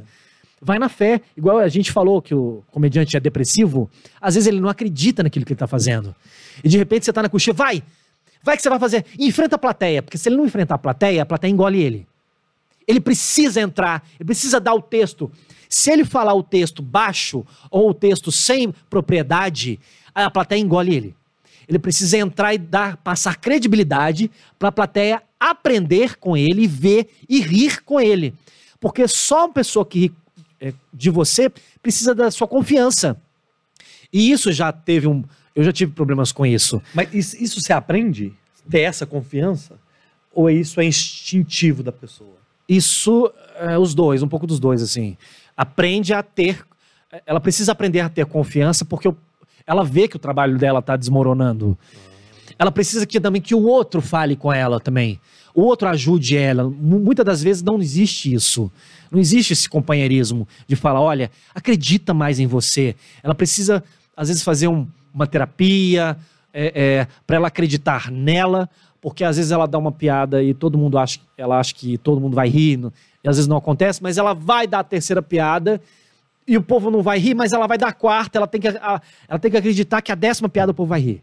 [0.62, 1.20] Vai na fé.
[1.36, 3.90] Igual a gente falou que o comediante é depressivo,
[4.20, 6.14] às vezes ele não acredita naquilo que ele tá fazendo.
[6.62, 7.82] E de repente você tá na coxinha, vai!
[8.44, 9.06] Vai que você vai fazer.
[9.18, 12.06] Enfrenta a plateia, porque se ele não enfrentar a plateia, a plateia engole ele.
[12.86, 15.32] Ele precisa entrar, ele precisa dar o texto.
[15.68, 19.80] Se ele falar o texto baixo ou o texto sem propriedade,
[20.14, 21.16] a plateia engole ele.
[21.66, 27.40] Ele precisa entrar e dar, passar credibilidade para a plateia aprender com ele, ver e
[27.40, 28.34] rir com ele.
[28.78, 30.14] Porque só uma pessoa que ri
[30.60, 31.50] é, de você
[31.82, 33.20] precisa da sua confiança.
[34.12, 35.24] E isso já teve um.
[35.54, 36.82] Eu já tive problemas com isso.
[36.94, 38.32] Mas isso, você aprende?
[38.68, 39.74] Ter essa confiança?
[40.32, 42.34] Ou isso é instintivo da pessoa?
[42.68, 45.16] Isso, é, os dois, um pouco dos dois, assim.
[45.56, 46.64] Aprende a ter.
[47.24, 49.16] Ela precisa aprender a ter confiança porque o-
[49.66, 51.78] ela vê que o trabalho dela está desmoronando.
[52.58, 55.20] Ela precisa que também que o outro fale com ela também.
[55.54, 56.64] O outro ajude ela.
[56.64, 58.70] Mu- Muitas das vezes não existe isso.
[59.10, 62.96] Não existe esse companheirismo de falar, olha, acredita mais em você.
[63.22, 63.84] Ela precisa,
[64.16, 66.16] às vezes, fazer um- uma terapia
[66.52, 68.68] é, para ela acreditar nela,
[69.00, 72.20] porque às vezes ela dá uma piada e todo mundo acha, ela acha que todo
[72.20, 72.78] mundo vai rir,
[73.22, 75.80] e às vezes não acontece, mas ela vai dar a terceira piada
[76.46, 78.68] e o povo não vai rir, mas ela vai dar a quarta, ela tem que,
[78.68, 81.22] a- ela tem que acreditar que a décima piada o povo vai rir.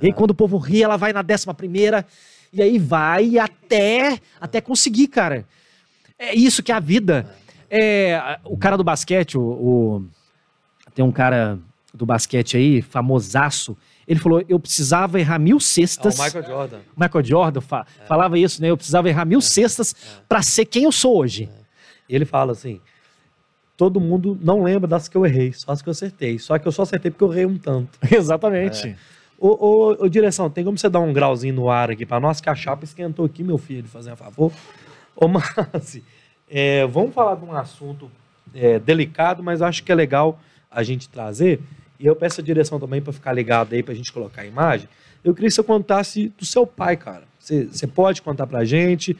[0.00, 2.06] E aí quando o povo ri, ela vai na décima primeira,
[2.52, 5.44] e aí vai até, até conseguir, cara.
[6.18, 7.26] É isso que é a vida.
[7.68, 10.04] É, o cara do basquete, o, o-
[10.94, 11.58] tem um cara
[11.92, 13.76] do basquete aí, famosaço,
[14.06, 16.18] ele falou: eu precisava errar mil É cestas.
[16.18, 16.78] o Michael Jordan.
[16.96, 18.70] Michael Jordan fa- falava isso, né?
[18.70, 19.94] Eu precisava errar mil cestas
[20.28, 21.48] pra ser quem eu sou hoje.
[22.08, 22.80] E ele fala assim:
[23.76, 26.38] todo mundo não lembra das que eu errei, só as que eu acertei.
[26.38, 27.98] Só que eu só acertei porque eu errei um tanto.
[28.10, 28.96] Exatamente.
[29.38, 32.40] Ô, ô, ô, direção, tem como você dar um grauzinho no ar aqui pra nós?
[32.42, 34.52] Que a chapa esquentou aqui, meu filho, fazer um favor.
[35.16, 36.02] Ô, Márcio,
[36.48, 38.10] é, vamos falar de um assunto
[38.54, 40.38] é, delicado, mas acho que é legal
[40.70, 41.58] a gente trazer.
[42.00, 44.88] E eu peço a direção também para ficar ligado aí, pra gente colocar a imagem.
[45.22, 47.24] Eu queria que você contasse do seu pai, cara.
[47.38, 49.14] Você, você pode contar pra gente.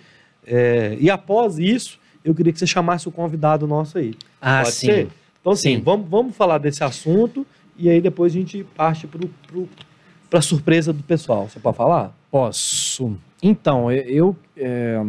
[0.47, 4.15] é, e após isso, eu queria que você chamasse o convidado nosso aí.
[4.41, 4.87] Ah, Pode sim.
[4.87, 5.09] ser?
[5.41, 5.83] Então, assim, Sim.
[5.83, 7.47] vamos, vamos falar desse assunto
[7.77, 9.69] e aí depois a gente parte pro, pro,
[10.31, 11.49] pra surpresa do pessoal.
[11.49, 12.15] Você pode falar?
[12.31, 13.17] Posso.
[13.43, 14.05] Então, eu.
[14.07, 15.03] Eu, é,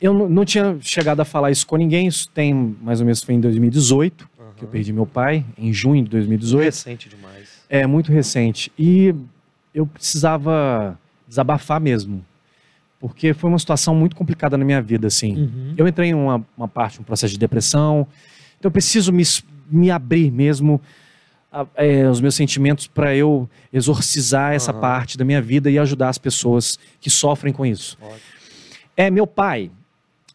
[0.00, 2.06] eu não- não tinha chegado a falar isso com ninguém.
[2.06, 2.52] Isso tem
[2.82, 6.64] mais ou menos foi em 2018, que eu perdi meu pai, em junho de 2018.
[6.64, 7.48] Recente demais.
[7.68, 8.72] É muito recente.
[8.78, 9.14] E
[9.74, 12.24] eu precisava desabafar mesmo.
[12.98, 15.36] Porque foi uma situação muito complicada na minha vida, assim.
[15.36, 15.74] Uhum.
[15.76, 18.06] Eu entrei em uma, uma parte, um processo de depressão.
[18.58, 19.22] Então eu preciso me,
[19.70, 20.80] me abrir mesmo
[21.52, 24.80] a- é, os meus sentimentos para eu exorcizar essa Aham.
[24.80, 27.98] parte da minha vida e ajudar as pessoas que sofrem com isso.
[28.00, 28.18] Ótimo.
[28.96, 29.70] É, meu pai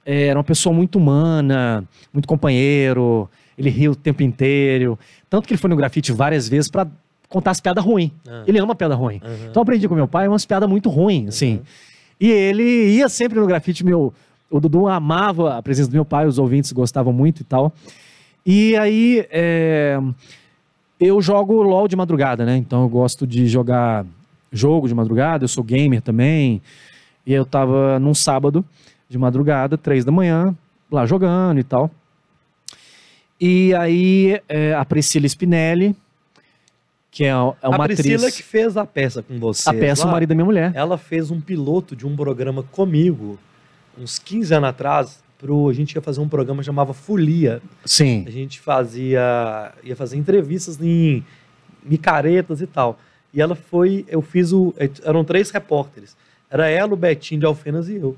[0.06, 1.84] é, era uma pessoa muito humana,
[2.14, 3.28] muito companheiro,
[3.58, 4.98] ele ria o tempo inteiro.
[5.30, 6.88] Tanto que ele foi no grafite várias vezes para
[7.30, 8.12] contar as piadas ruins.
[8.28, 8.44] Ah.
[8.46, 9.22] Ele ama piada ruim.
[9.24, 9.48] Uhum.
[9.50, 11.56] Então eu aprendi com meu pai umas piadas muito ruins, assim.
[11.56, 11.62] Uhum.
[12.20, 12.64] E ele
[12.96, 14.14] ia sempre no grafite, meu.
[14.50, 17.74] O Dudu amava a presença do meu pai, os ouvintes gostavam muito e tal.
[18.46, 19.98] E aí, é,
[21.00, 22.58] eu jogo LOL de madrugada, né?
[22.58, 24.06] Então eu gosto de jogar
[24.52, 26.62] jogo de madrugada, eu sou gamer também.
[27.26, 28.64] E eu tava num sábado
[29.10, 30.56] de madrugada, três da manhã,
[30.92, 31.90] lá jogando e tal.
[33.44, 35.96] E aí, é, a Priscila Spinelli,
[37.10, 38.36] que é, é uma a Priscila atriz.
[38.38, 39.68] que fez a peça com você.
[39.68, 40.72] a peça, o marido da minha mulher.
[40.76, 43.40] Ela fez um piloto de um programa comigo,
[43.98, 45.24] uns 15 anos atrás.
[45.40, 47.64] Pro, a gente ia fazer um programa que chamava Folia.
[47.84, 48.24] Sim.
[48.28, 49.74] A gente fazia.
[49.84, 51.26] ia fazer entrevistas em
[51.84, 53.00] micaretas e tal.
[53.34, 54.06] E ela foi.
[54.08, 54.72] Eu fiz o.
[55.04, 56.16] Eram três repórteres.
[56.48, 58.16] Era ela, o Betinho de Alfenas e eu.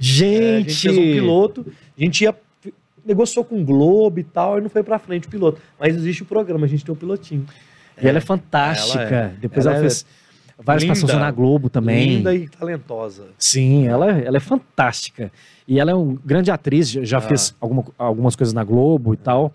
[0.00, 0.80] É, a gente Gente!
[0.80, 1.66] fez um piloto.
[1.98, 2.34] A gente ia.
[3.04, 5.60] Negociou com o Globo e tal, e não foi pra frente o piloto.
[5.78, 7.44] Mas existe o programa, a gente tem um pilotinho.
[8.00, 9.00] E ela é fantástica.
[9.02, 10.06] Ela é- Depois ela ela, é fez
[10.58, 12.16] várias linda, participações na Globo também.
[12.16, 13.26] Linda e talentosa.
[13.38, 15.30] Sim, ela, ela é fantástica.
[15.68, 17.20] E ela é uma grande atriz, já, Ah.
[17.20, 19.52] fez alguma- algumas coisas na Globo e tal.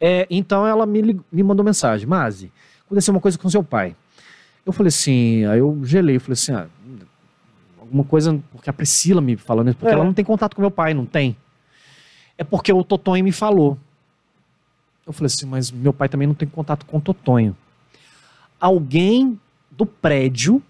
[0.00, 2.50] É, então ela me, me mandou mensagem, Mazi,
[2.84, 3.94] aconteceu uma coisa com seu pai.
[4.64, 6.66] Eu falei assim, aí eu gelei, falei assim, ah,
[7.80, 9.94] alguma coisa, porque a Priscila me falando isso, porque É.
[9.94, 11.36] ela não tem contato com meu pai, não tem.
[12.38, 13.78] É porque o Totonho me falou.
[15.06, 17.56] Eu falei assim, mas meu pai também não tem contato com o Totonho.
[18.60, 19.38] Alguém
[19.70, 20.62] do prédio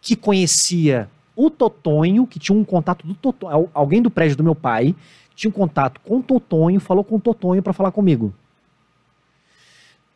[0.00, 4.44] que conhecia o Totonho, que tinha um contato do Totonho, al- alguém do prédio do
[4.44, 4.94] meu pai,
[5.34, 8.32] tinha um contato com o Totonho, falou com o Totonho para falar comigo.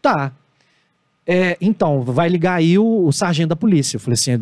[0.01, 0.33] Tá.
[1.33, 3.97] É, então, vai ligar aí o, o sargento da polícia.
[3.97, 4.33] Eu falei assim,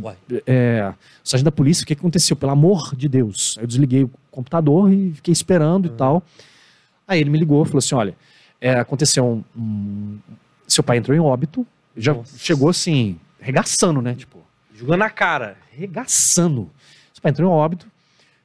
[0.47, 2.35] é, o sargento da polícia, o que aconteceu?
[2.35, 3.57] Pelo amor de Deus.
[3.59, 6.23] Aí eu desliguei o computador e fiquei esperando e tal.
[7.07, 8.17] Aí ele me ligou falou assim, olha,
[8.61, 10.19] é, aconteceu um, um-
[10.67, 11.67] Seu pai entrou em óbito,
[11.97, 12.39] já Nossa.
[12.39, 14.15] chegou assim, regaçando, né?
[14.15, 14.39] Tipo,
[14.75, 15.57] Jogando na cara.
[15.71, 16.71] regaçando.
[17.13, 17.87] Seu pai entrou em óbito,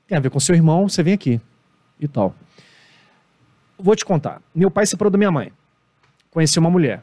[0.07, 1.39] tem a ver com seu irmão, você vem aqui
[1.99, 2.35] e tal.
[3.79, 4.41] Vou te contar.
[4.53, 5.51] Meu pai separou da minha mãe.
[6.31, 7.01] Conheceu uma mulher.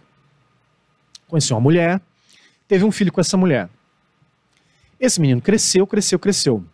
[1.31, 2.01] Conheceu uma mulher,
[2.67, 3.69] teve um filho com essa mulher.
[4.99, 6.65] Esse menino cresceu, cresceu, cresceu.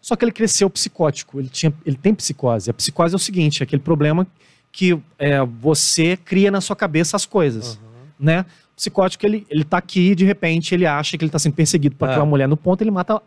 [0.00, 2.70] Só que ele cresceu psicótico, ele, tinha, ele tem psicose.
[2.70, 4.26] A psicose é o seguinte, é aquele problema
[4.70, 7.80] que é, você cria na sua cabeça as coisas,
[8.20, 8.44] né?
[8.72, 11.54] O psicótico, ele, ele tá aqui e de repente ele acha que ele tá sendo
[11.54, 12.12] perseguido por Ah.
[12.12, 13.20] aquela mulher no ponto, ele mata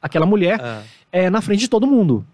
[0.00, 2.24] aquela mulher Ah, é, na frente de todo mundo.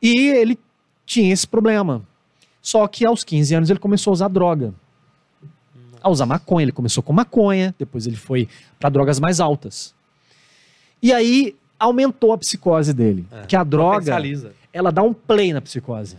[0.00, 0.56] E ele
[1.04, 2.02] tinha esse problema.
[2.62, 4.72] Só que aos 15 anos ele começou a usar droga.
[6.02, 6.64] A usar maconha.
[6.64, 8.48] Ele começou com maconha, depois ele foi
[8.78, 9.94] para drogas mais altas.
[11.02, 13.26] E aí aumentou a psicose dele.
[13.30, 14.16] É, que a droga,
[14.72, 16.16] ela dá um play na psicose.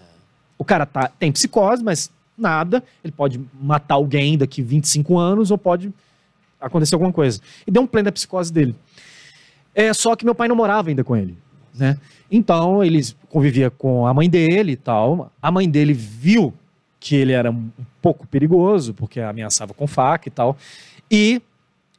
[0.57, 2.83] O cara tá, tem psicose, mas nada.
[3.03, 5.93] Ele pode matar alguém daqui 25 anos ou pode
[6.59, 7.41] acontecer alguma coisa.
[7.65, 8.75] E deu um play na psicose dele.
[9.73, 11.37] É só que meu pai não morava ainda com ele,
[11.73, 11.97] né?
[12.31, 15.31] Então ele convivia com a mãe dele e tal.
[15.41, 16.53] A mãe dele viu
[16.99, 17.69] que ele era um
[18.01, 20.57] pouco perigoso porque ameaçava com faca e tal.
[21.09, 21.41] E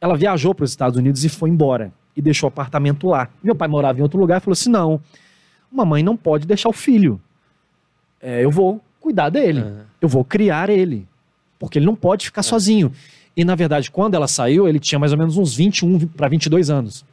[0.01, 3.29] ela viajou para os Estados Unidos e foi embora e deixou o apartamento lá.
[3.43, 5.01] Meu pai morava em outro lugar e falou assim: não,
[5.71, 7.21] uma mãe não pode deixar o filho.
[8.21, 9.61] É, eu vou cuidar dele.
[9.65, 11.07] Ah, Eu vou criar ele.
[11.59, 12.93] porque ele não pode ficar sozinho.
[13.37, 16.69] E, na verdade, quando ela saiu, ele tinha mais ou menos uns 21 para 22
[16.69, 17.05] anos.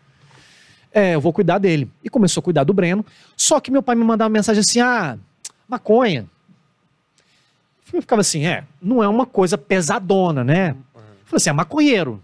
[0.91, 1.89] É, eu vou cuidar dele.
[2.03, 3.05] E começou a cuidar do Breno.
[3.35, 5.17] Só que meu pai me mandava uma mensagem assim: ah,
[5.67, 6.25] maconha.
[7.93, 10.75] Eu ficava assim, é, não é uma coisa pesadona, né?
[10.95, 12.21] Eu falei assim, é maconheiro.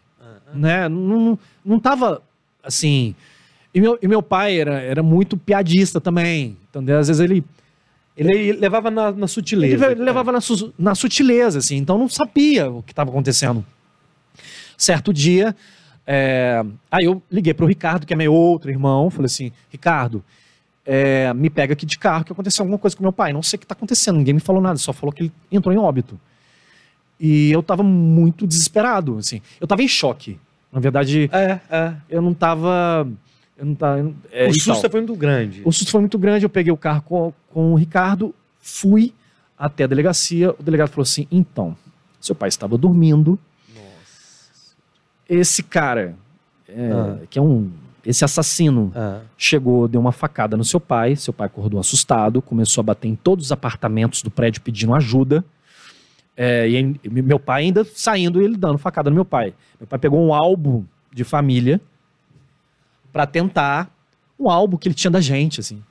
[0.54, 0.88] Né?
[0.88, 2.22] Não, não tava
[2.64, 3.16] assim.
[3.74, 6.56] E meu, e meu pai era, era muito piadista também.
[6.70, 7.44] Então, às vezes ele.
[8.16, 9.92] Ele levava na, na sutileza.
[9.92, 13.66] Ele levava na, su- na sutileza, assim, então não sabia o que estava acontecendo.
[14.78, 15.56] Certo dia,
[16.06, 20.24] é, aí eu liguei pro Ricardo, que é meu outro irmão, falei assim, Ricardo,
[20.86, 23.32] é, me pega aqui de carro que aconteceu alguma coisa com meu pai.
[23.34, 25.74] Não sei o que está acontecendo, ninguém me falou nada, só falou que ele entrou
[25.74, 26.20] em óbito.
[27.20, 29.42] E eu tava muito desesperado, assim.
[29.62, 30.40] Eu tava em choque.
[30.72, 31.94] Na verdade, É, é.
[32.10, 33.08] eu não tava.
[33.56, 34.12] Eu não tava.
[34.32, 34.92] é, o e susto tal.
[34.92, 35.62] foi muito grande.
[35.64, 39.14] O susto foi muito grande, eu peguei o carro com, com o Ricardo, fui
[39.58, 40.52] até a delegacia.
[40.52, 41.78] O delegado falou assim: então,
[42.20, 43.40] seu pai estava dormindo.
[45.30, 46.16] Esse cara,
[46.68, 47.18] é, Ah.
[47.30, 47.72] que é um.
[48.06, 51.16] Esse assassino Ah, chegou, deu uma facada no seu pai.
[51.16, 55.44] Seu pai acordou assustado, começou a bater em todos os apartamentos do prédio pedindo ajuda.
[56.36, 59.54] É, e meu pai ainda saindo e ele dando facada no meu pai.
[59.80, 61.80] Meu pai pegou um álbum de família
[63.12, 63.90] pra tentar
[64.40, 65.82] um álbum que ele tinha da gente, assim,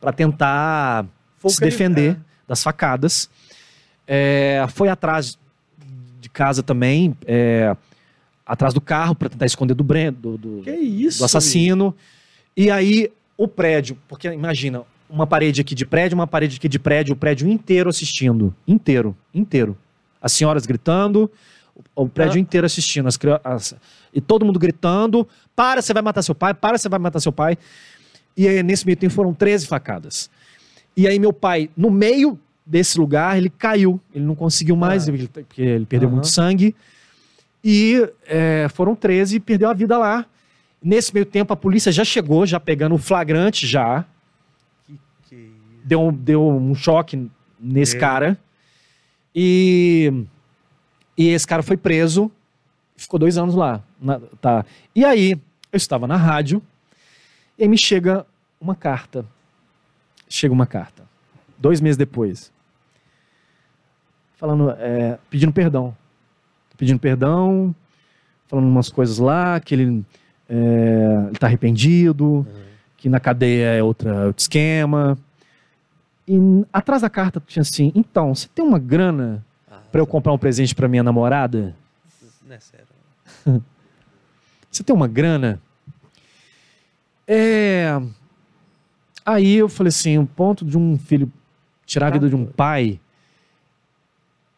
[0.00, 1.06] Pra tentar
[1.42, 2.16] o se defender é.
[2.48, 3.30] das facadas.
[4.06, 5.38] É, foi atrás
[6.20, 7.76] de casa também, é,
[8.46, 11.94] atrás do carro pra tentar esconder do Breno, do, do- do assassino.
[12.56, 16.78] E aí o prédio, porque imagina, uma parede aqui de prédio, uma parede aqui de
[16.78, 18.54] prédio, o prédio inteiro assistindo.
[18.66, 19.76] Inteiro, inteiro.
[20.20, 21.30] As senhoras gritando,
[21.74, 22.40] o o prédio Ah.
[22.40, 23.06] inteiro assistindo.
[23.08, 23.74] As, as-
[24.14, 27.32] e todo mundo gritando: para, você vai matar seu pai, para, você vai matar seu
[27.32, 27.56] pai.
[28.36, 30.30] E aí, nesse meio tempo foram 13 facadas.
[30.96, 34.00] E aí, meu pai, no meio desse lugar, ele caiu.
[34.14, 35.12] Ele não conseguiu mais, Ah.
[35.12, 36.16] ele- porque ele perdeu Aham.
[36.16, 36.74] muito sangue.
[37.64, 40.26] E é, foram 13 e perdeu a vida lá.
[40.82, 44.04] Nesse meio tempo, a polícia já chegou, já pegando o flagrante, já.
[44.86, 44.98] Que,
[45.28, 45.52] que isso?
[45.84, 47.30] Deu, deu um choque
[47.60, 48.00] nesse É.
[48.00, 48.38] cara.
[49.34, 50.24] E,
[51.16, 52.30] e esse cara foi preso.
[52.96, 53.82] Ficou dois anos lá.
[54.00, 54.66] na- tá.
[54.94, 55.32] E aí,
[55.72, 56.60] eu estava na rádio.
[57.56, 58.26] E aí me chega
[58.60, 59.24] uma carta.
[60.28, 61.04] Chega uma carta.
[61.58, 62.50] Dois meses depois.
[64.36, 65.96] Falando, é, pedindo perdão.
[66.82, 67.72] Pedindo perdão,
[68.48, 70.04] falando umas coisas lá, que ele,
[70.48, 72.44] é, ele tá arrependido,
[72.96, 75.16] que na cadeia é outra, outro esquema.
[76.26, 76.36] E
[76.72, 80.38] atrás da carta tinha assim, então, você tem uma grana Ah, pra eu comprar um
[80.38, 81.76] presente pra minha namorada?
[82.44, 82.86] Não é sério.
[84.68, 85.62] Você tem uma grana?
[87.28, 87.96] É.
[89.24, 91.30] Aí eu falei assim: o ponto de um filho
[91.86, 92.98] tirar a vida de um pai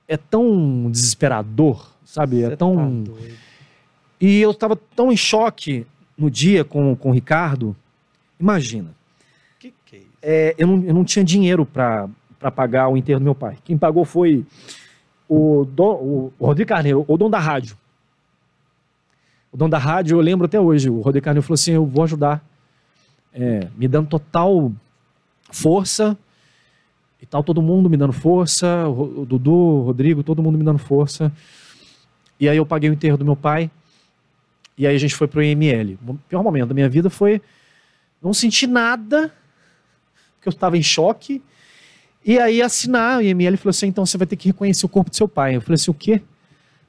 [0.09, 2.43] é tão desesperador, sabe?
[2.45, 3.03] É Você tão.
[3.05, 3.13] tá.
[4.21, 5.85] E eu tava tão em choque
[6.17, 7.75] no dia com, com o Ricardo.
[8.39, 8.91] Imagina,
[9.59, 10.09] Que que é isso?
[10.23, 12.09] é, eu, não, eu não tinha dinheiro pra
[12.55, 13.59] pagar o enterro do meu pai.
[13.65, 14.45] Quem pagou foi
[15.29, 17.77] o, don- o, o Rodrigo Carneiro, o dono da rádio.
[19.53, 22.05] O dono da rádio, eu lembro até hoje, o Rodrigo Carneiro falou assim: eu vou
[22.05, 22.45] ajudar,
[23.33, 24.73] é, me dando total
[25.51, 26.17] força
[27.23, 30.65] e tal, todo mundo me dando força, o, o Dudu, o Rodrigo, todo mundo me
[30.65, 31.33] dando força.
[32.39, 33.71] E aí eu paguei o enterro do meu pai,
[34.77, 35.99] e aí a gente foi pro IML.
[36.07, 37.41] O pior momento da minha vida foi
[38.21, 39.33] não sentir nada,
[40.37, 41.43] porque eu estava em choque.
[42.25, 45.11] E aí assinar, o IML falou assim, então você vai ter que reconhecer o corpo
[45.11, 45.57] do seu pai.
[45.57, 46.23] Eu falei assim, o quê?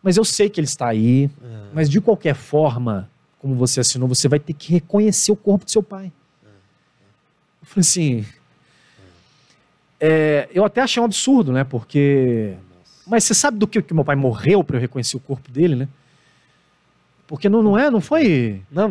[0.02, 3.10] Mas eu sei que ele está aí, Ah, mas de qualquer forma,
[3.40, 6.12] como você assinou, você vai ter que reconhecer o corpo do seu pai.
[7.62, 8.26] Eu falei assim.
[10.00, 11.64] é, eu até achei um absurdo, né?
[11.64, 12.56] Porque.
[13.08, 15.76] Mas você sabe do que, que meu pai morreu para eu reconhecer o corpo dele,
[15.76, 15.88] né?
[17.28, 18.62] Porque não, não é, não foi.
[18.72, 18.90] Não,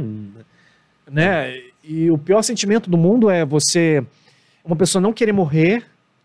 [1.11, 1.61] Né?
[1.83, 4.03] E o pior sentimento do mundo é você.
[4.65, 5.85] Uma pessoa não querer morrer,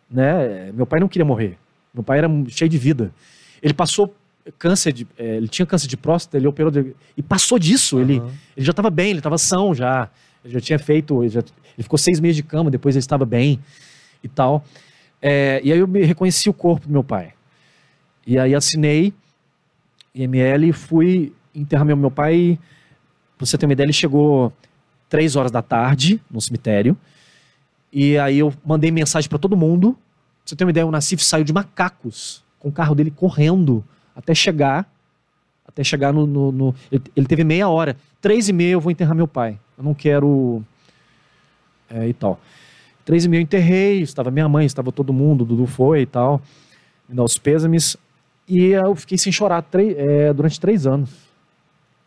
[0.09, 0.71] né?
[0.73, 1.57] Meu pai não queria morrer.
[1.93, 3.11] Meu pai era cheio de vida.
[3.61, 4.15] Ele passou
[4.57, 5.05] câncer de.
[5.17, 6.71] é, ele tinha câncer de próstata, ele operou.
[6.71, 7.99] de- e passou disso.
[7.99, 8.31] Ele, Aham.
[8.55, 10.09] ele já estava bem, ele estava são já.
[10.45, 11.21] Ele já tinha feito.
[11.21, 13.59] Ele, já- ele ficou seis meses de cama, depois ele estava bem
[14.23, 14.63] e tal.
[15.21, 17.33] É, e aí eu me reconheci o corpo do meu pai.
[18.29, 19.11] E aí assinei
[20.13, 22.59] IML e fui enterrar meu, meu pai.
[23.35, 24.53] Pra você ter uma ideia, ele chegou
[25.09, 26.95] três horas da tarde no cemitério.
[27.91, 29.93] E aí eu mandei mensagem para todo mundo.
[29.93, 30.01] Pra
[30.45, 33.83] você ter uma ideia, o Nassif saiu de macacos com o carro dele correndo
[34.15, 34.87] até chegar.
[35.67, 36.27] Até chegar no.
[36.27, 37.97] no- no- ele, ele teve meia hora.
[38.21, 39.57] Três e meia eu vou enterrar meu pai.
[39.75, 40.61] Eu não quero.
[41.89, 42.39] É, e tal.
[43.03, 46.39] Três e meia eu enterrei, estava minha mãe, estava todo mundo, Dudu foi e tal.
[47.07, 47.97] Me dá os pêsames.
[48.49, 51.09] E eu fiquei sem chorar três- é, durante três anos.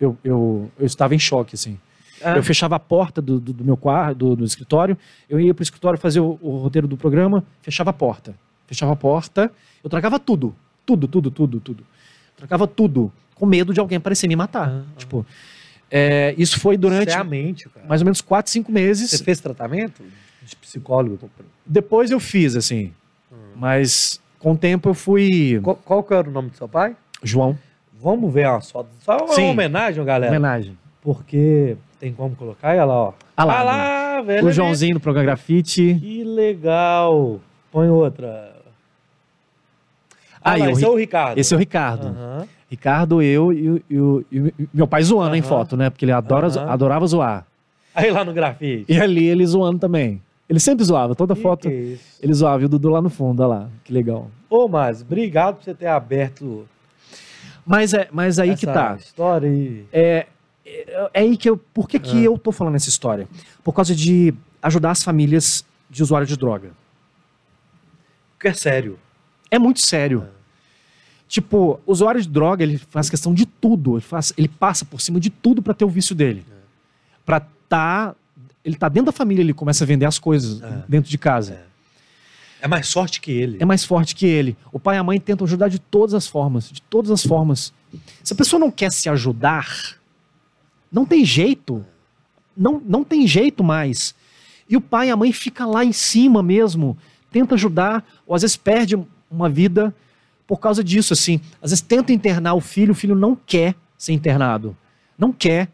[0.01, 1.79] Eu, eu, eu estava em choque, assim.
[2.21, 4.97] Ah, Eu fechava a porta do, do, do meu quarto, do, do escritório,
[5.29, 8.35] eu ia pro escritório fazer o, o roteiro do programa, fechava a porta.
[8.67, 9.51] Fechava a porta,
[9.83, 10.55] eu trancava tudo.
[10.87, 11.85] Tudo, tudo, tudo, tudo.
[12.37, 14.69] Trancava tudo, com medo de alguém aparecer me matar.
[14.69, 14.83] Ah.
[14.97, 15.27] Tipo,
[15.91, 19.11] é, isso foi durante é mente, mais ou menos quatro, cinco meses.
[19.11, 20.03] Você fez tratamento
[20.45, 21.31] de psicólogo?
[21.67, 22.93] Depois eu fiz, assim.
[23.55, 25.61] Mas com o tempo eu fui.
[25.63, 26.97] Qual, qual que era o nome do seu pai?
[27.23, 27.57] João,
[28.01, 28.91] Vamos ver umas fotos.
[29.01, 29.51] Só uma Sim.
[29.51, 30.31] homenagem, galera.
[30.33, 30.77] homenagem.
[31.01, 33.13] Porque tem como colocar ela, ó.
[33.37, 34.47] Ah lá, Ah lá, velho.
[34.47, 35.97] O Joãozinho no programa Grafite.
[36.01, 37.39] Que legal.
[37.71, 38.57] Põe outra.
[40.45, 41.39] Ah, Ah, lá, esse é o Ricardo.
[41.39, 42.09] Esse é o Ricardo.
[42.09, 42.49] Aham.
[42.69, 43.97] Ricardo, eu e, e
[44.33, 45.49] e meu pai zoando em Aham.
[45.49, 45.89] foto, né?
[45.91, 46.71] Porque ele adora, Aham.
[46.71, 47.47] adorava zoar.
[47.95, 48.87] Aí lá no grafite.
[48.91, 50.21] E ali ele zoando também.
[50.53, 52.61] Ele sempre zoava, toda Que foto que é ele zoava.
[52.61, 53.71] E o Dudu lá no fundo, olha lá.
[53.83, 54.31] Que legal.
[54.51, 56.69] Ô, mas obrigado por você ter aberto
[57.65, 58.97] Mas, é, mas aí que tá.
[59.01, 59.87] história aí.
[59.91, 60.27] É,
[60.67, 61.57] é, é aí que eu.
[61.57, 62.25] Por que, que Ah.
[62.25, 63.27] eu tô falando essa história?
[63.65, 66.73] Por causa de ajudar as famílias de usuários de droga.
[68.35, 68.99] Porque é sério.
[69.51, 70.29] É muito sério.
[71.27, 73.95] Tipo, o usuário de droga, ele faz questão de tudo.
[73.95, 76.45] Ele, faz, ele passa por cima de tudo pra ter o vício dele.
[77.25, 78.15] Pra tá.
[78.65, 80.83] Ele tá dentro da família, ele começa a vender as coisas É.
[80.89, 81.61] dentro de casa.
[82.61, 83.59] É mais forte que ele.
[83.61, 84.57] É mais forte que ele.
[84.71, 86.71] O pai e a mãe tentam ajudar de todas as formas.
[86.71, 87.73] De todas as formas.
[88.23, 89.97] Se a pessoa não quer se ajudar,
[90.91, 91.85] não tem jeito.
[92.57, 94.15] Não, não tem jeito mais.
[94.69, 96.97] E o pai e a mãe fica lá em cima mesmo,
[97.33, 98.97] tenta ajudar, ou às vezes perde
[99.31, 99.93] uma vida
[100.47, 101.41] por causa disso, assim.
[101.61, 104.77] Às vezes tenta internar o filho, o filho não quer ser internado.
[105.19, 105.69] Não quer.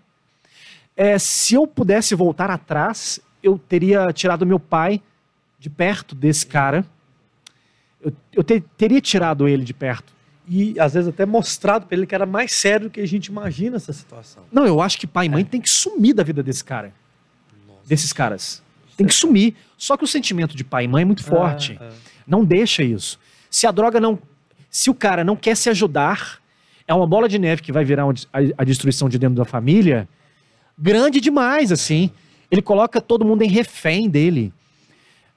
[1.01, 5.01] É, se eu pudesse voltar atrás, eu teria tirado meu pai
[5.57, 6.85] de perto desse cara.
[8.03, 10.13] Eu, eu te- teria tirado ele de perto.
[10.49, 13.27] E às vezes até mostrado pra ele que era mais sério do que a gente
[13.27, 14.43] imagina essa situação.
[14.51, 16.93] Não, eu acho que pai e mãe tem que sumir da vida desse cara.
[17.87, 18.61] Desses caras.
[18.97, 19.55] Tem que sumir.
[19.77, 21.79] Só que o sentimento de pai e mãe é muito forte.
[21.81, 21.95] Ah, ah.
[22.27, 23.21] Não deixa isso.
[23.49, 24.19] Se a droga não.
[24.69, 26.41] Se o cara não quer se ajudar,
[26.89, 28.05] é uma bola de neve que vai virar
[28.57, 30.09] a destruição de dentro da família
[30.79, 32.11] grande demais, assim.
[32.51, 34.53] Ele coloca todo mundo em refém dele.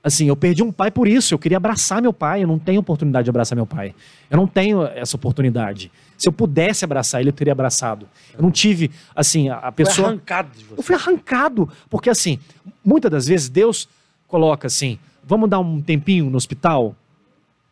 [0.03, 1.33] Assim, eu perdi um pai por isso.
[1.33, 2.43] Eu queria abraçar meu pai.
[2.43, 3.93] Eu não tenho oportunidade de abraçar meu pai.
[4.29, 5.91] Eu não tenho essa oportunidade.
[6.17, 8.07] Se eu pudesse abraçar ele, eu teria abraçado.
[8.35, 10.07] Eu não tive, assim, a, a Foi pessoa.
[10.07, 10.79] arrancado de você.
[10.79, 11.69] Eu fui arrancado.
[11.89, 12.39] Porque, assim,
[12.83, 13.87] muitas das vezes Deus
[14.27, 16.95] coloca assim: vamos dar um tempinho no hospital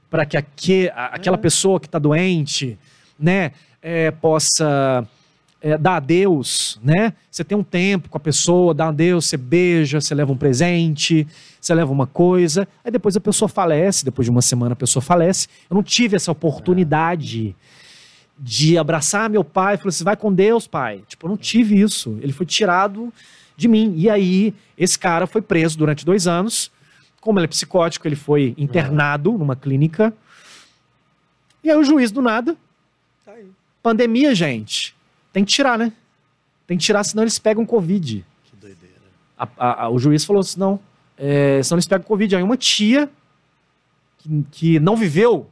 [0.09, 2.77] para que aque- a- aquela pessoa que está doente,
[3.17, 3.51] né,
[3.81, 5.07] é, possa
[5.61, 7.13] é, dar adeus, né?
[7.29, 11.27] Você tem um tempo com a pessoa, dá adeus, você beija, você leva um presente,
[11.59, 15.01] você leva uma coisa, aí depois a pessoa falece, depois de uma semana a pessoa
[15.01, 15.47] falece.
[15.69, 17.55] Eu não tive essa oportunidade
[18.37, 21.03] de abraçar meu pai e falar assim, vai com Deus, pai.
[21.07, 22.17] Tipo, eu não tive isso.
[22.21, 23.13] Ele foi tirado
[23.57, 23.93] de mim.
[23.97, 26.71] E aí, esse cara foi preso durante dois anos.
[27.19, 30.13] Como ele é psicótico, ele foi internado numa clínica.
[31.61, 32.55] E aí o juiz do nada,
[33.25, 33.33] Tá
[33.83, 34.95] pandemia, gente,
[35.39, 35.91] tem que tirar, né?
[36.67, 38.25] Tem que tirar, senão eles pegam Covid.
[38.45, 38.95] Que doideira.
[39.37, 40.79] A- a- a- o juiz falou assim, não,
[41.17, 42.35] é, senão eles pegam Covid.
[42.35, 43.09] Aí uma tia
[44.17, 45.49] que, que não viveu,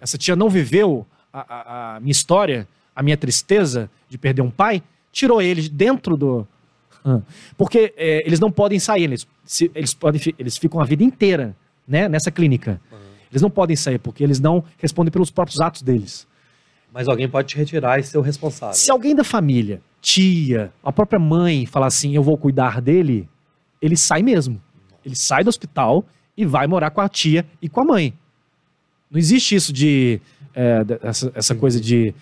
[0.00, 2.66] essa tia não viveu a, minha história,
[2.96, 4.82] a minha tristeza de perder um pai,
[5.12, 6.46] tirou ele de dentro do...
[7.04, 7.20] Ah.
[7.56, 11.54] Porque é, eles não podem sair, eles, se- eles, podem, eles ficam a vida inteira
[11.86, 12.80] né, nessa clínica.
[13.30, 16.26] Eles não podem sair, porque eles não respondem pelos próprios atos deles.
[16.92, 18.74] Mas alguém pode te retirar e ser o responsável.
[18.74, 23.28] Se alguém da família, tia, a própria mãe, falar assim, eu vou cuidar dele,
[23.80, 24.60] ele sai mesmo.
[25.04, 26.04] Ele sai do hospital
[26.36, 28.14] e vai morar com a tia e com a mãe.
[29.10, 30.20] Não existe isso de.
[30.54, 32.14] é, essa, essa coisa de.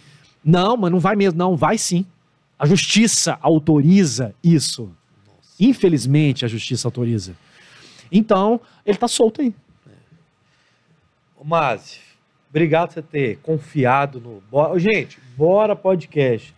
[0.44, 1.38] Não, mas não vai mesmo.
[1.38, 2.06] Não, vai sim.
[2.58, 4.90] A justiça autoriza isso.
[5.60, 7.34] Infelizmente, a justiça autoriza.
[8.10, 9.54] Então, ele tá solto aí.
[11.36, 11.98] Ô, Mazi,
[12.50, 14.78] obrigado por você ter confiado no.
[14.78, 16.54] Gente, bora podcast.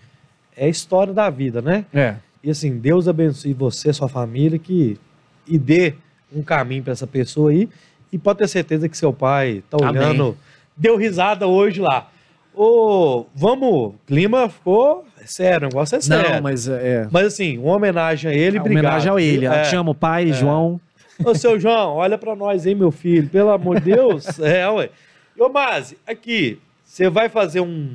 [0.57, 1.85] É a história da vida, né?
[1.93, 2.17] É.
[2.43, 4.99] E assim, Deus abençoe você, sua família, que
[5.47, 5.95] e dê
[6.35, 7.69] um caminho para essa pessoa aí.
[8.13, 10.03] E pode ter certeza que seu pai tá Amém.
[10.03, 10.37] olhando,
[10.77, 12.09] deu risada hoje lá.
[12.55, 16.35] Ô, vamos, clima ficou é sério, o negócio é sério.
[16.35, 17.07] Não, mas é.
[17.11, 18.85] Mas assim, uma homenagem a ele, é obrigado.
[18.85, 19.47] homenagem a ele.
[19.47, 19.63] É.
[19.63, 20.81] Te amo, pai, João.
[21.23, 23.29] Ô, seu João, olha pra nós aí, meu filho.
[23.29, 24.27] Pelo amor de Deus.
[24.41, 24.89] É, ué.
[25.41, 27.95] Ô, Mazi, aqui, você vai fazer um...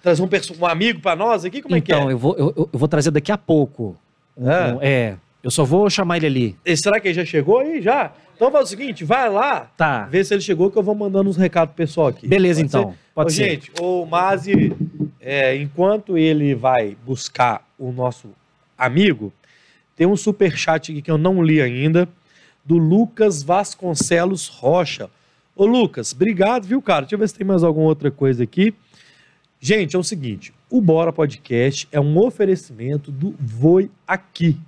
[0.00, 0.28] Trazer um,
[0.60, 1.60] um amigo pra nós aqui?
[1.60, 2.12] Como é então, que é?
[2.12, 3.96] eu, vou, eu, eu- vou trazer daqui a pouco.
[4.36, 4.72] Um- É?
[4.74, 5.16] um- é.
[5.42, 6.56] Eu só vou chamar ele ali.
[6.64, 7.82] E será que ele já chegou aí?
[7.82, 8.12] Já?
[8.36, 10.04] Então faz o seguinte, vai lá, Tá.
[10.06, 12.26] vê se ele chegou, que eu vou mandando uns recados pro pessoal aqui.
[12.28, 12.90] Beleza, Pode então.
[12.92, 12.98] ser?
[13.14, 13.50] Pode Ô, ser.
[13.50, 14.72] Gente, o Mazi,
[15.20, 18.28] é, enquanto ele vai buscar o nosso
[18.78, 19.32] amigo,
[19.96, 22.08] tem um superchat aqui que eu não li ainda,
[22.64, 25.08] do Lucas Vasconcelos Rocha.
[25.56, 27.02] Ô, Lucas, obrigado, viu, cara?
[27.02, 28.74] Deixa eu ver se tem mais alguma outra coisa aqui.
[29.60, 34.58] Gente, é o seguinte, o Bora Podcast é um oferecimento do Voi Aqui.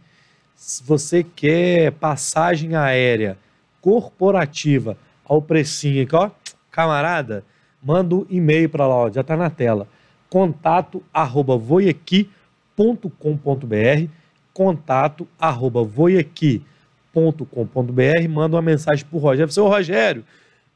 [0.55, 3.37] Se você quer passagem aérea
[3.81, 6.31] corporativa ao precinho aqui, ó,
[6.71, 7.45] camarada,
[7.83, 9.87] manda um e-mail para lá, ó, já tá na tela.
[10.31, 14.09] Contato arroba voiaqui.com.br
[14.57, 19.53] contato arroba voiaqui.com.br manda uma mensagem pro Rogério.
[19.53, 20.25] Seu Rogério,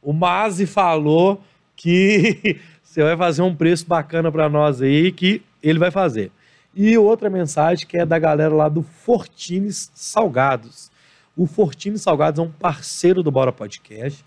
[0.02, 1.42] o Mazi falou
[1.76, 6.30] que você vai fazer um preço bacana para nós aí, que ele vai fazer.
[6.74, 10.90] E outra mensagem que é da galera lá do Fortines Salgados.
[11.36, 14.24] O Fortines Salgados é um parceiro do Bora Podcast.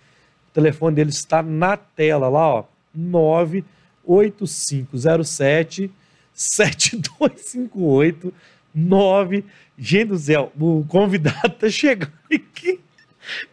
[0.50, 2.66] O telefone dele está na tela lá, ó.
[2.96, 5.92] 98507
[6.34, 8.34] 7258
[8.74, 9.46] 9.
[9.78, 12.80] Gente do céu, o convidado tá chegando aqui.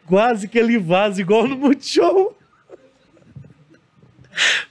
[0.06, 2.36] Quase que ele vaza igual no Multishow.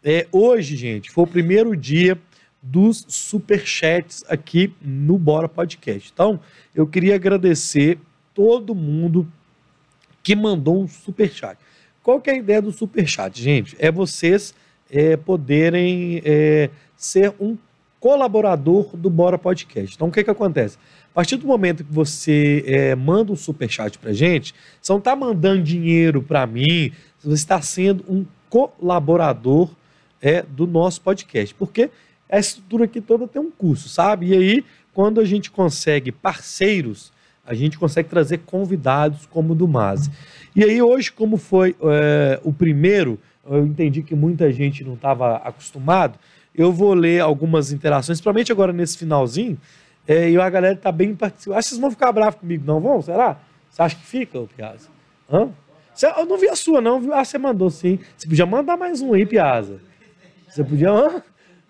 [0.04, 2.16] É, hoje, gente, foi o primeiro dia
[2.62, 6.12] dos superchats aqui no Bora Podcast.
[6.14, 6.40] Então,
[6.76, 7.98] eu queria agradecer
[8.34, 9.28] todo mundo
[10.22, 11.58] que mandou um superchat.
[12.02, 13.76] Qual que é a ideia do superchat, gente?
[13.80, 14.54] É vocês
[14.90, 17.58] é, poderem é, ser um
[18.04, 19.96] colaborador do Bora Podcast.
[19.96, 20.78] Então, o que que acontece?
[21.10, 25.16] A partir do momento que você é, manda um superchat pra gente, você não está
[25.16, 26.92] mandando dinheiro para mim,
[27.24, 29.70] você está sendo um colaborador
[30.22, 31.56] é, do nosso podcast.
[31.56, 31.90] Porque
[32.30, 34.32] a estrutura aqui toda tem um custo, sabe?
[34.32, 37.10] E aí, quando a gente consegue parceiros,
[37.46, 40.12] a gente consegue trazer convidados como o do Mazi.
[40.54, 43.18] E aí, hoje, como foi é, o primeiro,
[43.50, 46.20] eu entendi que muita gente não estava acostumado,
[46.56, 49.58] eu vou ler algumas interações, principalmente agora nesse finalzinho,
[50.08, 51.58] é, e a galera tá bem participando.
[51.58, 53.02] Acho que vocês vão ficar bravos comigo, não vão?
[53.02, 53.38] Será?
[53.70, 54.90] Você acha que fica, ô Piazza?
[55.32, 55.50] Hã?
[55.94, 57.00] Você- eu não vi a sua, não.
[57.00, 57.14] viu?
[57.14, 58.00] Ah, você mandou sim.
[58.18, 59.80] Você podia mandar mais um aí, Piazza.
[60.50, 60.92] Você podia.
[60.92, 61.22] hã?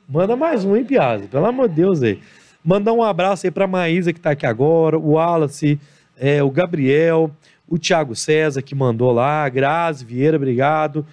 [0.09, 1.27] Manda mais um, hein, Piazza?
[1.27, 2.19] Pelo amor de Deus aí.
[2.63, 5.79] Mandar um abraço aí pra Maísa, que tá aqui agora, o Wallace,
[6.17, 7.29] é, o Gabriel,
[7.67, 11.05] o Thiago César, que mandou lá, Grazi Vieira, obrigado.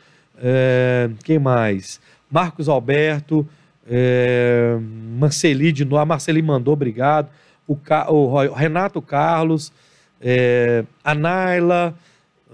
[0.42, 2.00] É, quem mais?
[2.30, 3.46] Marcos Alberto,
[3.90, 4.78] é,
[5.18, 7.28] Marceli de novo, a Marceli mandou, obrigado.
[7.66, 9.72] O, Ca- o Renato Carlos,
[10.20, 11.94] é, a Naila,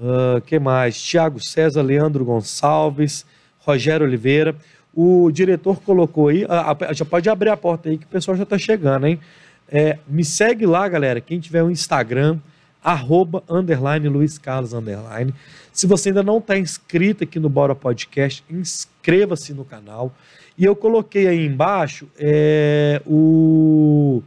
[0.02, 1.00] ah, quem mais?
[1.00, 3.24] Tiago César, Leandro Gonçalves,
[3.58, 4.54] Rogério Oliveira.
[4.94, 8.36] O diretor colocou aí, ah, ah, já pode abrir a porta aí que o pessoal
[8.36, 9.20] já está chegando, hein?
[9.68, 12.38] É, me segue lá, galera, quem tiver o Instagram,
[12.86, 15.34] arroba, underline, Luiz Carlos, underline.
[15.72, 20.14] Se você ainda não está inscrito aqui no Bora Podcast, inscreva-se no canal.
[20.56, 24.22] E eu coloquei aí embaixo é, o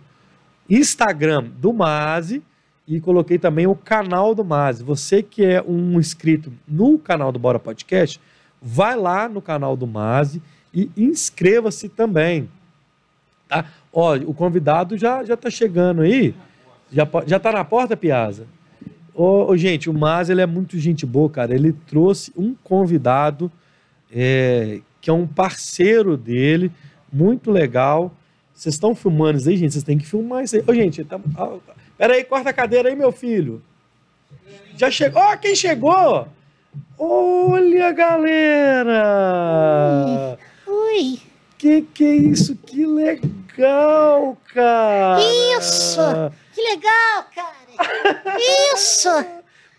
[0.70, 2.44] Instagram do Mazi
[2.86, 4.84] e coloquei também o canal do Mazi.
[4.84, 8.20] Você que é um inscrito no canal do Bora Podcast,
[8.62, 10.42] vai lá no canal do Mazi
[10.74, 12.50] e inscreva-se também.
[13.48, 13.64] Tá?
[13.94, 16.36] Ó, o convidado já já tá chegando aí.
[16.92, 18.48] Já já tá na porta, Piazza?
[19.14, 21.54] Ô, ô, gente, o Mazi ele é muito gente boa, cara.
[21.54, 23.52] Ele trouxe um convidado
[24.12, 26.72] é, que é um parceiro dele,
[27.12, 28.14] muito legal.
[28.54, 29.74] Vocês estão filmando isso aí, gente?
[29.74, 30.64] Vocês têm que filmar isso aí.
[30.66, 31.20] Ô, gente, tá...
[31.98, 33.62] peraí, corta a cadeira aí, meu filho.
[34.76, 35.22] Já chegou.
[35.22, 36.28] Ó, quem chegou?
[36.98, 38.98] Olha, galera!
[40.68, 41.20] Oi,
[41.58, 42.56] Que que é isso?
[42.56, 45.20] Que legal, cara!
[45.58, 46.02] Isso!
[46.60, 48.38] Que legal, cara!
[48.74, 49.10] Isso!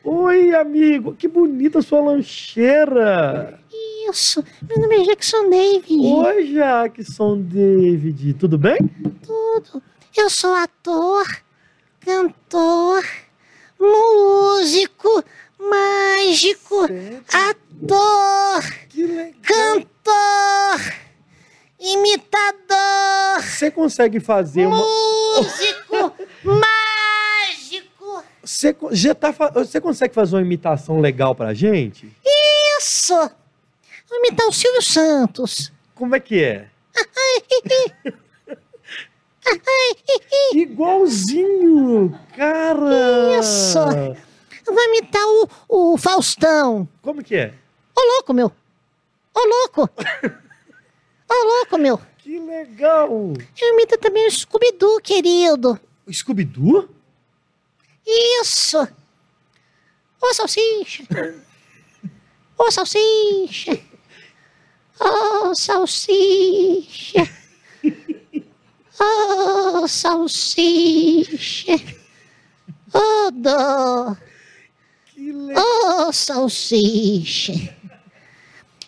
[0.02, 1.14] Oi, amigo!
[1.14, 3.60] Que bonita sua lancheira!
[4.08, 4.42] Isso!
[4.66, 6.06] Meu nome é Jackson David.
[6.06, 8.78] Oi, Jackson David, tudo bem?
[9.26, 9.82] Tudo.
[10.16, 11.26] Eu sou ator,
[12.00, 13.04] cantor,
[13.78, 15.22] músico,
[15.58, 17.22] mágico, Sério?
[17.32, 19.34] ator, Que legal!
[19.42, 20.94] cantor,
[21.80, 24.76] imitador, Você consegue fazer uma.
[24.76, 26.12] músico,
[26.44, 28.24] mágico.
[28.42, 32.14] Você, já tá, você consegue fazer uma imitação legal pra gente?
[32.78, 33.14] Isso!
[34.08, 35.72] Vou imitar o Silvio Santos.
[35.94, 36.68] Como é que é?
[40.52, 42.18] Igualzinho!
[42.36, 43.38] Cara!
[43.38, 43.78] Isso.
[44.66, 45.22] Eu vou imitar
[45.68, 46.88] o, o Faustão.
[47.02, 47.54] Como que é?
[47.96, 48.52] Ô louco, meu!
[49.34, 49.90] Ô louco!
[51.30, 52.00] Ô, louco, meu.
[52.18, 53.08] Que legal!
[53.08, 55.78] Eu imito também o Scooby-Doo, querido.
[56.12, 56.88] Scooby-Doo?
[58.04, 58.78] Isso.
[60.20, 61.04] Ô, salsicha.
[62.58, 63.80] Ô, salsicha.
[64.98, 67.30] Ô, salsicha.
[69.00, 71.72] Ô, salsicha.
[72.92, 74.16] Ô, dó.
[75.06, 76.08] Que legal!
[76.08, 77.79] Ô, salsicha.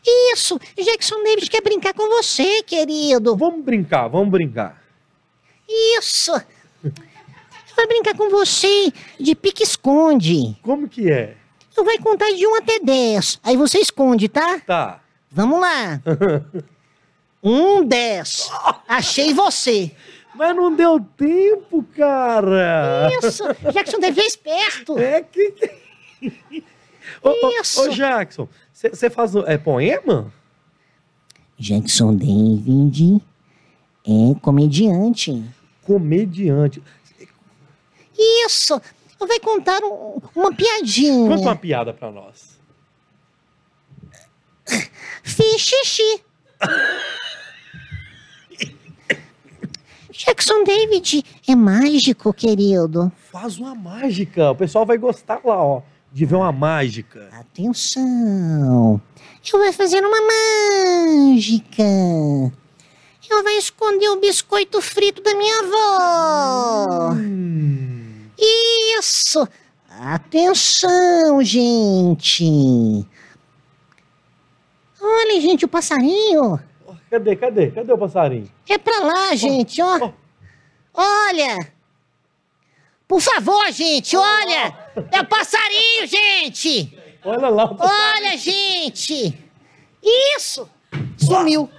[0.04, 3.36] Isso, Jackson David quer brincar com você, querido.
[3.36, 4.82] Vamos brincar, vamos brincar.
[5.68, 6.32] Isso.
[7.76, 10.56] Vai brincar com você de pique-esconde.
[10.62, 11.36] Como que é?
[11.76, 13.40] Eu vou contar de 1 até 10.
[13.42, 14.60] Aí você esconde, tá?
[14.60, 15.00] Tá.
[15.30, 16.00] Vamos lá.
[17.44, 18.50] Um, 10.
[18.86, 19.90] Achei você.
[20.32, 23.10] Mas não deu tempo, cara!
[23.20, 23.42] Isso.
[23.72, 24.96] Jackson David é esperto.
[24.96, 25.52] É que.
[27.20, 27.82] ô, ô, Isso.
[27.82, 28.48] ô, Jackson,
[28.90, 29.34] você faz.
[29.46, 30.32] É poema?
[31.58, 33.20] Jackson David
[34.06, 35.44] é comediante.
[35.82, 36.82] Comediante.
[38.46, 38.80] Isso.
[39.18, 41.28] Vai contar um- uma piadinha.
[41.28, 42.58] Conta uma piada pra nós.
[45.22, 46.22] Fiz xixi.
[50.10, 53.10] Jackson David é mágico, querido.
[53.30, 54.50] Faz uma mágica.
[54.50, 55.82] O pessoal vai gostar lá, ó,
[56.12, 57.28] de ver uma mágica.
[57.32, 59.00] Atenção.
[59.52, 61.82] Eu vou fazer uma mágica.
[63.30, 67.12] Eu vou esconder o biscoito frito da minha avó.
[67.14, 68.26] Hum.
[68.98, 69.48] Isso.
[69.88, 73.06] Atenção, gente.
[75.00, 76.60] Olha, gente, o passarinho.
[77.10, 77.70] Cadê, cadê?
[77.70, 78.50] Cadê o passarinho?
[78.68, 80.12] É pra lá, gente, ó.
[80.94, 81.72] Olha.
[83.08, 84.81] Por favor, gente, olha.
[85.10, 86.98] É o passarinho, gente.
[87.24, 88.26] Olha lá o passarinho.
[88.26, 89.38] Olha, gente.
[90.02, 90.68] Isso.
[91.16, 91.70] Sumiu.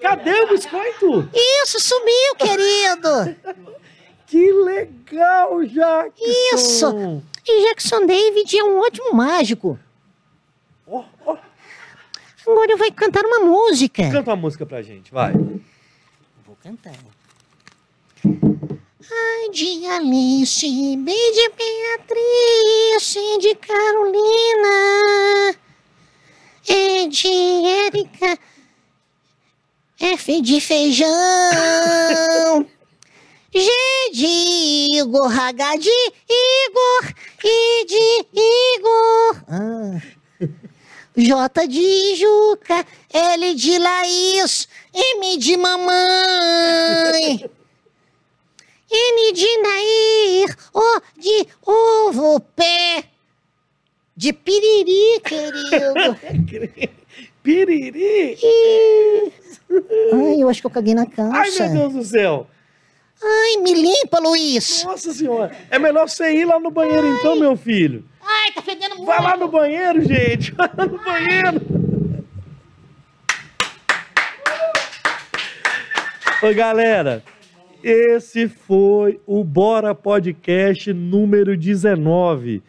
[0.00, 1.28] Cadê o biscoito?
[1.34, 3.36] Isso, sumiu, querido.
[4.26, 6.24] Que legal, Jackson!
[6.54, 7.22] Isso.
[7.46, 9.78] E Jackson David é um ótimo mágico.
[10.86, 11.36] Ó, ó.
[12.46, 14.10] Agora vai cantar uma música.
[14.10, 15.32] Canta uma música pra gente, vai.
[16.46, 16.94] Vou cantar.
[19.12, 25.56] Ai, de Alice, B de Beatriz, C de Carolina,
[26.68, 28.38] E de Érica,
[29.98, 31.08] F de feijão,
[33.52, 33.68] G
[34.12, 37.12] de Igor, H de Igor,
[37.44, 38.26] I de
[38.76, 39.42] Igor.
[39.48, 40.00] Ah.
[41.16, 47.50] J de Juca, L de Laís, M de mamãe.
[48.90, 53.04] N de Nair, O de ovo, P
[54.16, 56.90] de piriri, querido.
[57.42, 58.36] Piriri!
[60.12, 61.68] Ai, eu acho que eu caguei na Ai, calça.
[61.68, 62.46] meu Deus do céu!
[63.22, 64.84] Ai, me limpa, Luiz.
[64.84, 65.56] Nossa senhora!
[65.70, 68.04] É melhor você ir lá no banheiro então, meu filho.
[68.22, 69.06] Ai, tá fedendo muito.
[69.06, 70.52] Vai lá no banheiro, gente!
[70.52, 71.60] Vai lá no banheiro!
[76.42, 77.22] Ô, galera,
[77.82, 82.62] esse foi o Bora Podcast número 19.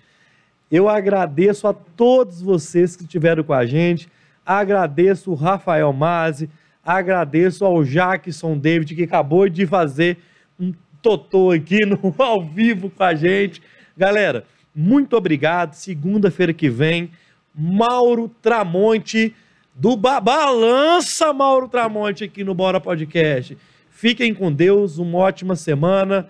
[0.71, 4.07] Eu agradeço a todos vocês que estiveram com a gente.
[4.45, 6.49] Agradeço o Rafael Mazzi,
[6.83, 10.17] agradeço ao Jackson David, que acabou de fazer
[10.59, 13.61] um totô aqui no ao vivo com a gente.
[13.97, 15.73] Galera, muito obrigado.
[15.73, 17.11] Segunda-feira que vem,
[17.53, 19.35] Mauro Tramonte,
[19.75, 23.57] do ba Balança Mauro Tramonte aqui no Bora Podcast.
[24.01, 26.27] Fiquem com Deus, uma ótima semana.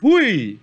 [0.00, 0.58] Fui!